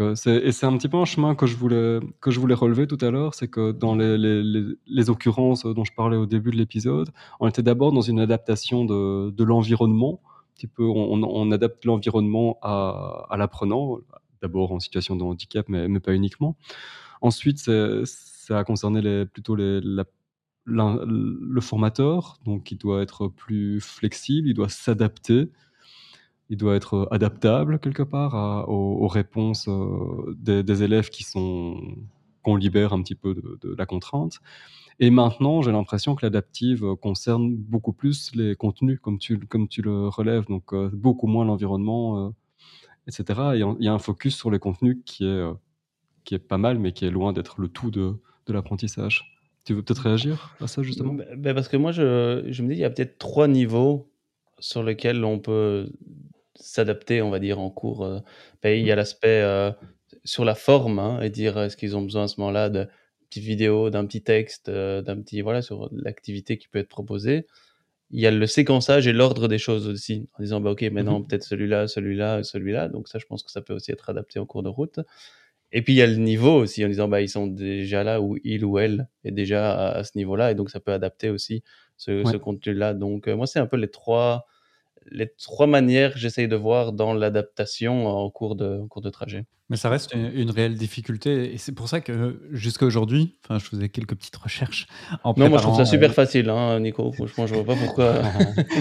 Euh, 0.00 0.14
et 0.26 0.52
c'est 0.52 0.66
un 0.66 0.76
petit 0.76 0.88
peu 0.88 0.98
un 0.98 1.04
chemin 1.04 1.34
que 1.34 1.46
je 1.46 1.56
voulais 1.56 1.98
que 2.20 2.30
je 2.30 2.38
voulais 2.38 2.54
relever 2.54 2.86
tout 2.86 2.98
à 3.00 3.10
l'heure, 3.10 3.34
c'est 3.34 3.48
que 3.48 3.72
dans 3.72 3.94
les 3.96 5.10
occurrences 5.10 5.64
dont 5.64 5.84
je 5.84 5.92
parlais 5.94 6.16
au 6.16 6.26
début 6.26 6.50
de 6.50 6.56
l'épisode, 6.56 7.10
on 7.40 7.48
était 7.48 7.62
d'abord 7.62 7.92
dans 7.92 8.02
une 8.02 8.20
adaptation 8.20 8.84
de 8.84 9.44
l'environnement. 9.44 10.20
Un 10.24 10.54
petit 10.54 10.66
peu, 10.66 10.84
on 10.84 11.50
adapte 11.50 11.84
l'environnement 11.86 12.58
à 12.62 13.34
l'apprenant, 13.38 13.98
d'abord 14.42 14.72
en 14.72 14.80
situation 14.80 15.16
de 15.16 15.22
handicap, 15.24 15.66
mais 15.68 15.88
mais 15.88 16.00
pas 16.00 16.14
uniquement. 16.14 16.56
Ensuite, 17.22 17.58
ça 17.58 18.58
a 18.58 18.64
concerné 18.64 19.24
plutôt 19.26 19.56
la 19.56 20.04
le 20.64 21.60
formateur, 21.60 22.38
donc 22.44 22.70
il 22.70 22.78
doit 22.78 23.02
être 23.02 23.28
plus 23.28 23.80
flexible, 23.80 24.48
il 24.48 24.54
doit 24.54 24.68
s'adapter, 24.68 25.50
il 26.50 26.56
doit 26.56 26.74
être 26.76 27.08
adaptable 27.10 27.78
quelque 27.78 28.02
part 28.02 28.68
aux, 28.68 29.08
réponses 29.08 29.68
euh, 29.68 30.34
des, 30.36 30.82
élèves 30.82 31.08
qui 31.08 31.24
sont 31.24 31.96
qu'on 32.42 32.56
libère 32.56 32.92
un 32.92 33.02
petit 33.02 33.14
peu 33.14 33.34
de, 33.34 33.74
la 33.76 33.86
contrainte. 33.86 34.40
Et 35.00 35.10
maintenant, 35.10 35.62
j'ai 35.62 35.72
l'impression 35.72 36.14
que 36.14 36.26
l'adaptive 36.26 36.96
concerne 36.96 37.54
beaucoup 37.56 37.92
plus 37.92 38.34
les 38.34 38.56
contenus, 38.56 38.98
comme 39.00 39.18
tu, 39.18 39.38
comme 39.38 39.68
tu 39.68 39.80
le 39.80 40.08
relèves, 40.08 40.46
donc 40.46 40.74
euh, 40.74 40.90
beaucoup 40.92 41.26
moins 41.26 41.44
l'environnement. 41.44 42.26
Euh, 42.26 42.30
etc. 43.08 43.40
Il 43.54 43.84
y 43.84 43.88
a 43.88 43.92
un 43.92 43.98
focus 43.98 44.36
sur 44.36 44.50
les 44.50 44.60
contenus 44.60 44.98
qui 45.04 45.24
est, 45.26 45.44
qui 46.24 46.36
est 46.36 46.38
pas 46.38 46.58
mal, 46.58 46.78
mais 46.78 46.92
qui 46.92 47.04
est 47.04 47.10
loin 47.10 47.32
d'être 47.32 47.60
le 47.60 47.68
tout 47.68 47.90
de, 47.90 48.14
de 48.46 48.52
l'apprentissage. 48.52 49.31
Tu 49.64 49.74
veux 49.74 49.82
peut-être 49.82 50.02
réagir 50.02 50.56
à 50.60 50.66
ça 50.66 50.82
justement? 50.82 51.14
Bah, 51.36 51.54
Parce 51.54 51.68
que 51.68 51.76
moi, 51.76 51.92
je, 51.92 52.44
je 52.48 52.62
me 52.62 52.68
dis, 52.68 52.74
il 52.74 52.80
y 52.80 52.84
a 52.84 52.90
peut-être 52.90 53.18
trois 53.18 53.48
niveaux 53.48 54.10
sur 54.58 54.82
lesquels 54.82 55.24
on 55.24 55.38
peut 55.38 55.90
s'adapter, 56.54 57.22
on 57.22 57.30
va 57.30 57.38
dire, 57.38 57.58
en 57.60 57.70
cours. 57.70 58.22
Ben, 58.62 58.78
il 58.78 58.86
y 58.86 58.92
a 58.92 58.96
l'aspect 58.96 59.42
sur 60.24 60.44
la 60.44 60.54
forme 60.54 60.98
hein, 60.98 61.20
et 61.20 61.30
dire 61.30 61.58
est-ce 61.58 61.76
qu'ils 61.76 61.96
ont 61.96 62.02
besoin 62.02 62.24
à 62.24 62.28
ce 62.28 62.40
moment-là 62.40 62.70
de 62.70 62.86
petite 63.30 63.44
vidéo, 63.44 63.90
d'un 63.90 64.06
petit 64.06 64.22
texte, 64.22 64.70
d'un 64.70 65.20
petit 65.20 65.40
voilà 65.40 65.62
sur 65.62 65.88
l'activité 65.92 66.58
qui 66.58 66.68
peut 66.68 66.78
être 66.78 66.88
proposée. 66.88 67.46
Il 68.10 68.20
y 68.20 68.26
a 68.26 68.30
le 68.30 68.46
séquençage 68.46 69.06
et 69.06 69.12
l'ordre 69.12 69.48
des 69.48 69.58
choses 69.58 69.88
aussi, 69.88 70.28
en 70.38 70.42
disant 70.42 70.60
bah 70.60 70.70
ok 70.72 70.82
maintenant 70.84 71.20
mmh 71.20 71.26
peut-être 71.28 71.44
celui-là, 71.44 71.88
celui-là, 71.88 72.42
celui-là. 72.44 72.88
Donc 72.88 73.08
ça, 73.08 73.18
je 73.18 73.26
pense 73.26 73.42
que 73.42 73.50
ça 73.50 73.62
peut 73.62 73.74
aussi 73.74 73.92
être 73.92 74.10
adapté 74.10 74.38
en 74.38 74.46
cours 74.46 74.62
de 74.62 74.68
route. 74.68 75.00
Et 75.72 75.82
puis 75.82 75.94
il 75.94 75.96
y 75.96 76.02
a 76.02 76.06
le 76.06 76.16
niveau 76.16 76.54
aussi 76.54 76.84
en 76.84 76.88
disant 76.88 77.08
bah 77.08 77.20
ils 77.22 77.28
sont 77.28 77.46
déjà 77.46 78.04
là 78.04 78.20
où 78.20 78.36
il 78.44 78.64
ou 78.64 78.78
elle 78.78 79.08
est 79.24 79.30
déjà 79.30 79.92
à, 79.92 80.04
ce 80.04 80.16
niveau-là 80.16 80.50
et 80.50 80.54
donc 80.54 80.70
ça 80.70 80.80
peut 80.80 80.92
adapter 80.92 81.30
aussi 81.30 81.62
ce, 81.96 82.24
ce 82.24 82.36
contenu-là. 82.36 82.94
Donc 82.94 83.26
moi 83.28 83.46
c'est 83.46 83.58
un 83.58 83.66
peu 83.66 83.76
les 83.76 83.90
trois 83.90 84.46
les 85.10 85.28
trois 85.38 85.66
manières 85.66 86.14
que 86.14 86.18
j'essaye 86.18 86.48
de 86.48 86.56
voir 86.56 86.92
dans 86.92 87.14
l'adaptation 87.14 88.06
en 88.06 88.30
cours 88.30 88.56
de, 88.56 88.86
cours 88.88 89.02
de 89.02 89.10
trajet. 89.10 89.44
Mais 89.68 89.76
ça 89.76 89.88
reste 89.88 90.12
une, 90.14 90.50
réelle 90.50 90.74
difficulté 90.74 91.54
et 91.54 91.56
c'est 91.56 91.72
pour 91.72 91.88
ça 91.88 92.02
que 92.02 92.42
jusqu'à 92.50 92.84
aujourd'hui, 92.84 93.38
enfin, 93.42 93.58
je 93.58 93.64
faisais 93.64 93.88
quelques 93.88 94.14
petites 94.14 94.36
recherches. 94.36 94.86
En 95.24 95.32
non, 95.36 95.48
moi 95.48 95.58
je 95.58 95.62
trouve 95.62 95.76
ça 95.78 95.86
super 95.86 96.10
euh, 96.10 96.12
facile, 96.12 96.50
hein, 96.50 96.78
Nico. 96.78 97.10
Franchement, 97.12 97.46
je 97.46 97.54
vois 97.54 97.64
pas 97.64 97.76
pourquoi. 97.76 98.22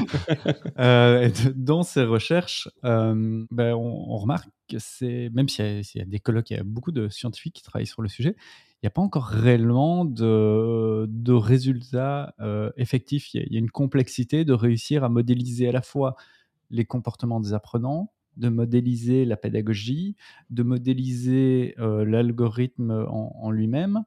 euh, 0.80 1.30
dans 1.55 1.84
ces 1.84 2.03
recherches, 2.03 2.67
euh, 2.84 3.45
ben, 3.51 3.74
on, 3.74 4.17
remarque 4.17 4.49
que 4.69 4.80
c'est 4.80 5.30
même 5.34 5.47
s'il 5.47 5.65
y, 5.65 5.97
y, 5.99 6.01
a 6.01 6.05
des 6.05 6.19
colloques, 6.19 6.49
il 6.49 6.57
y 6.57 6.59
a 6.59 6.63
beaucoup 6.63 6.91
de 6.91 7.07
scientifiques 7.07 7.55
qui 7.55 7.63
travaillent 7.63 7.88
sur 7.88 8.01
le 8.01 8.09
sujet 8.09 8.36
il 8.82 8.86
n'y 8.86 8.88
a 8.88 8.91
pas 8.91 9.01
encore 9.03 9.25
réellement 9.25 10.05
de, 10.05 11.32
résultats 11.34 12.34
euh, 12.39 12.71
effectifs. 12.77 13.32
Il 13.36 13.53
y, 13.53 13.55
a, 13.55 13.59
une 13.59 13.69
complexité 13.69 14.43
de 14.43 14.53
réussir 14.53 15.03
à 15.03 15.09
modéliser 15.09 15.67
à 15.67 15.71
la 15.71 15.84
fois 15.84 16.15
les 16.71 16.86
comportements 16.86 17.39
des 17.39 17.53
apprenants, 17.53 18.11
de 18.38 18.49
modéliser 18.49 19.25
la 19.25 19.38
pédagogie, 19.38 20.15
de 20.49 20.63
modéliser 20.63 21.75
euh, 21.77 22.05
l'algorithme 22.05 23.05
en, 23.07 23.51
lui-même. 23.51 24.03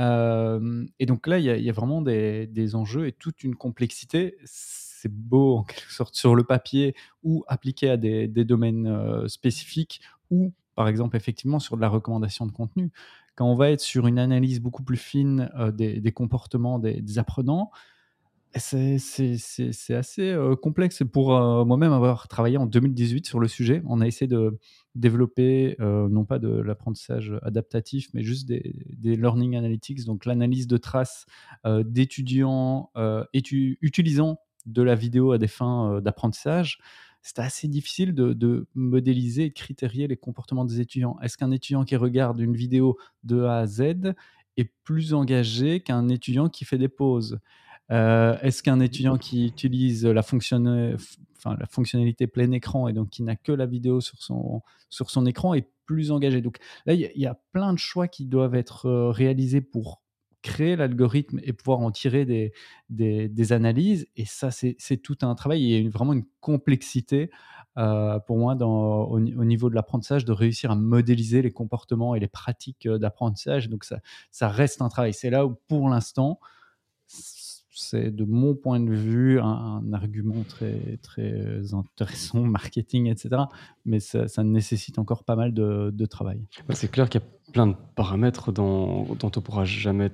Euh, 0.00 0.86
et 0.98 1.04
donc 1.04 1.26
là, 1.26 1.38
il 1.38 1.44
y, 1.44 1.68
a, 1.68 1.72
vraiment 1.72 2.00
des, 2.00 2.46
des, 2.46 2.74
enjeux 2.74 3.08
et 3.08 3.12
toute 3.12 3.44
une 3.44 3.54
complexité. 3.54 4.38
C'est 4.46 5.12
beau 5.12 5.58
en 5.58 5.64
quelque 5.64 5.92
sorte 5.92 6.14
sur 6.14 6.34
le 6.34 6.44
papier 6.44 6.94
ou 7.22 7.44
appliqué 7.48 7.90
à 7.90 7.98
des, 7.98 8.28
des 8.28 8.46
domaines 8.46 9.28
spécifiques 9.28 10.00
ou 10.30 10.54
par 10.74 10.88
exemple 10.88 11.16
effectivement 11.16 11.58
sur 11.58 11.76
de 11.76 11.82
la 11.82 11.88
recommandation 11.90 12.46
de 12.46 12.52
contenu. 12.52 12.92
Quand 13.36 13.46
on 13.46 13.54
va 13.54 13.70
être 13.70 13.82
sur 13.82 14.06
une 14.06 14.18
analyse 14.18 14.60
beaucoup 14.60 14.82
plus 14.82 14.96
fine 14.96 15.50
euh, 15.56 15.70
des, 15.70 16.12
comportements 16.12 16.78
des, 16.78 17.18
apprenants, 17.18 17.70
c'est 18.56 18.96
assez 19.90 20.30
euh, 20.30 20.56
complexe. 20.56 21.02
Pour 21.12 21.36
euh, 21.36 21.66
moi-même 21.66 21.92
avoir 21.92 22.28
travaillé 22.28 22.56
en 22.56 22.64
2018 22.64 23.26
sur 23.26 23.38
le 23.38 23.46
sujet, 23.46 23.82
on 23.86 24.00
a 24.00 24.06
essayé 24.06 24.26
de 24.26 24.58
développer 24.94 25.76
non 25.78 26.24
pas 26.24 26.38
de 26.38 26.48
l'apprentissage 26.48 27.34
adaptatif, 27.42 28.08
mais 28.14 28.22
juste 28.22 28.48
des, 28.48 28.72
learning 29.02 29.54
analytics, 29.56 30.06
donc 30.06 30.24
l'analyse 30.24 30.66
de 30.66 30.78
traces 30.78 31.26
d'étudiants 31.66 32.90
utilisant 33.44 34.38
de 34.64 34.80
la 34.80 34.94
vidéo 34.94 35.32
à 35.32 35.38
des 35.38 35.48
fins 35.48 36.00
d'apprentissage 36.00 36.78
c'était 37.26 37.42
assez 37.42 37.66
difficile 37.66 38.14
de, 38.14 38.68
modéliser 38.76 39.46
et 39.46 39.48
de 39.48 39.54
critérier 39.54 40.06
les 40.06 40.16
comportements 40.16 40.64
des 40.64 40.80
étudiants. 40.80 41.18
Est-ce 41.22 41.36
qu'un 41.36 41.50
étudiant 41.50 41.84
qui 41.84 41.96
regarde 41.96 42.38
une 42.38 42.54
vidéo 42.54 42.96
de 43.24 43.42
A 43.42 43.58
à 43.58 43.66
Z 43.66 44.14
est 44.56 44.70
plus 44.84 45.12
engagé 45.12 45.80
qu'un 45.80 46.08
étudiant 46.08 46.48
qui 46.48 46.64
fait 46.64 46.78
des 46.78 46.86
pauses? 46.86 47.40
Euh, 47.90 48.38
Est-ce 48.42 48.62
qu'un 48.62 48.78
étudiant 48.78 49.18
qui 49.18 49.46
utilise 49.46 50.06
la, 50.06 50.22
fonctionnalité 50.22 52.28
plein 52.28 52.52
écran 52.52 52.86
et 52.86 52.92
donc 52.92 53.10
qui 53.10 53.24
n'a 53.24 53.34
que 53.34 53.50
la 53.50 53.66
vidéo 53.66 54.00
sur 54.00 54.22
son, 54.22 54.62
sur 54.88 55.10
son 55.10 55.26
écran 55.26 55.54
est 55.54 55.68
plus 55.84 56.12
engagé? 56.12 56.40
Donc 56.40 56.58
là, 56.86 56.94
il 56.94 57.10
y, 57.12 57.26
a 57.26 57.36
plein 57.50 57.72
de 57.72 57.78
choix 57.78 58.06
qui 58.06 58.26
doivent 58.26 58.54
être 58.54 58.86
euh, 58.86 59.10
réalisés 59.10 59.60
pour 59.60 60.00
créer 60.42 60.76
l'algorithme 60.76 61.40
et 61.42 61.52
pouvoir 61.52 61.80
en 61.80 61.90
tirer 61.90 62.24
des, 62.24 62.52
des, 62.88 63.52
analyses. 63.52 64.06
Et 64.16 64.24
ça, 64.24 64.50
c'est 64.50 64.96
tout 65.02 65.18
un 65.22 65.34
travail. 65.34 65.62
Il 65.62 65.84
y 65.84 65.86
a 65.86 65.90
vraiment 65.90 66.12
une 66.12 66.26
complexité 66.40 67.30
euh, 67.78 68.18
pour 68.20 68.38
moi 68.38 68.54
dans, 68.54 69.04
au, 69.04 69.20
niveau 69.20 69.68
de 69.68 69.74
l'apprentissage 69.74 70.24
de 70.24 70.32
réussir 70.32 70.70
à 70.70 70.76
modéliser 70.76 71.42
les 71.42 71.52
comportements 71.52 72.14
et 72.14 72.20
les 72.20 72.28
pratiques 72.28 72.86
euh, 72.86 72.98
d'apprentissage. 72.98 73.68
Donc 73.68 73.84
ça, 73.84 73.98
ça 74.30 74.48
reste 74.48 74.80
un 74.80 74.88
travail. 74.88 75.12
C'est 75.12 75.30
là 75.30 75.44
où 75.46 75.56
pour 75.68 75.88
l'instant, 75.88 76.38
c'est 77.76 78.10
de 78.10 78.24
mon 78.24 78.54
point 78.54 78.80
de 78.80 78.92
vue 78.92 79.38
un, 79.38 79.82
argument 79.92 80.42
très, 80.48 80.98
très 81.02 81.74
intéressant, 81.74 82.40
marketing, 82.44 83.06
etc. 83.06 83.42
Mais 83.84 84.00
ça, 84.00 84.26
nécessite 84.42 84.98
encore 84.98 85.24
pas 85.24 85.36
mal 85.36 85.52
de, 85.52 85.90
de 85.92 86.06
travail. 86.06 86.40
C'est 86.70 86.90
clair 86.90 87.08
qu'il 87.08 87.20
y 87.20 87.24
a 87.24 87.26
plein 87.52 87.66
de 87.66 87.74
paramètres 87.94 88.50
dont, 88.50 89.06
on 89.22 89.26
ne 89.26 89.40
pourra 89.40 89.64
jamais 89.64 90.10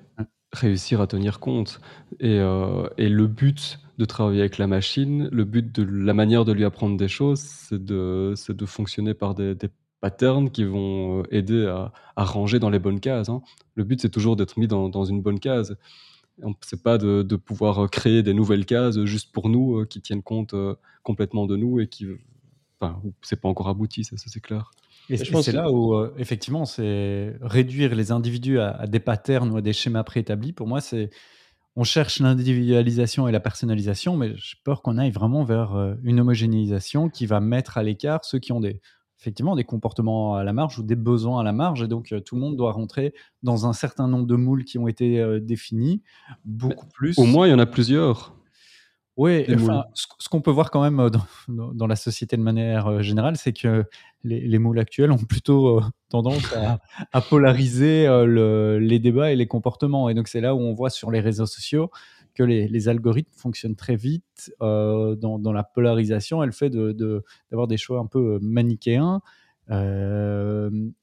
réussir 0.52 1.00
à 1.00 1.06
tenir 1.06 1.40
compte. 1.40 1.80
Et, 2.20 2.38
euh, 2.40 2.88
et, 2.98 3.08
le 3.08 3.26
but 3.26 3.78
de 3.98 4.04
travailler 4.04 4.40
avec 4.40 4.58
la 4.58 4.66
machine, 4.66 5.28
le 5.30 5.44
but 5.44 5.72
de 5.74 5.84
la 5.84 6.14
manière 6.14 6.44
de 6.44 6.52
lui 6.52 6.64
apprendre 6.64 6.96
des 6.96 7.08
choses, 7.08 7.40
c'est 7.40 7.82
de, 7.82 8.34
de 8.48 8.66
fonctionner 8.66 9.14
par 9.14 9.34
des, 9.34 9.54
des, 9.54 9.68
patterns 10.00 10.50
qui 10.50 10.64
vont 10.64 11.20
euh, 11.20 11.22
aider 11.30 11.64
à, 11.64 11.92
à, 12.16 12.24
ranger 12.24 12.58
dans 12.58 12.70
les 12.70 12.80
bonnes 12.80 12.98
cases. 12.98 13.28
Hein. 13.28 13.40
Le 13.76 13.84
but, 13.84 14.00
c'est 14.00 14.10
toujours 14.10 14.34
d'être 14.34 14.58
mis 14.58 14.66
dans, 14.66 14.88
dans, 14.88 15.04
une 15.04 15.22
bonne 15.22 15.38
case. 15.38 15.76
C'est 16.62 16.82
pas 16.82 16.99
de, 16.99 17.22
de, 17.22 17.36
pouvoir 17.36 17.88
créer 17.90 18.22
des 18.22 18.34
nouvelles 18.34 18.66
cases 18.66 19.05
juste 19.05 19.32
pour 19.32 19.49
nous, 19.49 19.78
euh, 19.78 19.86
qui 19.86 20.01
tiennent 20.01 20.22
compte 20.22 20.55
complètement 21.03 21.47
de 21.47 21.57
nous 21.57 21.80
et 21.80 21.88
qui. 21.88 22.07
Enfin, 22.80 23.01
c'est 23.22 23.40
pas 23.40 23.49
encore 23.49 23.68
abouti, 23.68 24.05
ça, 24.05 24.16
ça 24.16 24.24
c'est 24.28 24.40
clair. 24.40 24.72
Et, 25.09 25.16
c'est 25.16 25.53
là 25.53 25.70
où, 25.70 25.95
euh, 25.95 26.14
effectivement, 26.16 26.64
c'est 26.64 27.36
réduire 27.40 27.95
les 27.95 28.12
individus 28.12 28.61
à, 28.61 28.86
des 28.86 29.01
patterns 29.01 29.51
ou 29.51 29.57
à 29.57 29.61
des 29.61 29.72
schémas 29.72 30.05
préétablis. 30.05 30.53
Pour 30.53 30.66
moi, 30.66 30.80
c'est 30.80 31.11
on 31.74 31.84
cherche 31.84 32.20
l'individualisation 32.20 33.28
et 33.28 33.32
la 33.32 33.40
personnalisation, 33.40 34.16
mais 34.16 34.34
j'ai 34.36 34.57
peur 34.62 34.82
qu'on 34.82 34.99
aille 34.99 35.11
vraiment 35.11 35.43
vers 35.43 35.74
euh, 35.74 35.95
une 36.03 36.20
homogénéisation 36.20 37.09
qui 37.09 37.24
va 37.24 37.40
mettre 37.40 37.78
à 37.78 37.82
l'écart 37.82 38.24
ceux 38.24 38.38
qui 38.38 38.53
ont 38.53 38.61
des, 38.61 38.80
effectivement 39.23 39.57
des 39.57 39.64
comportements 39.64 40.35
à 40.35 40.45
la 40.45 40.53
marge 40.53 40.79
ou 40.79 40.83
des 40.83 40.97
besoins 40.97 41.41
à 41.41 41.43
la 41.45 41.53
marge. 41.53 41.83
Et 41.83 41.89
donc, 41.89 42.12
euh, 42.12 42.20
tout 42.20 42.35
le 42.35 42.41
monde 42.41 42.57
doit 42.57 42.73
rentrer 42.73 43.14
dans 43.43 43.66
un 43.66 43.73
certain 43.73 44.09
nombre 44.09 44.27
de 44.27 44.35
moules 44.35 44.64
qui 44.64 44.79
ont 44.79 44.89
été 44.89 45.41
définis, 45.41 46.03
beaucoup 46.45 46.87
plus. 46.87 47.18
Au 47.18 47.25
moins, 47.25 47.47
il 47.47 47.51
y 47.51 47.55
en 47.55 47.59
a 47.59 47.66
plusieurs. 47.66 48.35
Oui, 49.18 49.44
ce, 49.94 50.28
qu'on 50.30 50.40
peut 50.40 50.50
voir 50.50 50.70
quand 50.70 50.82
même 50.82 51.10
dans, 51.48 51.86
la 51.86 51.96
société 51.96 52.36
de 52.36 52.42
manière 52.42 53.02
générale, 53.02 53.36
c'est 53.36 53.52
que 53.52 53.84
les, 54.24 54.58
moules 54.58 54.78
actuels 54.78 55.12
ont 55.12 55.18
plutôt 55.18 55.82
tendance 56.08 56.54
à, 57.12 57.20
polariser 57.20 58.08
les 58.80 58.98
débats 58.98 59.30
et 59.30 59.36
les 59.36 59.46
comportements. 59.46 60.08
Et 60.08 60.14
donc 60.14 60.28
c'est 60.28 60.40
là 60.40 60.54
où 60.54 60.60
on 60.60 60.72
voit 60.72 60.90
sur 60.90 61.10
les 61.10 61.20
réseaux 61.20 61.46
sociaux 61.46 61.90
que 62.34 62.42
les, 62.42 62.88
algorithmes 62.88 63.32
fonctionnent 63.36 63.76
très 63.76 63.96
vite 63.96 64.52
dans, 64.60 65.52
la 65.52 65.62
polarisation. 65.62 66.42
Elle 66.42 66.52
fait 66.52 66.70
d'avoir 66.70 67.66
des 67.66 67.76
choix 67.76 67.98
un 67.98 68.06
peu 68.06 68.38
manichéens 68.40 69.20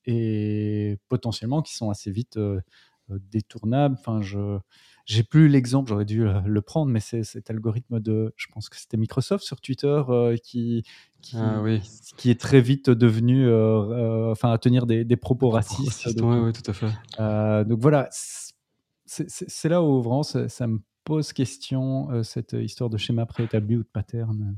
et 0.06 0.98
potentiellement 1.10 1.62
qui 1.62 1.76
sont 1.76 1.92
assez 1.92 2.10
vite 2.10 2.40
détournables. 3.10 3.96
Enfin, 4.00 4.22
je 4.22 4.58
j'ai 5.10 5.24
plus 5.24 5.50
l'exemple, 5.50 5.90
j'aurais 5.90 6.06
dû 6.06 6.28
euh, 6.28 6.40
le 6.46 6.62
prendre, 6.62 6.92
mais 6.92 7.00
c'est 7.00 7.24
cet 7.24 7.50
algorithme 7.50 8.00
de, 8.00 8.32
je 8.38 8.46
pense 8.54 8.70
que 8.70 8.78
c'était 8.78 8.96
Microsoft 8.96 9.44
sur 9.44 9.60
Twitter 9.60 10.04
euh, 10.08 10.38
qui, 10.38 10.84
qui, 11.24 11.36
ah 11.36 11.64
qui, 12.16 12.30
est 12.30 12.40
très 12.40 12.62
vite 12.62 12.92
devenu, 12.92 13.48
euh, 13.48 14.32
enfin, 14.32 14.52
à 14.52 14.58
tenir 14.60 14.86
des, 14.86 15.04
des 15.04 15.18
propos 15.18 15.50
racistes. 15.50 16.16
donc, 16.16 16.46
oui, 16.46 16.54
tout 16.54 16.70
à 16.70 16.74
fait. 16.74 17.66
donc 17.68 17.80
voilà, 17.80 18.08
c'est 18.12 19.70
là 19.70 19.82
où 19.82 20.00
vraiment 20.00 20.22
ça, 20.22 20.48
ça 20.48 20.68
me 20.68 20.80
pose 21.04 21.34
question, 21.34 22.24
cette 22.24 22.54
histoire 22.54 22.92
de 22.92 22.98
schéma 22.98 23.26
préétabli 23.26 23.78
ou 23.78 23.84
de 23.84 23.90
pattern. 23.92 24.56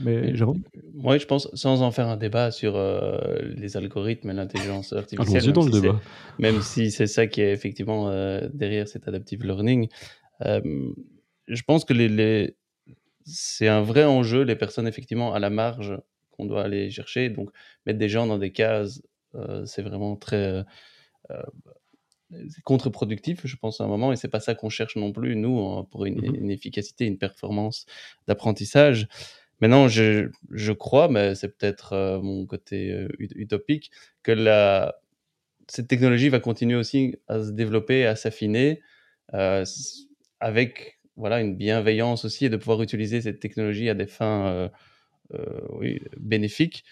Mais 0.00 0.34
Jérôme 0.34 0.62
Moi, 0.92 1.18
je 1.18 1.26
pense, 1.26 1.48
sans 1.54 1.82
en 1.82 1.90
faire 1.90 2.08
un 2.08 2.16
débat 2.16 2.50
sur 2.50 2.76
euh, 2.76 3.18
les 3.56 3.76
algorithmes 3.76 4.30
et 4.30 4.34
l'intelligence 4.34 4.92
artificielle, 4.92 5.52
même, 5.54 5.72
si 5.72 5.82
même 6.38 6.62
si 6.62 6.90
c'est 6.90 7.06
ça 7.06 7.26
qui 7.26 7.40
est 7.40 7.52
effectivement 7.52 8.08
euh, 8.08 8.48
derrière 8.52 8.88
cet 8.88 9.08
adaptive 9.08 9.44
learning, 9.44 9.88
euh, 10.42 10.60
je 11.46 11.62
pense 11.62 11.84
que 11.84 11.92
les, 11.92 12.08
les... 12.08 12.56
c'est 13.24 13.68
un 13.68 13.82
vrai 13.82 14.04
enjeu, 14.04 14.42
les 14.42 14.56
personnes 14.56 14.88
effectivement 14.88 15.32
à 15.32 15.38
la 15.38 15.50
marge 15.50 15.96
qu'on 16.32 16.46
doit 16.46 16.64
aller 16.64 16.90
chercher. 16.90 17.28
Donc, 17.28 17.50
mettre 17.86 17.98
des 17.98 18.08
gens 18.08 18.26
dans 18.26 18.38
des 18.38 18.50
cases, 18.50 19.02
c'est 19.64 19.82
vraiment 19.82 20.16
très 20.16 20.64
contre-productif, 22.64 23.40
je 23.44 23.56
pense, 23.56 23.80
à 23.80 23.84
un 23.84 23.86
moment, 23.86 24.12
et 24.12 24.16
c'est 24.16 24.28
pas 24.28 24.40
ça 24.40 24.54
qu'on 24.54 24.68
cherche 24.68 24.96
non 24.96 25.12
plus, 25.12 25.36
nous, 25.36 25.84
pour 25.84 26.04
une, 26.06 26.20
mmh 26.20 26.34
une 26.34 26.50
efficacité, 26.50 27.04
une 27.04 27.18
performance 27.18 27.86
d'apprentissage. 28.26 29.06
Maintenant, 29.60 29.88
je, 29.88 30.72
crois, 30.72 31.08
mais 31.08 31.34
c'est 31.34 31.56
peut-être 31.56 32.20
mon 32.22 32.46
côté 32.46 33.06
utopique, 33.18 33.90
que 34.22 34.34
cette 35.68 35.88
technologie 35.88 36.28
va 36.28 36.40
continuer 36.40 36.76
aussi 36.76 37.16
à 37.28 37.42
se 37.42 37.50
développer, 37.50 38.06
à 38.06 38.16
s'affiner, 38.16 38.80
avec 40.40 40.98
voilà, 41.16 41.40
une 41.40 41.56
bienveillance 41.56 42.24
aussi 42.24 42.46
et 42.46 42.48
de 42.50 42.56
pouvoir 42.56 42.82
utiliser 42.82 43.20
cette 43.20 43.40
technologie 43.40 43.88
à 43.88 43.94
des 43.94 44.06
fins 44.06 44.70
bénéfiques 46.18 46.84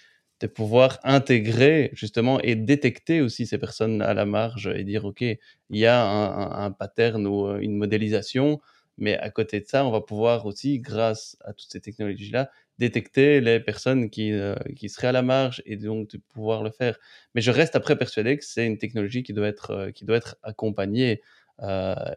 de 0.43 0.49
pouvoir 0.49 0.99
intégrer 1.05 1.91
justement 1.95 2.41
et 2.41 2.57
détecter 2.57 3.21
aussi 3.21 3.47
ces 3.47 3.59
personnes 3.59 4.03
à 4.03 4.13
la 4.13 4.27
marge 4.27 4.67
et 4.75 4.83
dire, 4.83 5.05
OK, 5.05 5.21
il 5.23 5.39
y 5.71 5.87
a 5.87 6.05
un, 6.05 6.73
pattern 6.73 7.27
ou 7.27 7.47
euh, 7.47 7.61
une 7.61 7.77
modélisation, 7.77 8.61
mais 8.99 9.17
à 9.19 9.31
côté 9.31 9.61
de 9.61 9.67
ça, 9.67 9.85
on 9.87 9.91
va 9.91 10.01
pouvoir 10.01 10.47
aussi, 10.47 10.79
grâce 10.79 11.37
à 11.45 11.53
toutes 11.53 11.71
ces 11.71 11.81
technologies-là, 11.81 12.51
détecter 12.79 13.41
les 13.41 13.61
personnes 13.61 14.11
qui, 14.11 14.33
euh, 14.33 14.55
qui 14.77 14.89
seraient 14.89 15.09
à 15.09 15.13
la 15.13 15.23
marge 15.23 15.63
et 15.67 15.77
donc 15.77 16.17
pouvoir 16.29 16.63
le 16.63 16.71
faire. 16.71 16.99
Mais 17.35 17.41
je 17.41 17.51
reste 17.51 17.77
après 17.77 17.97
persuadé 17.97 18.37
que 18.39 18.45
c'est 18.45 18.67
une 18.67 18.79
technologie 18.79 19.23
qui 19.23 19.33
doit 19.33 19.47
être, 19.49 19.71
euh, 19.71 19.91
qui 19.91 20.05
doit 20.05 20.17
être 20.17 20.37
accompagnée. 20.43 21.23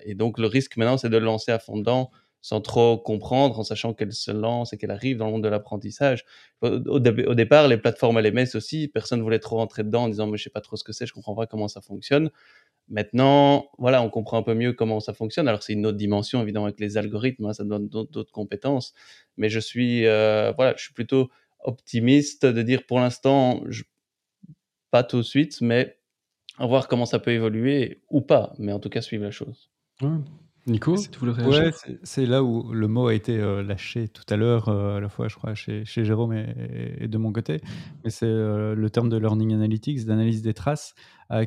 et 0.06 0.16
donc 0.16 0.40
le 0.40 0.48
risque 0.48 0.76
maintenant, 0.78 0.98
c'est 0.98 1.10
de 1.10 1.18
le 1.18 1.26
lancer 1.26 1.52
à 1.52 1.60
fond 1.60 1.78
dedans 1.78 2.10
sans 2.46 2.62
trop 2.62 3.00
comprendre, 3.00 3.58
en 3.58 3.64
sachant 3.64 3.96
qu'elle 3.96 4.14
se 4.14 4.30
lance 4.30 4.72
et 4.72 4.78
qu'elle 4.78 4.92
arrive 4.92 5.18
dans 5.18 5.26
le 5.26 5.32
monde 5.32 5.44
de 5.44 5.48
l'apprentissage. 5.48 6.26
Au, 6.62 7.00
départ, 7.00 7.68
les 7.68 7.78
plateformes 7.78 8.20
LMS 8.20 8.54
aussi, 8.54 8.88
personne 8.88 9.18
ne 9.18 9.24
voulait 9.24 9.40
trop 9.40 9.56
rentrer 9.56 9.84
dedans 9.84 10.04
en 10.04 10.10
disant, 10.10 10.28
mais 10.28 10.38
je 10.38 10.44
sais 10.44 10.52
pas 10.52 10.62
trop 10.62 10.76
ce 10.76 10.84
que 10.84 10.94
c'est, 10.94 11.08
je 11.08 11.14
comprends 11.14 11.34
pas 11.34 11.48
comment 11.48 11.68
ça 11.68 11.82
fonctionne. 11.82 12.30
Maintenant, 12.88 13.70
voilà, 13.78 14.04
on 14.04 14.10
comprend 14.10 14.38
un 14.38 14.44
peu 14.44 14.54
mieux 14.54 14.74
comment 14.74 15.00
ça 15.00 15.14
fonctionne. 15.14 15.48
Alors, 15.48 15.64
c'est 15.64 15.74
une 15.74 15.86
autre 15.86 15.98
dimension, 15.98 16.42
évidemment, 16.42 16.66
avec 16.66 16.80
les 16.80 16.98
algorithmes, 16.98 17.46
hein, 17.46 17.54
ça 17.54 17.64
donne 17.64 17.90
d'autres 17.90 18.32
compétences. 18.32 18.94
Mais 19.38 19.50
je 19.50 19.60
suis, 19.60 20.06
euh, 20.06 20.52
voilà, 20.56 20.76
je 20.78 20.84
suis 20.84 20.94
plutôt 20.94 21.30
optimiste 21.64 22.46
de 22.46 22.62
dire 22.62 22.86
pour 22.86 23.00
l'instant, 23.00 23.64
pas 24.92 25.04
tout 25.04 25.18
de 25.18 25.24
suite, 25.24 25.62
mais 25.62 25.98
à 26.58 26.68
voir 26.68 26.88
comment 26.88 27.06
ça 27.06 27.20
peut 27.20 27.32
évoluer 27.32 28.04
ou 28.10 28.22
pas. 28.22 28.54
Mais 28.60 28.72
en 28.72 28.80
tout 28.80 28.90
cas, 28.90 29.02
suivre 29.02 29.24
la 29.24 29.32
chose. 29.32 29.70
Nico, 30.68 30.98
tu 30.98 31.20
voulais 31.20 31.32
réagir 31.32 31.74
c'est 32.02 32.26
là 32.26 32.44
où 32.44 32.74
le 32.74 32.88
mot 32.88 33.08
a 33.08 33.14
été 33.14 33.38
euh, 33.38 33.62
lâché 33.62 34.08
tout 34.08 34.24
à 34.30 34.36
l'heure, 34.36 34.68
euh, 34.68 34.98
à 34.98 35.00
la 35.00 35.10
fois, 35.10 35.28
je 35.28 35.36
crois, 35.36 35.54
chez, 35.54 35.86
chez 35.86 36.04
Jérôme 36.04 36.34
et, 36.34 37.08
de 37.08 37.18
mon 37.20 37.32
côté. 37.32 37.62
Mais 38.04 38.10
c'est 38.10 38.26
euh, 38.26 38.74
le 38.74 38.90
terme 38.90 39.10
de 39.10 39.18
learning 39.18 39.54
analytics, 39.54 40.06
d'analyse 40.06 40.42
des 40.42 40.56
traces, 40.56 40.96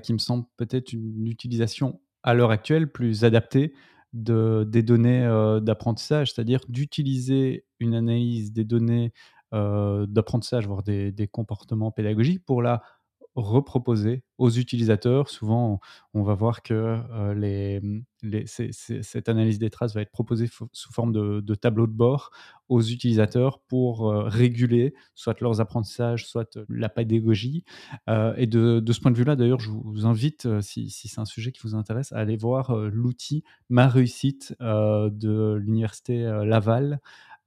qui 0.03 0.12
me 0.12 0.18
semble 0.18 0.45
peut-être 0.57 0.93
une 0.93 1.26
utilisation 1.26 2.01
à 2.22 2.35
l'heure 2.35 2.51
actuelle 2.51 2.91
plus 2.91 3.24
adaptée 3.24 3.72
de, 4.12 4.64
des 4.68 4.83
données 4.83 5.26
d'apprentissage, 5.62 6.33
c'est-à-dire 6.33 6.61
d'utiliser 6.68 7.64
une 7.81 7.95
analyse 7.95 8.53
des 8.53 8.64
données 8.64 9.12
d'apprentissage, 9.53 10.66
voire 10.66 10.83
des 10.83 11.29
comportements 11.31 11.91
pédagogiques, 11.93 12.45
pour 12.45 12.62
la 12.62 12.83
reproposer 13.41 14.22
aux 14.39 14.51
utilisateurs. 14.51 15.28
Souvent, 15.28 15.80
on, 16.14 16.22
va 16.22 16.34
voir 16.34 16.62
que 16.62 16.99
euh, 17.11 17.64
cette 18.47 19.28
analyse 19.28 19.59
des 19.59 19.70
traces 19.70 19.95
va 19.95 20.03
être 20.03 20.11
proposée 20.11 20.49
sous 20.72 20.93
forme 20.93 21.12
de, 21.12 21.55
tableau 21.55 21.86
de 21.86 21.93
bord 21.93 22.30
aux 22.68 22.82
utilisateurs 22.82 23.61
pour 23.61 24.11
euh, 24.11 24.24
réguler 24.24 24.95
soit 25.14 25.41
leurs 25.41 25.61
apprentissages, 25.61 26.26
soit 26.26 26.57
euh, 26.57 26.64
la 26.68 26.89
pédagogie. 26.89 27.64
et 28.09 28.47
de, 28.47 28.80
de, 28.80 28.93
ce 28.93 29.01
point 29.01 29.11
de 29.11 29.16
vue-là, 29.16 29.36
d'ailleurs, 29.36 29.61
je 29.61 29.70
vous 29.70 30.07
invite, 30.07 30.61
si, 30.61 30.91
si 30.91 31.09
c'est 31.09 31.20
un 31.20 31.24
sujet 31.24 31.53
qui 31.53 31.61
vous 31.62 31.74
intéresse, 31.74 32.12
à 32.12 32.18
aller 32.18 32.36
voir 32.36 32.74
l'outil 32.76 33.45
Ma 33.68 33.89
réussite 33.89 34.55
de 34.61 35.55
l'université 35.55 36.22
Laval. 36.45 37.01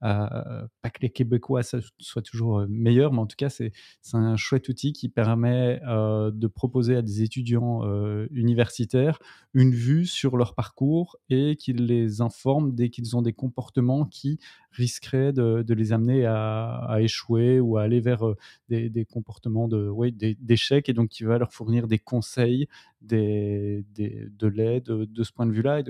Euh, 0.04 0.66
pas 0.80 0.90
que 0.90 1.00
les 1.00 1.10
Québécois 1.10 1.62
soient 1.62 2.22
toujours 2.22 2.60
euh, 2.60 2.66
meilleurs, 2.68 3.12
mais 3.12 3.20
en 3.20 3.26
tout 3.26 3.36
cas, 3.36 3.50
c'est 3.50 3.72
un 4.14 4.36
chouette 4.36 4.68
outil 4.68 4.92
qui 4.92 5.08
permet 5.08 5.80
euh, 5.86 6.32
de 6.32 6.46
proposer 6.48 6.96
à 6.96 7.02
des 7.02 7.22
étudiants 7.22 7.82
universitaires 8.30 9.18
une 9.54 9.72
vue 9.72 10.06
sur 10.06 10.36
leur 10.36 10.54
parcours 10.54 11.16
et 11.28 11.56
qui 11.56 11.72
les 11.72 12.20
informe 12.20 12.74
dès 12.74 12.90
qu'ils 12.90 13.16
ont 13.16 13.22
des 13.22 13.32
comportements 13.32 14.04
qui 14.04 14.38
risqueraient 14.72 15.32
de, 15.32 15.74
les 15.74 15.92
amener 15.92 16.26
à, 16.26 16.96
échouer 17.00 17.60
ou 17.60 17.76
à 17.76 17.82
aller 17.82 18.00
vers 18.00 18.24
des, 18.68 19.06
comportements 19.10 19.68
de, 19.68 19.92
d'échec 20.40 20.88
et 20.88 20.92
donc 20.92 21.10
qui 21.10 21.24
va 21.24 21.38
leur 21.38 21.52
fournir 21.52 21.86
des 21.86 21.98
conseils, 21.98 22.66
des, 23.00 23.84
de 23.96 24.46
l'aide 24.46 24.84
de, 24.84 25.22
ce 25.22 25.32
point 25.32 25.46
de 25.46 25.52
vue-là. 25.52 25.82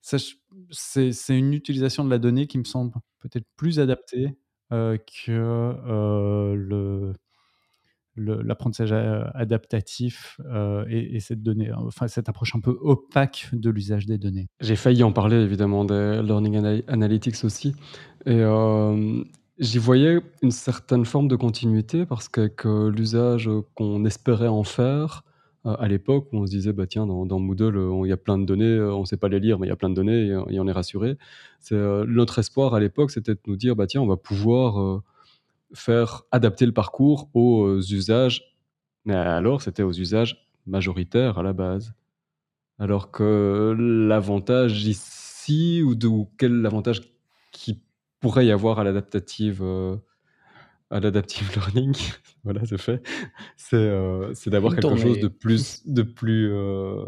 C'est 0.00 1.38
une 1.38 1.54
utilisation 1.54 2.04
de 2.04 2.10
la 2.10 2.18
donnée 2.18 2.46
qui 2.46 2.58
me 2.58 2.64
semble 2.64 2.92
peut-être 3.20 3.46
plus 3.56 3.80
adaptée 3.80 4.36
que 4.70 6.54
le 6.54 7.12
l'apprentissage 8.16 8.92
adaptatif 9.34 10.40
et, 10.88 11.20
cette 11.20 11.42
donnée, 11.42 11.72
enfin 11.72 12.08
cette 12.08 12.28
approche 12.28 12.54
un 12.56 12.60
peu 12.60 12.76
opaque 12.80 13.48
de 13.52 13.70
l'usage 13.70 14.06
des 14.06 14.18
données. 14.18 14.48
J'ai 14.60 14.76
failli 14.76 15.02
en 15.02 15.12
parler 15.12 15.36
évidemment 15.36 15.84
des 15.84 16.20
learning 16.22 16.82
analytics 16.88 17.44
aussi, 17.44 17.74
et 18.26 18.42
j'y 19.58 19.78
voyais 19.78 20.20
une 20.42 20.50
certaine 20.50 21.04
forme 21.04 21.28
de 21.28 21.36
continuité 21.36 22.06
parce 22.06 22.28
que 22.28 22.88
l'usage 22.88 23.48
qu'on 23.74 24.04
espérait 24.04 24.48
en 24.48 24.64
faire, 24.64 25.22
à 25.64 25.88
l'époque 25.88 26.28
on 26.32 26.46
se 26.46 26.50
disait, 26.50 26.72
bah 26.72 26.86
tiens, 26.86 27.06
dans, 27.06 27.38
Moodle, 27.38 27.76
euh, 27.76 28.00
il 28.04 28.08
y 28.08 28.12
a 28.12 28.16
plein 28.16 28.38
de 28.38 28.44
données, 28.44 28.64
euh, 28.64 28.94
on 28.94 29.00
ne 29.00 29.06
sait 29.06 29.16
pas 29.16 29.28
les 29.28 29.40
lire, 29.40 29.58
mais 29.58 29.66
il 29.66 29.70
y 29.70 29.72
a 29.72 29.76
plein 29.76 29.90
de 29.90 29.94
données 29.94 30.28
et, 30.28 30.60
on 30.60 30.66
est 30.68 30.72
rassuré. 30.72 31.16
Euh, 31.72 32.04
notre 32.06 32.38
espoir 32.38 32.74
à 32.74 32.80
l'époque, 32.80 33.10
c'était 33.10 33.34
de 33.34 33.40
nous 33.46 33.56
dire, 33.56 33.76
bah 33.76 33.86
tiens, 33.86 34.00
on 34.00 34.06
va 34.06 34.16
pouvoir 34.16 35.02
faire 35.74 36.22
adapter 36.30 36.66
le 36.66 36.72
parcours 36.72 37.28
aux 37.34 37.80
usages. 37.80 38.56
Mais 39.04 39.14
alors, 39.14 39.62
c'était 39.62 39.82
aux 39.82 39.92
usages 39.92 40.48
majoritaires 40.66 41.38
à 41.38 41.42
la 41.42 41.52
base. 41.52 41.94
Alors 42.78 43.10
que 43.10 43.74
l'avantage 43.78 44.86
ici, 44.86 45.82
ou, 45.82 45.94
de, 45.94 46.08
quel 46.38 46.64
avantage 46.64 47.02
qui 47.52 47.80
pourrait 48.20 48.46
y 48.46 48.52
avoir 48.52 48.78
à 48.78 48.84
l'adaptative 48.84 49.62
à 50.90 51.00
l'adaptive 51.00 51.50
learning, 51.54 51.94
voilà, 52.44 52.64
c'est 52.64 52.78
fait. 52.78 53.02
C'est 53.56 53.76
euh, 53.76 54.32
d'avoir 54.46 54.74
quelque 54.74 54.96
chose 54.96 55.20
de 55.20 55.28
plus, 55.28 55.82
de 55.86 56.02
plus 56.02 56.50
euh, 56.50 57.04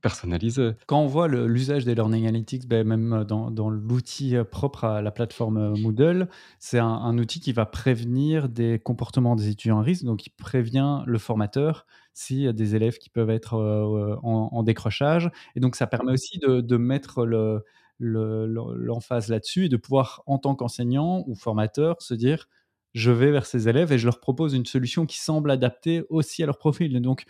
personnalisé. 0.00 0.72
Quand 0.86 1.00
on 1.00 1.06
voit 1.06 1.28
l'usage 1.28 1.84
des 1.84 1.94
Learning 1.94 2.26
Analytics, 2.26 2.66
ben, 2.66 2.86
même 2.86 3.24
dans, 3.24 3.50
dans 3.50 3.70
l'outil 3.70 4.36
euh, 4.36 4.44
propre 4.44 4.84
à 4.84 5.02
la 5.02 5.12
plateforme 5.12 5.78
Moodle, 5.78 6.28
c'est 6.58 6.80
un, 6.80 7.18
outil 7.18 7.40
qui 7.40 7.52
va 7.52 7.66
prévenir 7.66 8.48
des 8.48 8.78
comportements 8.78 9.36
des 9.36 9.48
étudiants 9.48 9.78
à 9.78 9.82
risque, 9.82 10.04
donc 10.04 10.26
il 10.26 10.30
prévient 10.30 11.02
le 11.06 11.18
formateur 11.18 11.86
s'il 12.14 12.40
y 12.40 12.48
a 12.48 12.52
des 12.52 12.74
élèves 12.74 12.98
qui 12.98 13.10
peuvent 13.10 13.30
être 13.30 13.54
en, 14.22 14.62
décrochage. 14.64 15.30
Et 15.54 15.60
donc 15.60 15.76
ça 15.76 15.86
permet 15.86 16.12
aussi 16.12 16.38
de, 16.38 16.60
de 16.60 16.76
mettre 16.76 17.24
le 17.24 17.62
l'emphase 18.00 19.28
là-dessus 19.28 19.66
et 19.66 19.68
de 19.68 19.76
pouvoir, 19.76 20.22
en 20.26 20.38
tant 20.38 20.54
qu'enseignant 20.54 21.22
ou 21.26 21.34
formateur, 21.34 22.00
se 22.00 22.14
dire 22.14 22.48
je 22.94 23.10
vais 23.10 23.30
vers 23.30 23.46
ces 23.46 23.68
élèves 23.68 23.92
et 23.92 23.98
je 23.98 24.06
leur 24.06 24.20
propose 24.20 24.54
une 24.54 24.66
solution 24.66 25.06
qui 25.06 25.18
semble 25.18 25.50
adaptée 25.50 26.02
aussi 26.08 26.42
à 26.42 26.46
leur 26.46 26.58
profil. 26.58 27.00
donc, 27.00 27.24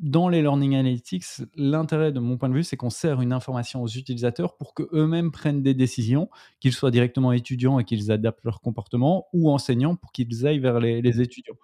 dans 0.00 0.28
les 0.28 0.42
Learning 0.42 0.76
Analytics, 0.76 1.24
l'intérêt 1.56 2.12
de 2.12 2.20
mon 2.20 2.38
point 2.38 2.48
de 2.48 2.54
vue, 2.54 2.62
c'est 2.62 2.76
qu'on 2.76 2.88
sert 2.88 3.20
une 3.20 3.32
information 3.32 3.82
aux 3.82 3.88
utilisateurs 3.88 4.56
pour 4.56 4.72
qu'eux-mêmes 4.72 5.32
prennent 5.32 5.60
des 5.60 5.74
décisions, 5.74 6.30
qu'ils 6.60 6.72
soient 6.72 6.92
directement 6.92 7.32
étudiants 7.32 7.80
et 7.80 7.84
qu'ils 7.84 8.12
adaptent 8.12 8.44
leur 8.44 8.60
comportement, 8.60 9.26
ou 9.32 9.50
enseignants 9.50 9.96
pour 9.96 10.12
qu'ils 10.12 10.46
aillent 10.46 10.60
vers 10.60 10.78
les 10.78 11.20
étudiants. 11.20 11.56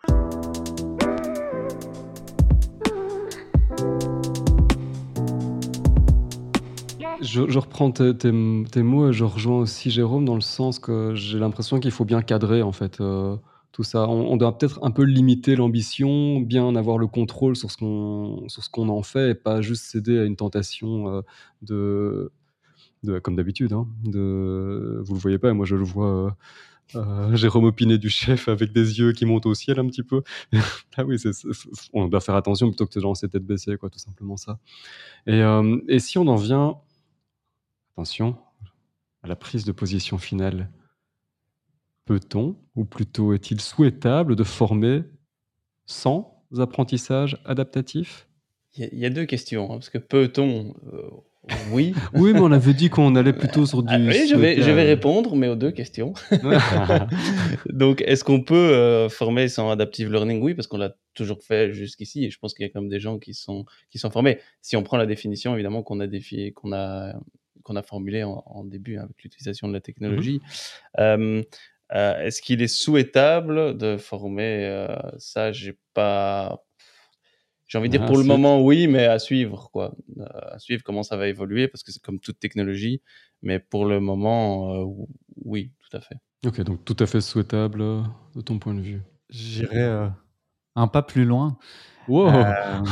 Je, 7.24 7.58
reprends 7.58 7.90
tes, 7.90 8.32
mots 8.32 9.08
et 9.08 9.12
je 9.12 9.24
rejoins 9.24 9.60
aussi 9.60 9.90
Jérôme 9.90 10.24
dans 10.26 10.34
le 10.34 10.42
sens 10.42 10.78
que 10.78 11.14
j'ai 11.14 11.38
l'impression 11.38 11.80
qu'il 11.80 11.90
faut 11.90 12.04
bien 12.04 12.20
cadrer 12.20 12.62
en 12.62 12.72
fait 12.72 13.00
euh, 13.00 13.36
tout 13.72 13.82
ça. 13.82 14.08
On, 14.08 14.36
doit 14.36 14.58
peut-être 14.58 14.78
un 14.82 14.90
peu 14.90 15.04
limiter 15.04 15.56
l'ambition, 15.56 16.40
bien 16.40 16.76
avoir 16.76 16.98
le 16.98 17.06
contrôle 17.06 17.56
sur 17.56 17.70
ce 17.70 17.78
qu'on 17.78 18.44
sur 18.48 18.62
ce 18.62 18.68
qu'on 18.68 18.90
en 18.90 19.02
fait 19.02 19.30
et 19.30 19.34
pas 19.34 19.62
juste 19.62 19.84
céder 19.84 20.18
à 20.18 20.24
une 20.24 20.36
tentation 20.36 21.08
euh, 21.08 21.22
de, 21.62 22.30
de, 23.04 23.18
comme 23.20 23.36
d'habitude. 23.36 23.72
Hein, 23.72 23.88
de, 24.04 25.00
vous 25.04 25.14
le 25.14 25.20
voyez 25.20 25.38
pas, 25.38 25.52
moi 25.54 25.64
je 25.64 25.76
le 25.76 25.84
vois. 25.84 26.36
Euh, 26.96 27.34
Jérôme 27.34 27.64
opiné 27.64 27.96
du 27.96 28.10
chef 28.10 28.48
avec 28.48 28.72
des 28.72 28.98
yeux 28.98 29.12
qui 29.12 29.24
montent 29.24 29.46
au 29.46 29.54
ciel 29.54 29.78
un 29.78 29.86
petit 29.86 30.02
peu. 30.02 30.22
ah 30.96 31.04
oui, 31.04 31.16
on 31.94 32.08
doit 32.08 32.20
faire 32.20 32.34
attention 32.34 32.68
plutôt 32.68 32.86
que 32.86 32.98
de 32.98 33.02
lancer 33.02 33.26
tête 33.30 33.44
baissée, 33.44 33.78
quoi, 33.78 33.88
tout 33.88 33.98
simplement 33.98 34.36
ça. 34.36 34.58
Et, 35.26 35.40
et 35.88 35.98
si 35.98 36.18
on 36.18 36.26
en 36.26 36.36
vient 36.36 36.76
Attention 37.96 38.36
à 39.22 39.28
la 39.28 39.36
prise 39.36 39.64
de 39.64 39.70
position 39.70 40.18
finale. 40.18 40.68
Peut-on, 42.06 42.56
ou 42.74 42.84
plutôt 42.84 43.32
est-il 43.34 43.60
souhaitable 43.60 44.34
de 44.34 44.42
former 44.42 45.04
sans 45.86 46.42
apprentissage 46.58 47.38
adaptatif? 47.44 48.26
Il 48.76 48.98
y, 48.98 49.06
a 49.06 49.10
deux 49.10 49.26
questions, 49.26 49.66
hein, 49.66 49.74
parce 49.74 49.90
que 49.90 49.98
peut-on, 49.98 50.74
euh, 50.92 51.08
Oui. 51.70 51.94
Oui, 52.14 52.32
mais 52.32 52.40
on 52.40 52.50
avait 52.50 52.74
dit 52.74 52.90
qu'on 52.90 53.14
allait 53.14 53.32
plutôt 53.32 53.64
sur 53.64 53.84
du. 53.84 53.94
Ah 53.94 53.98
oui, 53.98 54.26
je 54.28 54.34
vais, 54.34 54.56
je 54.56 54.62
vais 54.62 54.64
souhaitable. 54.64 54.80
répondre, 54.80 55.36
mais 55.36 55.46
aux 55.46 55.54
deux 55.54 55.70
questions. 55.70 56.14
Donc, 57.70 58.02
est-ce 58.04 58.24
qu'on 58.24 58.40
peut 58.40 58.56
euh, 58.56 59.08
former 59.08 59.46
sans 59.46 59.70
adaptive 59.70 60.10
learning? 60.10 60.42
Oui, 60.42 60.54
parce 60.54 60.66
qu'on 60.66 60.78
l'a 60.78 60.96
toujours 61.14 61.44
fait 61.44 61.72
jusqu'ici, 61.72 62.24
et 62.24 62.30
je 62.30 62.40
pense 62.40 62.54
qu'il 62.54 62.66
y 62.66 62.68
a 62.68 62.72
quand 62.72 62.80
même 62.80 62.90
des 62.90 62.98
gens 62.98 63.20
qui 63.20 63.34
sont, 63.34 63.66
qui 63.88 63.98
sont 63.98 64.10
formés. 64.10 64.40
Si 64.62 64.76
on 64.76 64.82
prend 64.82 64.96
la 64.96 65.06
définition, 65.06 65.54
évidemment, 65.54 65.84
qu'on 65.84 66.00
a, 66.00 66.08
défi, 66.08 66.52
qu'on 66.52 66.72
a, 66.72 67.14
qu'on 67.64 67.76
a 67.76 67.82
formulée 67.82 68.22
en, 68.22 68.42
en 68.46 68.64
début 68.64 68.96
hein, 68.96 69.02
avec 69.04 69.20
l'utilisation 69.22 69.66
de 69.66 69.72
la 69.72 69.80
technologie, 69.80 70.40
euh, 71.00 71.42
euh, 71.92 72.20
est-ce 72.20 72.40
qu'il 72.40 72.62
est 72.62 72.68
souhaitable 72.68 73.76
de 73.76 73.96
former 73.96 74.64
euh, 74.66 74.96
ça 75.18 75.50
J'ai 75.52 75.76
pas. 75.92 76.64
J'ai 77.66 77.78
envie 77.78 77.88
de 77.88 77.96
dire 77.96 78.02
Ah, 78.04 78.06
pour 78.06 78.18
le 78.18 78.24
moment 78.24 78.62
oui, 78.62 78.86
mais 78.86 79.06
à 79.06 79.18
suivre 79.18 79.70
quoi, 79.72 79.96
Euh, 80.18 80.24
à 80.52 80.58
suivre 80.58 80.82
comment 80.84 81.02
ça 81.02 81.16
va 81.16 81.28
évoluer 81.28 81.66
parce 81.66 81.82
que 81.82 81.92
c'est 81.92 82.02
comme 82.02 82.20
toute 82.20 82.38
technologie, 82.38 83.02
mais 83.42 83.58
pour 83.58 83.84
le 83.86 84.00
moment 84.00 84.74
euh, 84.74 85.06
oui, 85.44 85.72
tout 85.80 85.96
à 85.96 86.00
fait. 86.00 86.16
Ok, 86.46 86.60
donc 86.60 86.84
tout 86.84 86.96
à 87.00 87.06
fait 87.06 87.20
souhaitable 87.20 87.80
euh, 87.80 88.02
de 88.36 88.42
ton 88.42 88.58
point 88.58 88.74
de 88.74 88.80
vue? 88.82 89.00
J'irai 89.30 89.80
euh, 89.80 90.08
un 90.76 90.88
pas 90.88 91.02
plus 91.02 91.24
loin 91.24 91.56
Wow 92.08 92.28
euh, 92.28 92.82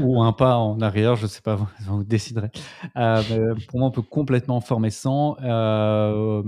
ou 0.00 0.22
un 0.22 0.32
pas 0.32 0.56
en 0.56 0.80
arrière, 0.80 1.16
je 1.16 1.22
ne 1.22 1.28
sais 1.28 1.40
pas, 1.40 1.56
vous, 1.80 2.04
déciderez. 2.04 2.50
Euh, 2.96 3.54
pour 3.68 3.78
moi, 3.78 3.88
on 3.88 3.90
peut 3.90 4.02
complètement 4.02 4.60
former 4.60 4.90
sans. 4.90 5.36
Euh, 5.42 6.42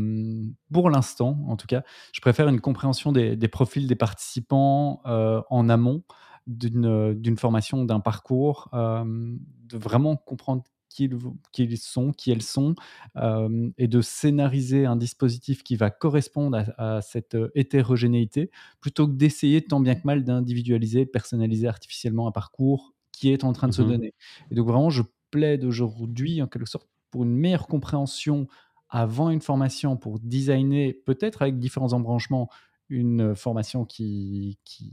pour 0.72 0.90
l'instant, 0.90 1.38
en 1.48 1.56
tout 1.56 1.66
cas, 1.66 1.82
je 2.12 2.20
préfère 2.20 2.48
une 2.48 2.60
compréhension 2.60 3.12
des, 3.12 3.36
des 3.36 3.48
profils 3.48 3.86
des 3.86 3.96
participants 3.96 5.00
en 5.04 5.68
amont 5.68 6.02
d'une 6.46 7.36
formation, 7.38 7.84
d'un 7.84 8.00
parcours, 8.00 8.68
de 8.72 9.78
vraiment 9.78 10.16
comprendre 10.16 10.62
qui 10.92 11.04
ils, 11.04 11.16
qui 11.52 11.64
ils 11.64 11.78
sont, 11.78 12.12
qui 12.12 12.30
elles 12.30 12.42
sont, 12.42 12.74
euh, 13.16 13.70
et 13.78 13.88
de 13.88 14.00
scénariser 14.00 14.86
un 14.86 14.96
dispositif 14.96 15.62
qui 15.62 15.76
va 15.76 15.90
correspondre 15.90 16.58
à, 16.76 16.96
à 16.96 17.02
cette 17.02 17.36
hétérogénéité, 17.54 18.50
plutôt 18.80 19.06
que 19.08 19.12
d'essayer 19.14 19.62
tant 19.62 19.80
bien 19.80 19.94
que 19.94 20.02
mal 20.04 20.24
d'individualiser, 20.24 21.06
personnaliser 21.06 21.68
artificiellement 21.68 22.28
un 22.28 22.32
parcours 22.32 22.94
qui 23.12 23.30
est 23.32 23.44
en 23.44 23.52
train 23.52 23.68
de 23.68 23.74
se 23.74 23.82
Mhm. 23.82 23.82
donner. 23.82 24.14
Et 24.50 24.54
donc 24.54 24.66
vraiment, 24.68 24.90
je 24.90 25.02
plaide 25.30 25.64
aujourd'hui, 25.64 26.42
en 26.42 26.46
quelque 26.46 26.66
sorte, 26.68 26.88
pour 27.10 27.24
une 27.24 27.34
meilleure 27.36 27.66
compréhension 27.68 28.46
avant 28.88 29.30
une 29.30 29.40
formation, 29.40 29.96
pour 29.96 30.18
designer, 30.20 30.92
peut-être 31.06 31.42
avec 31.42 31.58
différents 31.58 31.92
embranchements, 31.94 32.50
une 32.88 33.34
formation 33.34 33.84
qui, 33.86 34.58
qui, 34.64 34.92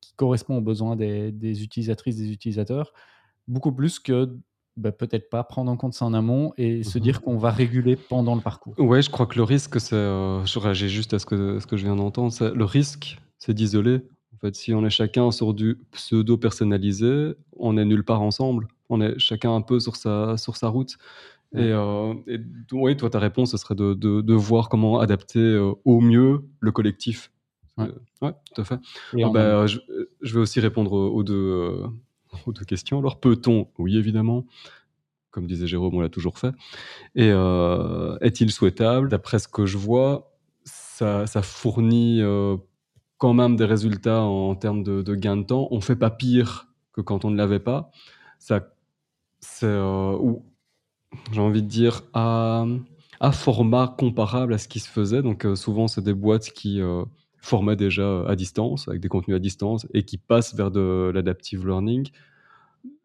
qui 0.00 0.12
correspond 0.14 0.58
aux 0.58 0.60
besoins 0.60 0.94
des, 0.96 1.32
des 1.32 1.62
utilisatrices, 1.64 2.16
des 2.16 2.32
utilisateurs, 2.32 2.92
beaucoup 3.48 3.72
plus 3.72 3.98
que 3.98 4.38
bah, 4.76 4.92
peut-être 4.92 5.28
pas 5.30 5.42
prendre 5.44 5.70
en 5.70 5.76
compte 5.76 5.94
ça 5.94 6.04
en 6.06 6.14
amont 6.14 6.52
et 6.56 6.82
se 6.84 6.98
Mhm. 6.98 7.02
dire 7.04 7.20
qu'on 7.22 7.36
va 7.38 7.50
réguler 7.50 7.96
pendant 7.96 8.34
le 8.34 8.40
parcours. 8.40 8.74
Ouais, 8.78 9.02
je 9.02 9.10
crois 9.10 9.26
que 9.26 9.36
le 9.36 9.42
risque, 9.44 9.80
c'est. 9.80 9.94
euh, 9.94 10.44
je 10.46 10.58
réagis 10.58 10.88
juste 10.88 11.12
à 11.14 11.18
ce 11.18 11.26
que, 11.26 11.58
ce 11.58 11.66
que 11.66 11.76
je 11.76 11.84
viens 11.84 11.96
d'entendre. 11.96 12.32
Le 12.54 12.64
risque, 12.64 13.18
c'est 13.38 13.52
d'isoler. 13.54 14.00
En 14.34 14.38
fait, 14.40 14.54
si 14.56 14.72
on 14.72 14.84
est 14.86 14.90
chacun 14.90 15.30
sur 15.32 15.52
du 15.52 15.78
pseudo-personnalisé, 15.92 17.32
on 17.56 17.76
est 17.76 17.84
nulle 17.84 18.04
part 18.04 18.22
ensemble. 18.22 18.68
On 18.88 19.00
est 19.00 19.18
chacun 19.18 19.54
un 19.54 19.60
peu 19.60 19.80
sur 19.80 19.96
sa, 19.96 20.36
sur 20.36 20.56
sa 20.56 20.68
route. 20.68 20.96
Et, 21.52 21.58
euh, 21.72 22.14
oui, 22.72 22.96
toi, 22.96 23.10
ta 23.10 23.18
réponse, 23.18 23.50
ce 23.50 23.56
serait 23.56 23.74
de, 23.74 23.92
de, 23.94 24.20
de 24.20 24.34
voir 24.34 24.68
comment 24.68 25.00
adapter 25.00 25.40
euh, 25.40 25.72
au 25.84 26.00
mieux 26.00 26.42
le 26.60 26.70
collectif. 26.72 27.32
Ouais. 27.76 27.86
Euh, 27.86 28.26
ouais, 28.26 28.32
tout 28.54 28.60
à 28.60 28.64
fait. 28.64 28.78
Et 29.16 29.24
Ah 29.24 29.28
en 29.28 29.32
bah, 29.32 29.40
amont. 29.40 29.62
euh, 29.62 29.66
je, 29.66 29.78
je 30.22 30.34
vais 30.34 30.40
aussi 30.40 30.60
répondre 30.60 30.92
aux 30.92 31.22
deux, 31.24 31.82
aux 32.46 32.52
deux 32.52 32.64
questions. 32.64 32.98
Alors, 32.98 33.20
peut-on? 33.20 33.68
Oui, 33.78 33.96
évidemment. 33.96 34.46
Comme 35.30 35.46
disait 35.46 35.66
Jérôme, 35.66 35.94
on 35.94 36.00
l'a 36.00 36.08
toujours 36.08 36.38
fait. 36.38 36.52
Et 37.14 37.30
euh, 37.30 38.18
est-il 38.20 38.50
souhaitable? 38.50 39.08
D'après 39.08 39.38
ce 39.38 39.46
que 39.48 39.64
je 39.64 39.78
vois, 39.78 40.32
ça, 40.64 41.26
fournit 41.42 42.20
euh, 42.20 42.56
quand 43.18 43.32
même 43.32 43.56
des 43.56 43.64
résultats 43.64 44.22
en 44.22 44.54
termes 44.56 44.82
de, 44.82 45.14
gain 45.14 45.36
de 45.36 45.44
temps. 45.44 45.68
On 45.70 45.80
fait 45.80 45.96
pas 45.96 46.10
pire 46.10 46.68
que 46.92 47.00
quand 47.00 47.24
on 47.24 47.30
ne 47.30 47.36
l'avait 47.36 47.60
pas. 47.60 47.90
Ça, 48.38 48.60
euh, 49.62 50.34
j'ai 51.32 51.40
envie 51.40 51.62
de 51.62 51.68
dire 51.68 52.02
à, 52.12 52.66
format 53.32 53.94
comparable 53.98 54.54
à 54.54 54.58
ce 54.58 54.66
qui 54.66 54.80
se 54.80 54.88
faisait. 54.88 55.22
Donc 55.22 55.46
souvent, 55.54 55.86
c'est 55.86 56.02
des 56.02 56.14
boîtes 56.14 56.50
qui 56.50 56.80
formaient 57.40 57.76
déjà 57.76 58.24
à 58.26 58.36
distance, 58.36 58.88
avec 58.88 59.00
des 59.00 59.08
contenus 59.08 59.36
à 59.36 59.40
distance, 59.40 59.86
et 59.94 60.02
qui 60.02 60.18
passent 60.18 60.54
vers 60.54 60.70
de 60.70 61.10
l'adaptive 61.14 61.66
learning. 61.66 62.08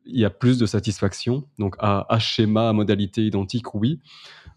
Il 0.06 0.20
y 0.20 0.26
a 0.26 0.30
plus 0.30 0.58
de 0.60 0.66
satisfaction. 0.66 1.48
Donc 1.58 1.76
à, 1.80 2.06
schéma, 2.20 2.70
à 2.70 2.74
modalité 2.74 3.26
identique, 3.26 3.74
oui. 3.74 4.00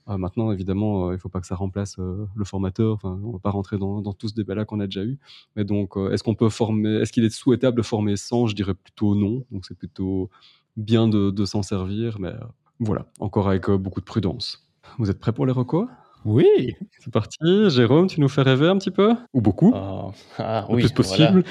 Euh, 0.08 0.16
maintenant, 0.16 0.52
évidemment, 0.52 1.06
euh, 1.06 1.10
il 1.10 1.14
ne 1.14 1.18
faut 1.18 1.28
pas 1.28 1.40
que 1.40 1.46
ça 1.46 1.54
remplace 1.54 1.96
euh, 1.98 2.26
le 2.34 2.44
formateur. 2.44 2.98
On 3.02 3.16
ne 3.16 3.32
va 3.32 3.38
pas 3.38 3.50
rentrer 3.50 3.78
dans, 3.78 4.02
tout 4.12 4.28
ce 4.28 4.34
débat-là 4.34 4.64
qu'on 4.64 4.80
a 4.80 4.86
déjà 4.86 5.04
eu. 5.04 5.18
Mais 5.56 5.64
donc, 5.64 5.96
est-ce 6.10 6.22
qu'on 6.22 6.34
peut 6.34 6.48
former 6.48 7.00
Est-ce 7.00 7.12
qu'il 7.12 7.24
est 7.24 7.30
souhaitable 7.30 7.76
de 7.76 7.82
former 7.82 8.16
sans? 8.16 8.46
Je 8.46 8.54
dirais 8.54 8.74
plutôt 8.74 9.14
non. 9.14 9.44
Donc, 9.50 9.64
c'est 9.66 9.76
plutôt 9.76 10.30
bien 10.76 11.08
de, 11.08 11.44
s'en 11.44 11.62
servir, 11.62 12.18
mais 12.20 12.32
voilà, 12.78 13.06
encore 13.20 13.48
avec 13.48 13.68
beaucoup 13.70 14.00
de 14.00 14.04
prudence. 14.04 14.68
Vous 14.98 15.10
êtes 15.10 15.18
prêts 15.18 15.32
pour 15.32 15.44
les 15.46 15.52
recos? 15.52 15.88
Oui, 16.24 16.74
C'est 16.98 17.12
parti. 17.12 17.38
Jérôme, 17.70 18.08
tu 18.08 18.20
nous 18.20 18.28
fais 18.28 18.42
rêver 18.42 18.66
un 18.68 18.76
petit 18.78 18.90
peu? 18.90 19.14
Ou 19.32 19.40
beaucoup 19.40 19.72
Oh, 19.74 20.12
ah 20.38 20.66
Le 20.68 20.74
oui, 20.74 20.82
plus 20.82 20.92
possible. 20.92 21.44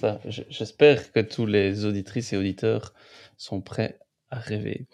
voilà. 0.00 0.18
J'espère 0.26 1.12
que 1.12 1.20
tous 1.20 1.46
les 1.46 1.84
auditrices 1.84 2.32
et 2.32 2.36
auditeurs 2.36 2.94
sont 3.36 3.60
prêts 3.60 3.98
à 4.30 4.38
rêver. 4.38 4.86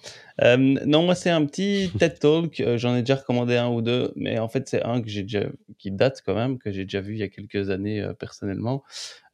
Euh, 0.42 0.56
non, 0.56 1.04
moi 1.04 1.14
c'est 1.14 1.30
un 1.30 1.44
petit 1.46 1.90
TED 1.98 2.18
Talk. 2.18 2.58
euh, 2.60 2.76
J'en 2.76 2.96
ai 2.96 3.00
déjà 3.00 3.14
recommandé 3.14 3.56
un 3.56 3.68
ou 3.68 3.82
deux, 3.82 4.12
mais 4.16 4.40
en 4.40 4.48
fait 4.48 4.68
c'est 4.68 4.82
un 4.82 5.00
que 5.00 5.08
j'ai 5.08 5.22
déjà, 5.22 5.44
qui 5.78 5.92
date 5.92 6.22
quand 6.26 6.34
même, 6.34 6.58
que 6.58 6.72
j'ai 6.72 6.82
déjà 6.82 7.00
vu 7.00 7.12
il 7.14 7.18
y 7.18 7.22
a 7.22 7.28
quelques 7.28 7.70
années 7.70 8.00
euh, 8.02 8.14
personnellement, 8.14 8.82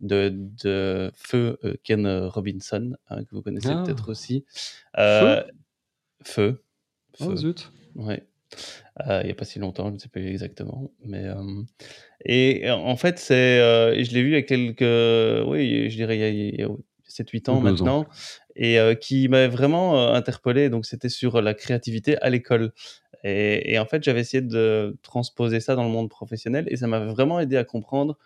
de, 0.00 0.30
de 0.62 1.10
Feu 1.14 1.58
euh, 1.64 1.74
Ken 1.84 2.06
Robinson, 2.26 2.94
hein, 3.08 3.24
que 3.24 3.30
vous 3.34 3.40
connaissez 3.40 3.70
Ah. 3.70 3.82
peut-être 3.86 4.10
aussi. 4.10 4.44
Euh, 4.98 5.42
Feu. 6.22 6.62
Oh, 7.20 7.30
Feu. 7.30 7.36
zut. 7.36 7.72
Ouais. 7.94 8.24
Euh, 9.00 9.20
il 9.22 9.26
n'y 9.26 9.32
a 9.32 9.34
pas 9.34 9.44
si 9.44 9.58
longtemps, 9.58 9.88
je 9.88 9.94
ne 9.94 9.98
sais 9.98 10.08
plus 10.08 10.26
exactement. 10.28 10.90
Mais, 11.04 11.24
euh, 11.24 11.62
et 12.24 12.70
en 12.70 12.96
fait, 12.96 13.18
c'est, 13.18 13.60
euh, 13.60 14.02
je 14.02 14.12
l'ai 14.12 14.22
vu 14.22 14.28
il 14.28 14.34
y 14.34 14.36
a 14.36 14.42
quelques, 14.42 15.48
oui, 15.48 15.90
je 15.90 15.96
dirais 15.96 16.16
il 16.16 16.20
y 16.20 16.24
a, 16.24 16.28
il 16.28 16.60
y 16.60 16.62
a 16.62 16.68
7-8 17.08 17.48
ans 17.48 17.60
maintenant, 17.60 18.06
et 18.56 18.78
qui 19.00 19.28
m'a 19.28 19.48
vraiment 19.48 20.12
interpellé. 20.12 20.68
Donc, 20.68 20.86
c'était 20.86 21.08
sur 21.08 21.42
la 21.42 21.54
créativité 21.54 22.16
à 22.18 22.30
l'école. 22.30 22.72
Et, 23.24 23.72
et 23.72 23.78
en 23.78 23.86
fait, 23.86 24.02
j'avais 24.02 24.20
essayé 24.20 24.42
de 24.42 24.96
transposer 25.02 25.60
ça 25.60 25.74
dans 25.74 25.84
le 25.84 25.90
monde 25.90 26.08
professionnel, 26.08 26.66
et 26.68 26.76
ça 26.76 26.86
m'a 26.86 27.00
vraiment 27.00 27.40
aidé 27.40 27.56
à 27.56 27.64
comprendre 27.64 28.16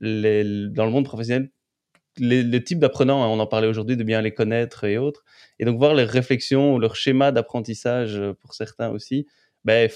les, 0.00 0.68
dans 0.68 0.84
le 0.84 0.90
monde 0.90 1.04
professionnel 1.04 1.50
les, 2.18 2.42
les 2.42 2.64
types 2.64 2.80
d'apprenants, 2.80 3.22
hein, 3.22 3.28
on 3.28 3.38
en 3.38 3.46
parlait 3.46 3.68
aujourd'hui, 3.68 3.96
de 3.96 4.02
bien 4.02 4.20
les 4.20 4.34
connaître 4.34 4.84
et 4.84 4.98
autres. 4.98 5.24
Et 5.58 5.64
donc 5.64 5.78
voir 5.78 5.94
leurs 5.94 6.08
réflexions, 6.08 6.78
leur 6.78 6.96
schéma 6.96 7.32
d'apprentissage 7.32 8.20
pour 8.40 8.54
certains 8.54 8.90
aussi, 8.90 9.26
ben, 9.64 9.88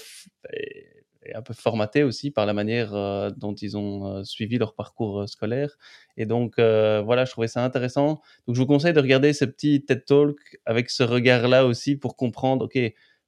un 1.33 1.41
peu 1.41 1.53
formaté 1.55 2.03
aussi 2.03 2.29
par 2.29 2.45
la 2.45 2.53
manière 2.53 2.93
euh, 2.93 3.31
dont 3.35 3.55
ils 3.55 3.75
ont 3.77 4.05
euh, 4.19 4.23
suivi 4.23 4.59
leur 4.59 4.75
parcours 4.75 5.21
euh, 5.21 5.27
scolaire. 5.27 5.75
Et 6.17 6.25
donc 6.27 6.55
voilà, 6.57 7.25
je 7.25 7.31
trouvais 7.31 7.47
ça 7.47 7.63
intéressant. 7.65 8.21
Donc 8.47 8.55
je 8.55 8.61
vous 8.61 8.67
conseille 8.67 8.93
de 8.93 8.99
regarder 8.99 9.33
ce 9.33 9.43
petit 9.45 9.83
TED 9.83 10.05
Talk 10.05 10.37
avec 10.65 10.89
ce 10.89 11.03
regard-là 11.03 11.65
aussi 11.65 11.95
pour 11.95 12.15
comprendre, 12.15 12.65
ok, 12.65 12.79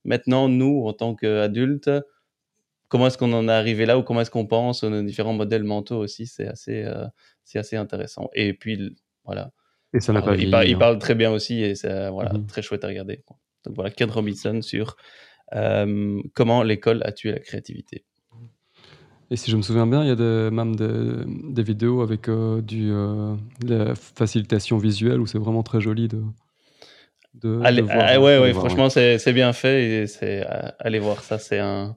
maintenant 0.06 0.48
nous, 0.48 0.84
en 0.86 0.94
tant 0.94 1.16
qu'adultes, 1.16 1.90
comment 2.88 3.08
est-ce 3.08 3.18
qu'on 3.18 3.34
en 3.34 3.50
est 3.50 3.52
arrivé 3.52 3.86
là 3.86 3.98
ou 3.98 4.04
comment 4.04 4.22
est-ce 4.22 4.32
qu'on 4.32 4.46
pense 4.48 4.84
aux 4.84 5.02
différents 5.02 5.34
modèles 5.34 5.64
mentaux 5.64 5.98
aussi, 5.98 6.28
c'est 6.28 6.48
assez, 6.48 6.86
c'est 7.44 7.60
assez 7.60 7.76
intéressant. 7.76 8.30
Et 8.34 8.54
puis, 8.54 8.96
voilà, 9.26 9.52
Et 9.94 10.00
ça 10.00 10.14
n'a 10.14 10.22
pas 10.22 10.36
il, 10.38 10.50
par- 10.52 10.64
il 10.64 10.76
hein. 10.76 10.80
parle 10.80 11.00
très 11.00 11.16
bien 11.16 11.32
aussi 11.32 11.62
et 11.62 11.76
c'est 11.76 12.10
voilà, 12.10 12.32
Mhm. 12.34 12.46
très 12.46 12.62
chouette 12.62 12.84
à 12.86 12.88
regarder. 12.88 13.24
Donc 13.66 13.76
voilà, 13.76 13.90
Ken 13.90 14.10
Robinson 14.10 14.62
sur 14.62 14.96
comment 16.34 16.64
l'école 16.64 17.02
a 17.06 17.12
tué 17.12 17.32
la 17.32 17.40
créativité. 17.40 18.04
Et 19.30 19.36
si 19.36 19.52
je 19.52 19.58
me 19.58 19.62
souviens 19.62 19.88
bien, 19.88 20.04
il 20.04 20.08
y 20.08 20.12
a 20.12 20.52
même 20.52 20.76
des, 20.76 21.26
des 21.54 21.64
vidéos 21.64 22.02
avec 22.02 22.30
euh, 22.30 22.62
du, 22.62 22.92
euh, 22.92 23.36
de 23.66 23.76
la 23.76 23.96
facilitation 23.96 24.78
visuelle 24.78 25.20
où 25.20 25.26
c'est 25.28 25.38
vraiment 25.38 25.64
très 25.64 25.82
joli 25.82 26.08
de, 26.08 26.22
de, 27.34 27.50
Allez, 27.60 27.82
voir. 27.82 28.08
ah, 28.10 28.20
ouais, 28.20 28.38
de 28.38 28.42
ouais, 28.42 28.54
voir, 28.54 28.64
franchement, 28.70 28.90
c'est 28.90 29.18
c'est 29.20 29.34
bien 29.34 29.54
fait 29.54 30.04
et 30.04 30.08
c'est 30.08 30.46
euh, 30.50 30.72
allez 30.80 31.00
voir 31.00 31.24
ça, 31.24 31.38
c'est 31.40 31.60
un, 31.60 31.96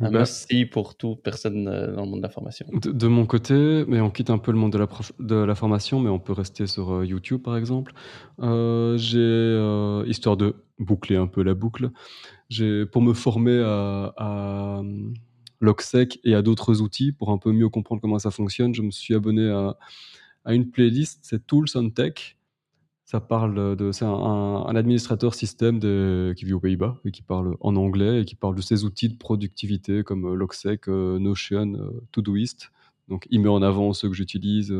un 0.00 0.10
Bah, 0.10 0.20
must-see 0.20 0.66
pour 0.66 0.96
toute 0.96 1.22
personne 1.22 1.68
euh, 1.68 1.92
dans 1.94 2.04
le 2.04 2.10
monde 2.10 2.18
de 2.20 2.22
la 2.26 2.30
formation. 2.30 2.66
De, 2.72 3.08
mon 3.08 3.26
côté, 3.26 3.84
mais 3.88 4.00
on 4.00 4.10
quitte 4.10 4.30
un 4.30 4.38
peu 4.38 4.52
le 4.52 4.58
monde 4.58 4.72
de 4.72 4.78
la, 4.78 4.86
prof- 4.86 5.12
de 5.18 5.34
la 5.34 5.56
formation, 5.56 5.98
mais 5.98 6.08
on 6.08 6.20
peut 6.20 6.32
rester 6.32 6.68
sur 6.68 6.92
euh, 6.92 7.04
YouTube 7.04 7.42
par 7.42 7.56
exemple. 7.56 7.92
Euh, 8.40 8.96
j'ai, 8.96 9.18
euh, 9.18 10.04
histoire 10.06 10.36
de 10.36 10.54
boucler 10.78 11.16
un 11.16 11.26
peu 11.26 11.42
la 11.42 11.54
boucle, 11.54 11.90
pour 12.90 13.02
me 13.02 13.14
former 13.14 13.62
à, 13.64 14.12
à 14.16 14.82
Logsec 15.60 16.18
et 16.24 16.34
à 16.34 16.42
d'autres 16.42 16.80
outils, 16.80 17.12
pour 17.12 17.30
un 17.30 17.38
peu 17.38 17.52
mieux 17.52 17.68
comprendre 17.68 18.00
comment 18.00 18.18
ça 18.18 18.30
fonctionne, 18.30 18.74
je 18.74 18.82
me 18.82 18.90
suis 18.90 19.14
abonné 19.14 19.48
à, 19.48 19.76
une 20.46 20.70
playlist, 20.70 21.20
c'est 21.22 21.46
Tools 21.46 21.68
on 21.74 21.90
Tech. 21.90 22.36
Ça 23.04 23.20
parle 23.20 23.76
de 23.76 23.90
c'est 23.90 24.04
un 24.04 24.76
administrateur 24.76 25.34
système 25.34 25.80
qui 25.80 26.44
vit 26.44 26.52
aux 26.52 26.60
Pays-Bas 26.60 26.98
et 27.04 27.10
qui 27.10 27.22
parle 27.22 27.56
en 27.60 27.74
anglais 27.76 28.22
et 28.22 28.24
qui 28.24 28.36
parle 28.36 28.54
de 28.54 28.62
ses 28.62 28.84
outils 28.84 29.08
de 29.08 29.16
productivité 29.16 30.04
comme, 30.04 30.26
heu, 30.26 30.34
Logseq, 30.34 30.88
heu, 30.88 31.18
Notion, 31.18 31.74
heu, 31.74 32.02
Todoist. 32.12 32.70
Donc 33.08 33.26
il 33.30 33.40
met 33.40 33.48
en 33.48 33.62
avant 33.62 33.92
ceux 33.92 34.08
que 34.08 34.14
j'utilise, 34.14 34.72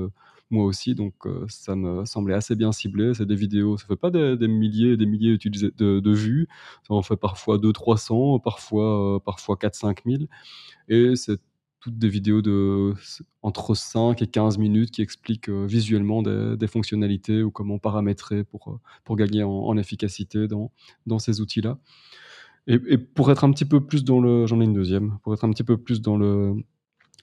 moi 0.51 0.65
aussi 0.65 0.95
donc 0.95 1.15
heu, 1.27 1.47
ça 1.49 1.77
me 1.77 2.05
semblait 2.05 2.35
assez 2.35 2.57
bien 2.57 2.73
ciblé. 2.73 3.15
C'est 3.15 3.27
des 3.27 3.37
vidéos, 3.37 3.77
ça 3.79 3.87
fait 3.87 3.97
pas 3.97 4.11
des 4.11 4.37
milliers 4.49 4.93
et 4.93 4.97
des 4.97 5.07
milliers 5.07 5.39
de 5.39 6.01
de 6.01 6.11
vues, 6.13 6.49
ça 6.89 6.95
en 6.95 7.03
fait 7.03 7.17
parfois 7.17 7.59
200-300, 7.59 8.39
parfois, 8.41 9.17
heu, 9.17 9.21
parfois 9.25 9.57
4-5 9.57 10.05
000 10.07 10.29
et 10.89 11.17
c'est 11.17 11.39
toutes 11.81 11.99
des 11.99 12.09
vidéos 12.11 12.43
de 12.43 12.95
entre 13.43 13.75
5 13.75 14.21
et 14.23 14.27
15 14.27 14.59
minutes 14.59 14.91
qui 14.91 15.03
expliquent, 15.03 15.49
heu, 15.49 15.67
visuellement 15.67 16.23
des 16.23 16.57
des 16.59 16.67
fonctionnalités 16.67 17.43
ou 17.43 17.51
comment 17.51 17.79
paramétrer 17.79 18.45
pour, 18.45 18.81
pour 19.05 19.17
gagner 19.17 19.43
en 19.45 19.51
en 19.51 19.77
efficacité 19.79 20.49
dans 20.49 20.73
dans 21.07 21.19
ces 21.19 21.41
outils-là. 21.41 21.79
Et 22.69 22.81
et 22.89 22.99
pour 22.99 23.31
être 23.33 23.45
un 23.45 23.53
petit 23.53 23.65
peu 23.67 23.81
plus 23.87 24.05
dans 24.05 24.21
le 24.21 24.47
j'en 24.47 24.61
ai 24.61 24.65
une 24.65 24.75
deuxième, 24.75 25.19
pour 25.23 25.35
être 25.35 25.45
un 25.45 25.51
petit 25.51 25.65
peu 25.65 25.77
plus 25.79 26.03
dans 26.03 26.17
le 26.19 26.55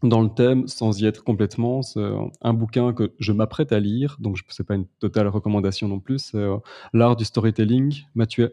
dans 0.03 0.21
le 0.21 0.29
thème 0.29 0.67
sans 0.67 1.01
y 1.01 1.05
être 1.05 1.23
complètement, 1.23 1.81
c'est 1.81 2.01
un 2.03 2.29
un 2.41 2.53
bouquin 2.53 2.93
que 2.93 3.13
je 3.19 3.31
m'apprête 3.33 3.71
à 3.71 3.79
lire, 3.79 4.17
donc 4.19 4.35
j 4.37 4.43
c'est 4.49 4.65
pas 4.65 4.75
une 4.75 4.85
totale 4.99 5.27
recommandation 5.27 5.87
non 5.87 5.99
plus, 5.99 6.19
c'est, 6.19 6.37
heu, 6.37 6.57
L'art 6.93 7.15
du 7.15 7.25
storytelling, 7.25 8.03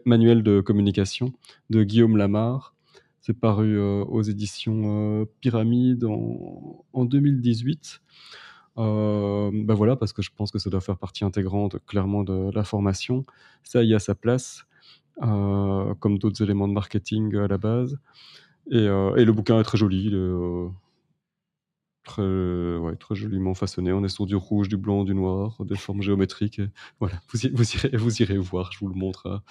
manuel 0.05 0.43
de 0.43 0.61
communication 0.61 1.33
de 1.69 1.83
Guillaume 1.83 2.17
Lamarre. 2.17 2.73
C'est 3.21 3.33
paru, 3.39 3.75
heu, 3.77 4.03
aux 4.07 4.21
éditions, 4.23 5.21
heu, 5.23 5.25
Pyramide 5.41 6.05
en 6.05 6.83
en 6.93 7.05
2018. 7.05 8.01
Hem, 8.77 9.65
bah, 9.65 9.73
voilà, 9.75 9.95
parce 9.95 10.13
que 10.13 10.21
je 10.21 10.31
pense 10.35 10.51
que 10.51 10.59
ça 10.59 10.69
doit 10.69 10.81
faire 10.81 10.97
partie 10.97 11.25
intégrante 11.25 11.77
clairement 11.87 12.23
de 12.23 12.51
la 12.53 12.63
formation. 12.63 13.25
Ça 13.63 13.83
y 13.83 13.93
a 13.95 13.99
sa 13.99 14.15
place, 14.15 14.65
comme 15.99 16.17
d'autres 16.19 16.43
éléments 16.43 16.67
de 16.67 16.73
marketing 16.73 17.35
à 17.37 17.47
la 17.47 17.57
base 17.57 17.97
et 18.71 18.79
le 19.25 19.31
bouquin 19.33 19.59
est 19.59 19.63
très 19.63 19.77
joli, 19.77 20.09
très 22.05 22.23
ouais, 22.23 22.95
très 22.97 23.15
joliment 23.15 23.53
façonné. 23.55 23.93
On 23.93 24.03
est 24.05 24.09
sur 24.09 24.25
du 24.27 24.35
rouge, 24.37 24.69
du 24.69 24.77
blanc, 24.77 25.03
du 25.03 25.15
noir, 25.15 25.57
des 25.65 25.77
formes 25.77 26.01
géométriques 26.01 26.59
et 26.59 26.69
voilà, 26.99 27.15
vous 27.33 27.45
irez 27.47 27.97
vous 27.97 28.21
irez 28.21 28.37
voir, 28.37 28.71
je 28.71 28.79
vous 28.79 28.87
le 28.89 28.95
montre 28.95 29.27
à 29.27 29.43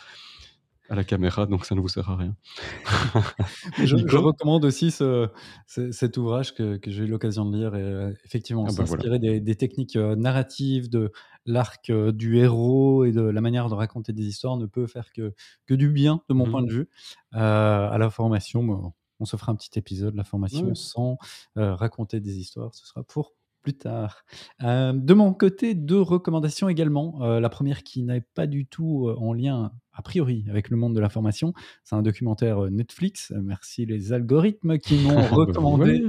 à 0.90 0.94
la 0.96 1.04
caméra, 1.04 1.46
donc 1.46 1.64
ça 1.66 1.74
ne 1.74 1.80
vous 1.80 1.88
sert 1.88 2.10
à 2.10 2.16
rien. 2.16 2.36
Je 3.78 4.16
recommande 4.16 4.64
aussi 4.64 4.90
ce 4.90 5.28
ce 5.66 5.90
cet 5.92 6.16
ouvrage 6.16 6.54
que 6.54 6.76
que 6.76 6.90
j'ai 6.90 7.04
eu 7.04 7.06
l'occasion 7.06 7.44
de 7.48 7.56
lire 7.56 7.74
et 7.74 7.82
heu, 7.82 8.14
effectivement 8.24 8.66
Ah 8.66 8.72
bah, 8.72 8.84
voilà. 8.84 9.04
s'inspirer 9.04 9.18
des 9.18 9.40
des 9.40 9.54
techniques, 9.56 9.96
heu, 9.96 10.14
narratives, 10.14 10.88
de 10.90 11.12
l'arc, 11.46 11.90
heu, 11.90 12.12
du 12.12 12.38
héros 12.38 13.04
et 13.04 13.12
de 13.12 13.22
la 13.22 13.40
manière 13.40 13.68
de 13.68 13.74
raconter 13.74 14.12
des 14.12 14.24
histoires 14.26 14.56
ne 14.56 14.66
peut 14.66 14.86
faire 14.86 15.12
que 15.12 15.34
que 15.66 15.74
du 15.74 15.88
bien 15.90 16.22
de 16.28 16.34
mon 16.34 16.44
Mmh 16.44 16.48
point 16.48 16.62
de 16.62 16.72
vue, 16.72 16.88
à 17.32 17.96
la 17.98 18.10
formation. 18.10 18.62
Bon, 18.64 18.92
on 19.20 19.24
se 19.24 19.36
fera 19.36 19.52
un 19.52 19.56
petit 19.56 19.78
épisode, 19.78 20.14
la 20.14 20.24
formation 20.24 20.74
sans, 20.74 21.18
heu, 21.58 21.72
raconter 21.72 22.20
des 22.20 22.38
histoires, 22.38 22.74
ce 22.74 22.86
sera 22.86 23.02
pour 23.04 23.32
plus 23.62 23.74
tard. 23.78 24.24
Hem, 24.60 25.04
de 25.04 25.14
mon 25.14 25.32
côté, 25.32 25.74
2 25.74 26.00
recommandations 26.00 26.68
également, 26.68 27.18
heu, 27.24 27.40
la 27.40 27.48
1re 27.48 27.82
qui 27.82 28.02
n'est 28.02 28.20
pas 28.20 28.46
du 28.46 28.66
tout, 28.66 29.08
en 29.16 29.32
lien 29.32 29.72
a 29.94 30.02
priori 30.02 30.44
avec 30.50 30.68
le 30.70 30.76
monde 30.76 30.94
de 30.94 31.00
la 31.00 31.08
formation. 31.08 31.54
C'est 31.84 31.94
un 31.96 32.02
documentaire, 32.02 32.70
Netflix, 32.70 33.32
merci 33.42 33.86
les 33.86 34.12
algorithmes 34.12 34.78
qui 34.78 34.94
m'ont 34.98 35.16
recommandé, 35.28 36.02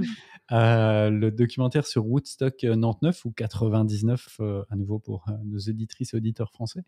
le 0.52 1.30
documentaire 1.30 1.86
sur 1.88 2.06
Woodstock, 2.08 2.56
heu, 2.66 2.76
99 2.76 3.24
ou 3.26 3.32
99, 3.32 4.38
heu, 4.42 4.64
à 4.70 4.76
nouveau 4.76 5.00
pour, 5.00 5.26
nos 5.46 5.60
auditrices 5.60 6.14
et 6.14 6.18
auditeurs 6.18 6.52
français. 6.52 6.84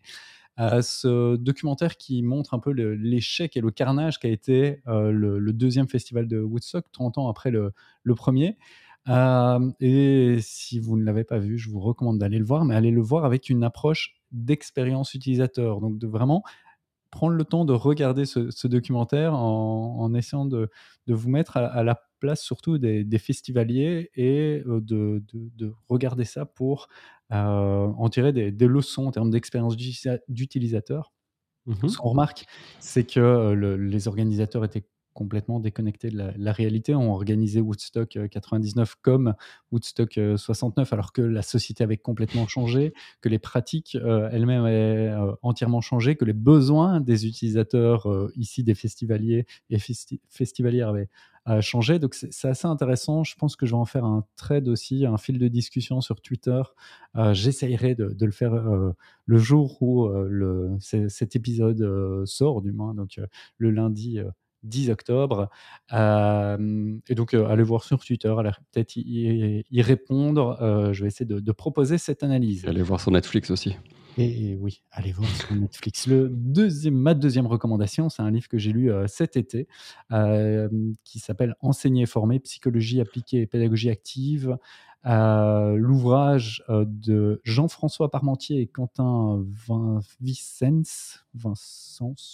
Heu, 0.58 0.82
ce 0.82 1.36
documentaire 1.36 1.96
qui 1.96 2.22
montre 2.22 2.54
un 2.54 2.58
peu 2.58 2.70
l'échec 2.72 3.56
et 3.56 3.60
le 3.60 3.70
carnage 3.70 4.18
qu'a 4.18 4.28
été, 4.28 4.80
heu, 4.88 5.10
le 5.12 5.52
2e 5.52 5.88
festival 5.88 6.26
de 6.28 6.40
Woodstock, 6.40 6.86
30 6.92 7.18
ans 7.18 7.28
après 7.28 7.50
le 7.50 7.72
1er. 8.16 8.56
Hem 9.06 9.72
et 9.80 10.38
si 10.42 10.80
vous 10.80 10.96
ne 10.98 11.04
l'avez 11.04 11.24
pas 11.24 11.38
vu, 11.38 11.58
je 11.58 11.70
vous 11.70 11.80
recommande 11.80 12.18
d'aller 12.18 12.38
le 12.38 12.44
voir, 12.44 12.64
mais 12.64 12.74
allez 12.74 12.90
le 12.90 13.00
voir 13.02 13.24
avec 13.24 13.48
une 13.50 13.64
approche 13.64 14.16
d'expérience 14.32 15.14
utilisateur, 15.14 15.80
donc 15.80 15.98
de 15.98 16.06
vraiment 16.06 16.42
prendre 17.10 17.34
le 17.34 17.44
temps 17.44 17.64
de 17.66 17.72
regarder 17.74 18.26
ce 18.26 18.68
documentaire 18.68 19.34
en 19.34 20.14
essayant 20.14 20.46
de 20.46 20.70
de 21.08 21.14
vous 21.14 21.30
mettre 21.30 21.56
à 21.58 21.66
à 21.66 21.84
la 21.84 22.02
place 22.18 22.42
surtout 22.42 22.78
des 22.78 23.04
des 23.04 23.18
festivaliers 23.18 24.10
et 24.14 24.62
heu, 24.66 24.80
de 24.80 25.22
de 25.32 25.50
de 25.56 25.74
regarder 25.88 26.24
ça 26.24 26.46
pour, 26.46 26.88
heu, 27.32 27.36
en 27.36 28.08
tirer 28.10 28.32
des 28.32 28.52
des 28.52 28.66
leçons 28.68 29.06
en 29.06 29.12
termes 29.12 29.30
d'expérience 29.30 29.76
d'utilisa 29.76 30.18
d'utilisateur. 30.28 31.12
Mmh 31.66 31.84
Ce 31.86 31.98
qu'on 31.98 32.10
remarque, 32.10 32.46
c'est 32.80 33.04
que, 33.04 33.52
le 33.52 33.76
les 33.76 34.08
organisateurs 34.08 34.64
étaient 34.64 34.88
complètement 35.18 35.58
déconnectés 35.58 36.10
de 36.10 36.30
la 36.36 36.52
réalité, 36.52 36.94
ont 36.94 37.12
organisé 37.12 37.60
Woodstock, 37.60 38.16
heu, 38.16 38.28
99 38.28 38.94
comme 39.02 39.34
Woodstock, 39.72 40.16
heu, 40.16 40.36
69 40.36 40.92
alors 40.92 41.12
que 41.12 41.22
la 41.22 41.42
société 41.42 41.82
avait 41.82 41.96
complètement 41.96 42.46
changé, 42.46 42.94
que 43.20 43.28
les 43.28 43.40
pratiques, 43.40 43.96
heu, 44.00 44.28
elles-mêmes 44.30 44.64
avaient, 44.64 45.12
entièrement 45.42 45.80
changé, 45.80 46.14
que 46.14 46.24
les 46.24 46.32
besoins 46.32 47.00
des 47.00 47.26
utilisateurs, 47.26 48.06
ici 48.36 48.62
des 48.62 48.76
festivaliers 48.76 49.44
et 49.70 49.80
festi 49.80 50.20
festivalières 50.28 50.90
avaient, 50.90 51.08
changé. 51.62 51.98
Donc 51.98 52.14
c'est 52.14 52.48
assez 52.48 52.66
intéressant. 52.68 53.24
Je 53.24 53.34
pense 53.34 53.56
que 53.56 53.64
je 53.66 53.70
vais 53.72 53.78
en 53.78 53.86
faire 53.86 54.04
un 54.04 54.24
thread 54.36 54.68
aussi, 54.68 55.06
un 55.06 55.16
fil 55.16 55.38
de 55.38 55.48
discussion 55.48 56.00
sur 56.02 56.20
Twitter. 56.20 56.60
J'essayerai 57.32 57.94
de 57.96 58.24
le 58.26 58.30
faire, 58.32 58.52
le 59.26 59.38
jour 59.38 59.82
où, 59.82 60.08
cet 60.78 61.34
épisode, 61.36 61.82
sort 62.26 62.60
du 62.62 62.70
moins, 62.70 62.94
donc 62.94 63.18
le 63.56 63.70
lundi, 63.70 64.20
10 64.62 64.90
octobre. 64.90 65.48
Et 65.92 67.14
donc 67.14 67.34
heu, 67.34 67.46
allez 67.46 67.62
voir 67.62 67.84
sur 67.84 68.04
Twitter, 68.04 68.34
allez 68.38 68.50
peut-être 68.72 68.96
y 68.96 69.82
répondre, 69.82 70.58
heu, 70.62 70.92
je 70.92 71.02
vais 71.02 71.08
essayer 71.08 71.26
de 71.26 71.40
de 71.40 71.52
proposer 71.52 71.98
cette 71.98 72.22
Et 72.22 72.26
analyse. 72.26 72.66
allez 72.66 72.82
voir 72.82 73.00
sur 73.00 73.10
Netflix 73.10 73.50
aussi. 73.50 73.76
Et 74.16 74.50
et 74.52 74.56
oui, 74.56 74.82
allez 74.90 75.12
voir 75.12 75.28
sur 75.28 75.54
Netflix. 75.54 76.06
Le 76.08 76.28
2e 76.28 76.94
ma 76.94 77.14
2e 77.14 77.46
recommandation, 77.46 78.08
c'est 78.08 78.22
un 78.22 78.30
livre 78.32 78.48
que 78.48 78.58
j'ai 78.58 78.72
lu, 78.72 78.90
heu, 78.90 79.04
cet 79.06 79.36
été, 79.36 79.68
qui 81.04 81.18
s'appelle 81.20 81.54
«Enseigner 81.60 82.02
et 82.02 82.06
former: 82.06 82.40
psychologie 82.40 83.00
appliquée 83.00 83.40
et 83.42 83.46
pédagogie 83.46 83.90
active». 83.90 84.56
Heu, 85.06 85.76
l'ouvrage, 85.76 86.64
heu, 86.68 86.84
de 86.86 87.40
Jean-François 87.44 88.10
Parmentier 88.10 88.60
et 88.60 88.66
Quentin 88.66 89.44
Vin 89.66 90.00
Vicens 90.20 91.24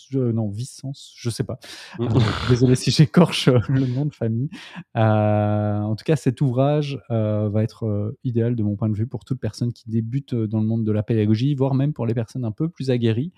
je 0.08 0.18
non 0.18 0.48
Vicence, 0.48 1.12
je 1.14 1.28
sais 1.28 1.44
pas. 1.44 1.58
Mmh. 1.98 2.04
Heu, 2.04 2.08
désolé 2.48 2.74
si 2.74 2.90
j'écorche, 2.90 3.48
heu, 3.48 3.60
le 3.68 3.86
nom 3.86 4.06
de 4.06 4.14
famille. 4.14 4.48
En 4.94 5.94
tout 5.94 6.04
cas, 6.04 6.16
cet 6.16 6.40
ouvrage, 6.40 6.98
va 7.10 7.62
être, 7.62 8.14
idéal 8.24 8.56
de 8.56 8.62
mon 8.62 8.76
point 8.76 8.88
de 8.88 8.96
vue 8.96 9.06
pour 9.06 9.24
toute 9.26 9.40
personne 9.40 9.72
qui 9.72 9.84
débute, 9.90 10.34
dans 10.34 10.60
le 10.60 10.66
monde 10.66 10.84
de 10.84 10.92
la 10.92 11.02
pédagogie, 11.02 11.54
voire 11.54 11.74
même 11.74 11.92
pour 11.92 12.06
les 12.06 12.14
personnes 12.14 12.44
un 12.46 12.52
peu 12.52 12.68
plus 12.70 12.90
aguerries. 12.90 13.32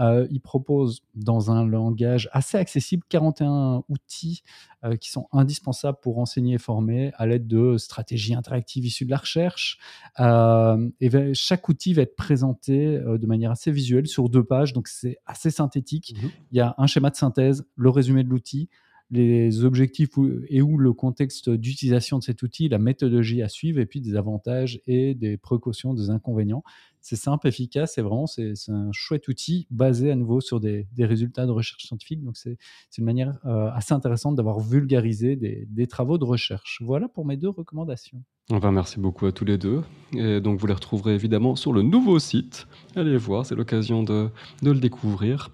Heu, 0.00 0.28
il 0.30 0.40
propose 0.40 1.02
dans 1.14 1.50
un 1.50 1.66
langage 1.66 2.28
assez 2.32 2.56
accessible 2.58 3.02
41 3.08 3.84
outils, 3.88 4.42
heu, 4.84 4.96
qui 4.96 5.10
sont 5.10 5.28
indispensables 5.32 5.98
pour 6.02 6.18
enseigner 6.18 6.54
et 6.54 6.58
former 6.58 7.12
à 7.16 7.26
l'aide 7.26 7.46
de 7.46 7.76
stratégies 7.78 8.34
interactives 8.34 8.84
issues 8.86 9.04
de 9.06 9.10
la 9.10 9.16
recherche. 9.18 9.78
Hem 10.18 10.92
et 11.00 11.08
va 11.08 11.32
chaque 11.34 11.68
outil 11.68 11.94
va 11.94 12.02
être 12.02 12.16
présenté, 12.16 12.96
heu, 12.98 13.18
de 13.18 13.26
manière 13.26 13.50
assez 13.50 13.70
visuelle 13.72 14.06
sur 14.08 14.28
2 14.28 14.44
pages, 14.44 14.72
donc 14.72 14.88
c'est 14.88 15.18
assez 15.26 15.50
synthétique. 15.50 16.14
Mmh 16.16 16.26
mh. 16.26 16.30
Il 16.52 16.58
y 16.58 16.60
a 16.60 16.74
un 16.78 16.86
schéma 16.86 17.10
de 17.10 17.16
synthèse, 17.16 17.64
le 17.76 17.90
résumé 17.90 18.24
de 18.24 18.28
l'outil, 18.30 18.68
les 19.10 19.64
objectifs 19.64 20.10
et 20.48 20.60
ou 20.60 20.76
le 20.76 20.92
contexte 20.92 21.48
d'utilisation 21.48 22.18
de 22.18 22.22
cet 22.22 22.42
outil, 22.42 22.68
la 22.68 22.78
méthodologie 22.78 23.42
à 23.42 23.48
suivre 23.48 23.80
et 23.80 23.86
puis 23.86 24.00
des 24.00 24.16
avantages 24.16 24.82
et 24.86 25.14
des 25.14 25.36
précautions, 25.38 25.94
des 25.94 26.10
inconvénients. 26.10 26.62
C'est 27.00 27.16
simple, 27.16 27.48
efficace 27.48 27.96
et 27.96 28.02
vraiment 28.02 28.26
c'est 28.26 28.52
un 28.68 28.90
chouette 28.92 29.28
outil 29.28 29.66
basé 29.70 30.10
à 30.10 30.14
nouveau 30.14 30.40
sur 30.40 30.60
des 30.60 30.86
résultats 30.98 31.46
de 31.46 31.52
recherche 31.52 31.84
scientifique, 31.84 32.22
donc 32.22 32.36
c'est 32.36 32.58
une 32.98 33.04
manière, 33.04 33.38
heu, 33.46 33.68
assez 33.72 33.94
intéressante 33.94 34.34
d'avoir 34.34 34.60
vulgarisé 34.60 35.36
des 35.36 35.86
travaux 35.86 36.18
de 36.18 36.24
recherche. 36.24 36.82
Voilà 36.84 37.08
pour 37.08 37.24
mes 37.24 37.36
2 37.36 37.48
recommandations. 37.48 38.22
Eh 38.50 38.58
ben, 38.58 38.72
merci 38.72 38.98
beaucoup 39.00 39.26
à 39.26 39.32
tous 39.32 39.44
les 39.44 39.58
2 39.58 39.82
et 40.16 40.40
donc 40.40 40.58
vous 40.58 40.66
les 40.66 40.74
retrouverez 40.74 41.14
évidemment 41.14 41.56
sur 41.56 41.72
le 41.72 41.82
nouveau 41.82 42.18
site. 42.18 42.66
Allez 42.94 43.16
voir, 43.16 43.46
c'est 43.46 43.54
l'occasion 43.54 44.02
de 44.02 44.28
de 44.62 44.70
le 44.70 44.80
découvrir. 44.80 45.50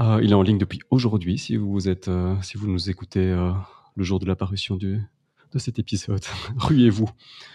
Heu, 0.00 0.20
il 0.22 0.30
est 0.30 0.34
en 0.34 0.42
ligne 0.42 0.58
depuis 0.58 0.80
aujourd'hui 0.90 1.38
si 1.38 1.56
vous 1.56 1.88
êtes, 1.88 2.08
heu, 2.08 2.36
si 2.42 2.56
vous 2.56 2.68
nous 2.68 2.88
écoutez, 2.90 3.24
heu, 3.26 3.52
le 3.96 4.04
jour 4.04 4.18
de 4.20 4.26
la 4.26 4.36
parution 4.36 4.76
du 4.76 5.00
de 5.54 5.58
cet 5.58 5.78
épisode. 5.78 6.20
Ruez-vous 6.58 7.08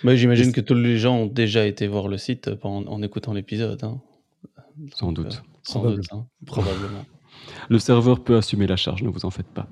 Bah, 0.04 0.16
j'imagine 0.16 0.52
que 0.52 0.62
tous 0.62 0.74
les 0.74 0.98
gens 0.98 1.16
ont 1.16 1.26
déjà 1.28 1.66
été 1.68 1.86
voir 1.88 2.08
le 2.08 2.18
site, 2.18 2.50
en 2.64 3.02
écoutant 3.04 3.34
l'épisode, 3.34 3.84
hein? 3.84 4.02
Sans 4.96 5.12
doute. 5.12 5.44
sans 5.62 5.84
doute, 5.84 6.02
Probablement. 6.08 6.24
hein, 6.24 6.28
probablement. 6.46 7.06
Le 7.70 7.78
serveur 7.80 8.24
peut 8.24 8.36
assumer 8.38 8.68
la 8.68 8.76
charge, 8.78 9.04
ne 9.04 9.10
vous 9.10 9.26
en 9.26 9.30
faites 9.30 9.48
pas. 9.48 9.68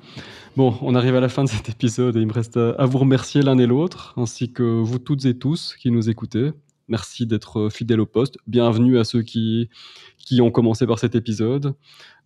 Bon, 0.55 0.76
on 0.82 0.93
arrive 0.95 1.15
à 1.15 1.19
la 1.19 1.30
fin 1.30 1.43
de 1.43 1.49
cet 1.49 1.69
épisode 1.69 2.15
et 2.15 2.19
il 2.19 2.28
me 2.28 2.34
reste 2.34 2.57
à 2.57 2.86
vous 2.86 2.97
remercier 2.99 3.41
l'un 3.41 3.57
et 3.57 3.65
l'autre, 3.65 4.13
ainsi 4.17 4.51
que 4.51 4.61
vous 4.63 4.99
toutes 4.99 5.26
et 5.26 5.38
tous 5.38 5.76
qui 5.80 5.89
nous 5.91 6.09
écoutez. 6.09 6.51
Merci 6.91 7.25
d'être 7.25 7.69
fidèle 7.69 8.01
au 8.01 8.05
poste. 8.05 8.37
Bienvenue 8.47 8.99
à 8.99 9.05
ceux 9.05 9.21
qui, 9.21 9.69
qui 10.17 10.41
ont 10.41 10.51
commencé 10.51 10.85
par 10.85 10.99
cet 10.99 11.15
épisode. 11.15 11.73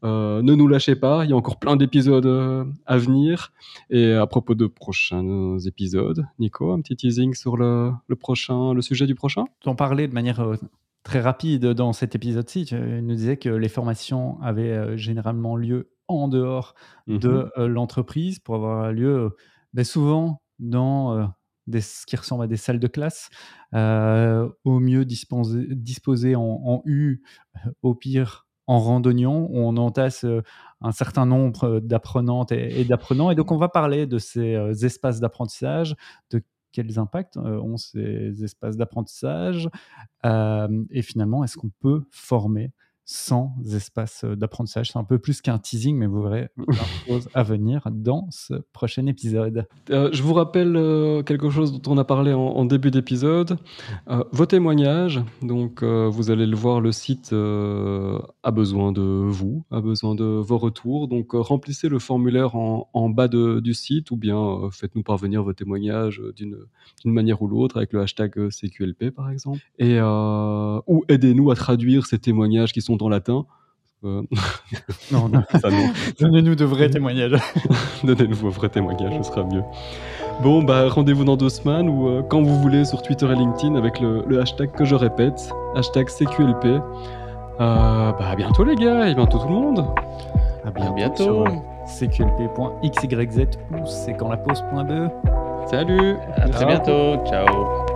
Euh, 0.04 0.42
ne 0.42 0.56
nous 0.56 0.68
lâchez 0.68 0.96
pas, 0.96 1.24
il 1.24 1.30
y 1.30 1.34
a 1.34 1.36
encore 1.36 1.60
plein 1.60 1.76
d'épisodes 1.76 2.26
euh, 2.26 2.66
à 2.88 2.98
venir. 2.98 3.54
Et 3.92 4.14
à 4.14 4.26
propos 4.26 4.56
de 4.56 4.66
prochains 4.66 5.60
épisodes, 5.68 6.26
Nico, 6.40 6.72
un 6.72 6.82
petit 6.82 6.96
teasing 6.96 7.36
sur 7.36 7.58
le, 7.58 7.92
le 8.08 8.16
prochain, 8.16 8.74
le 8.74 8.82
sujet 8.82 9.06
du 9.06 9.14
prochain? 9.14 9.44
En 9.66 9.76
parlais 9.76 10.08
de 10.08 10.16
manière 10.16 10.40
euh, 10.40 10.56
très 11.04 11.22
rapide 11.22 11.68
dans 11.68 11.94
cet 11.94 12.16
épisode-ci. 12.16 12.66
Tu 12.66 12.76
nous 12.76 13.14
disais 13.14 13.38
que 13.38 13.50
les 13.50 13.70
formations 13.70 14.42
avaient 14.42 14.98
généralement 14.98 15.56
lieu 15.56 15.92
en 16.08 16.28
dehors 16.28 16.74
de 17.06 17.52
Mhm. 17.56 17.66
l'entreprise 17.68 18.40
pour 18.40 18.56
avoir 18.56 18.92
lieu 18.92 19.30
ben, 19.76 19.86
souvent 19.86 20.42
dans 20.58 21.30
des, 21.68 21.82
ce 21.82 22.06
qui 22.06 22.16
ressemble 22.16 22.44
à 22.44 22.48
des 22.48 22.58
salles 22.58 22.80
de 22.80 22.88
classe, 22.88 23.30
euh, 23.74 24.50
au 24.64 24.80
mieux 24.80 25.06
disposées 25.06 26.36
en, 26.36 26.82
U, 26.86 27.24
au 27.82 27.96
pire 27.96 28.48
en 28.68 28.80
randonnion, 28.80 29.50
on 29.52 29.78
entasse 29.78 30.26
euh, 30.26 30.42
un 30.82 30.92
certain 30.92 31.26
nombre 31.26 31.80
d'apprenantes 31.80 32.52
et, 32.52 32.84
d'apprenants. 32.84 33.30
Et 33.30 33.36
donc, 33.36 33.52
on 33.52 33.58
va 33.58 33.70
parler 33.70 34.08
de 34.08 34.18
ces 34.18 34.56
euh, 34.56 34.74
espaces 34.74 35.20
d'apprentissage, 35.20 35.96
de 36.32 36.42
quels 36.72 37.00
impacts 37.00 37.38
ont 37.38 37.78
ces 37.78 38.44
espaces 38.44 38.76
d'apprentissage, 38.76 39.70
et 40.26 41.02
finalement, 41.02 41.46
est-ce 41.46 41.56
qu'on 41.56 41.72
peut 41.80 42.04
former 42.12 42.74
sans 43.08 43.54
espace 43.74 44.24
euh, 44.26 44.36
d'apprentissage 44.36 44.92
C'est 44.92 44.98
un 44.98 45.04
peu 45.04 45.20
plus 45.20 45.42
qu'un 45.42 45.60
teasing, 45.60 45.96
mais 45.96 46.08
vous 46.08 46.24
verrez 46.24 46.50
plein 46.56 46.74
de 46.74 47.08
choses 47.08 47.30
à 47.36 47.44
venir 47.44 47.88
dans 47.92 48.28
ce 48.32 48.56
prochain 48.74 49.06
épisode. 49.06 49.68
Euh, 49.92 50.10
je 50.12 50.24
vous 50.24 50.34
rappelle 50.34 50.76
euh, 50.76 51.22
quelque 51.22 51.50
chose 51.52 51.72
dont 51.80 51.92
on 51.94 51.98
a 52.00 52.04
parlé 52.04 52.34
en, 52.34 52.40
en 52.42 52.66
début 52.66 52.90
d'épisode. 52.90 53.58
Euh, 54.10 54.24
vos 54.32 54.48
témoignages, 54.48 55.22
donc 55.44 55.84
vous 55.84 56.32
allez 56.32 56.48
le 56.48 56.56
voir, 56.56 56.82
le 56.82 56.92
site 56.92 57.32
a 57.32 58.52
besoin 58.52 58.92
de 58.92 59.02
vous, 59.02 59.64
a 59.72 59.82
besoin 59.82 60.16
de 60.16 60.24
vos 60.26 60.58
retours. 60.58 61.08
Donc 61.08 61.28
remplissez 61.34 61.90
le 61.90 62.00
formulaire 62.00 62.56
en, 62.56 62.90
en 62.94 63.10
bas 63.10 63.28
de- 63.28 63.60
du 63.60 63.74
site 63.74 64.10
ou 64.12 64.18
bien 64.18 64.70
faites-nous 64.72 65.04
parvenir 65.04 65.44
vos 65.44 65.54
témoignages 65.54 66.22
d'une 66.36 66.58
manière 67.06 67.42
ou 67.42 67.48
l'autre 67.48 67.78
avec 67.78 67.94
le 67.94 68.02
hashtag 68.02 68.50
CQLP 68.50 69.12
par 69.12 69.30
exemple. 69.30 69.60
Et, 69.78 70.00
ou 70.02 71.04
aidez-nous 71.08 71.52
à 71.52 71.56
traduire 71.56 72.06
ces 72.08 72.18
témoignages 72.18 72.74
qui 72.74 72.82
sont 72.82 72.95
en 73.02 73.10
latin. 73.10 73.46
Euh, 74.04 74.22
Non, 75.12 75.30
non. 75.30 75.42
ça, 75.60 75.70
non. 75.70 75.88
Donnez-nous 76.20 76.56
de 76.56 76.66
vrais 76.66 76.90
témoignages. 76.90 77.36
Donnez-nous 78.04 78.36
vos 78.36 78.50
vrais 78.50 78.70
témoignages, 78.70 79.14
ce 79.18 79.24
sera 79.32 79.44
mieux. 79.44 79.64
Bon, 80.44 80.62
bah 80.64 80.90
rendez-vous 80.90 81.24
dans 81.24 81.38
deux 81.38 81.50
semaines 81.50 81.90
ou 81.90 82.08
euh, 82.10 82.22
quand 82.22 82.42
vous 82.42 82.60
voulez 82.62 82.84
sur 82.86 83.02
Twitter 83.02 83.26
et 83.32 83.36
LinkedIn 83.36 83.76
avec 83.76 84.00
le, 84.02 84.24
le 84.28 84.42
hashtag 84.42 84.72
que 84.74 84.84
je 84.86 84.94
répète, 84.96 85.50
hashtag 85.76 86.08
CQLP. 86.10 86.66
Euh, 86.66 86.80
bah 87.60 88.16
à 88.32 88.36
bientôt 88.36 88.66
les 88.66 88.76
gars 88.76 89.08
et 89.08 89.16
bientôt 89.16 89.38
tout 89.40 89.48
le 89.48 89.54
monde. 89.54 89.86
À 90.66 90.68
À 90.86 90.92
bientôt. 90.92 91.46
sur 91.46 92.08
cqlp.xyz 92.10 93.48
ou 93.72 93.86
c'est 93.86 94.14
quand 94.18 94.28
la 94.30 94.38
pause.be. 94.38 95.10
Salut 95.70 96.18
À 96.36 96.50
très 96.50 96.66
bientôt. 96.66 97.24
Ciao. 97.26 97.95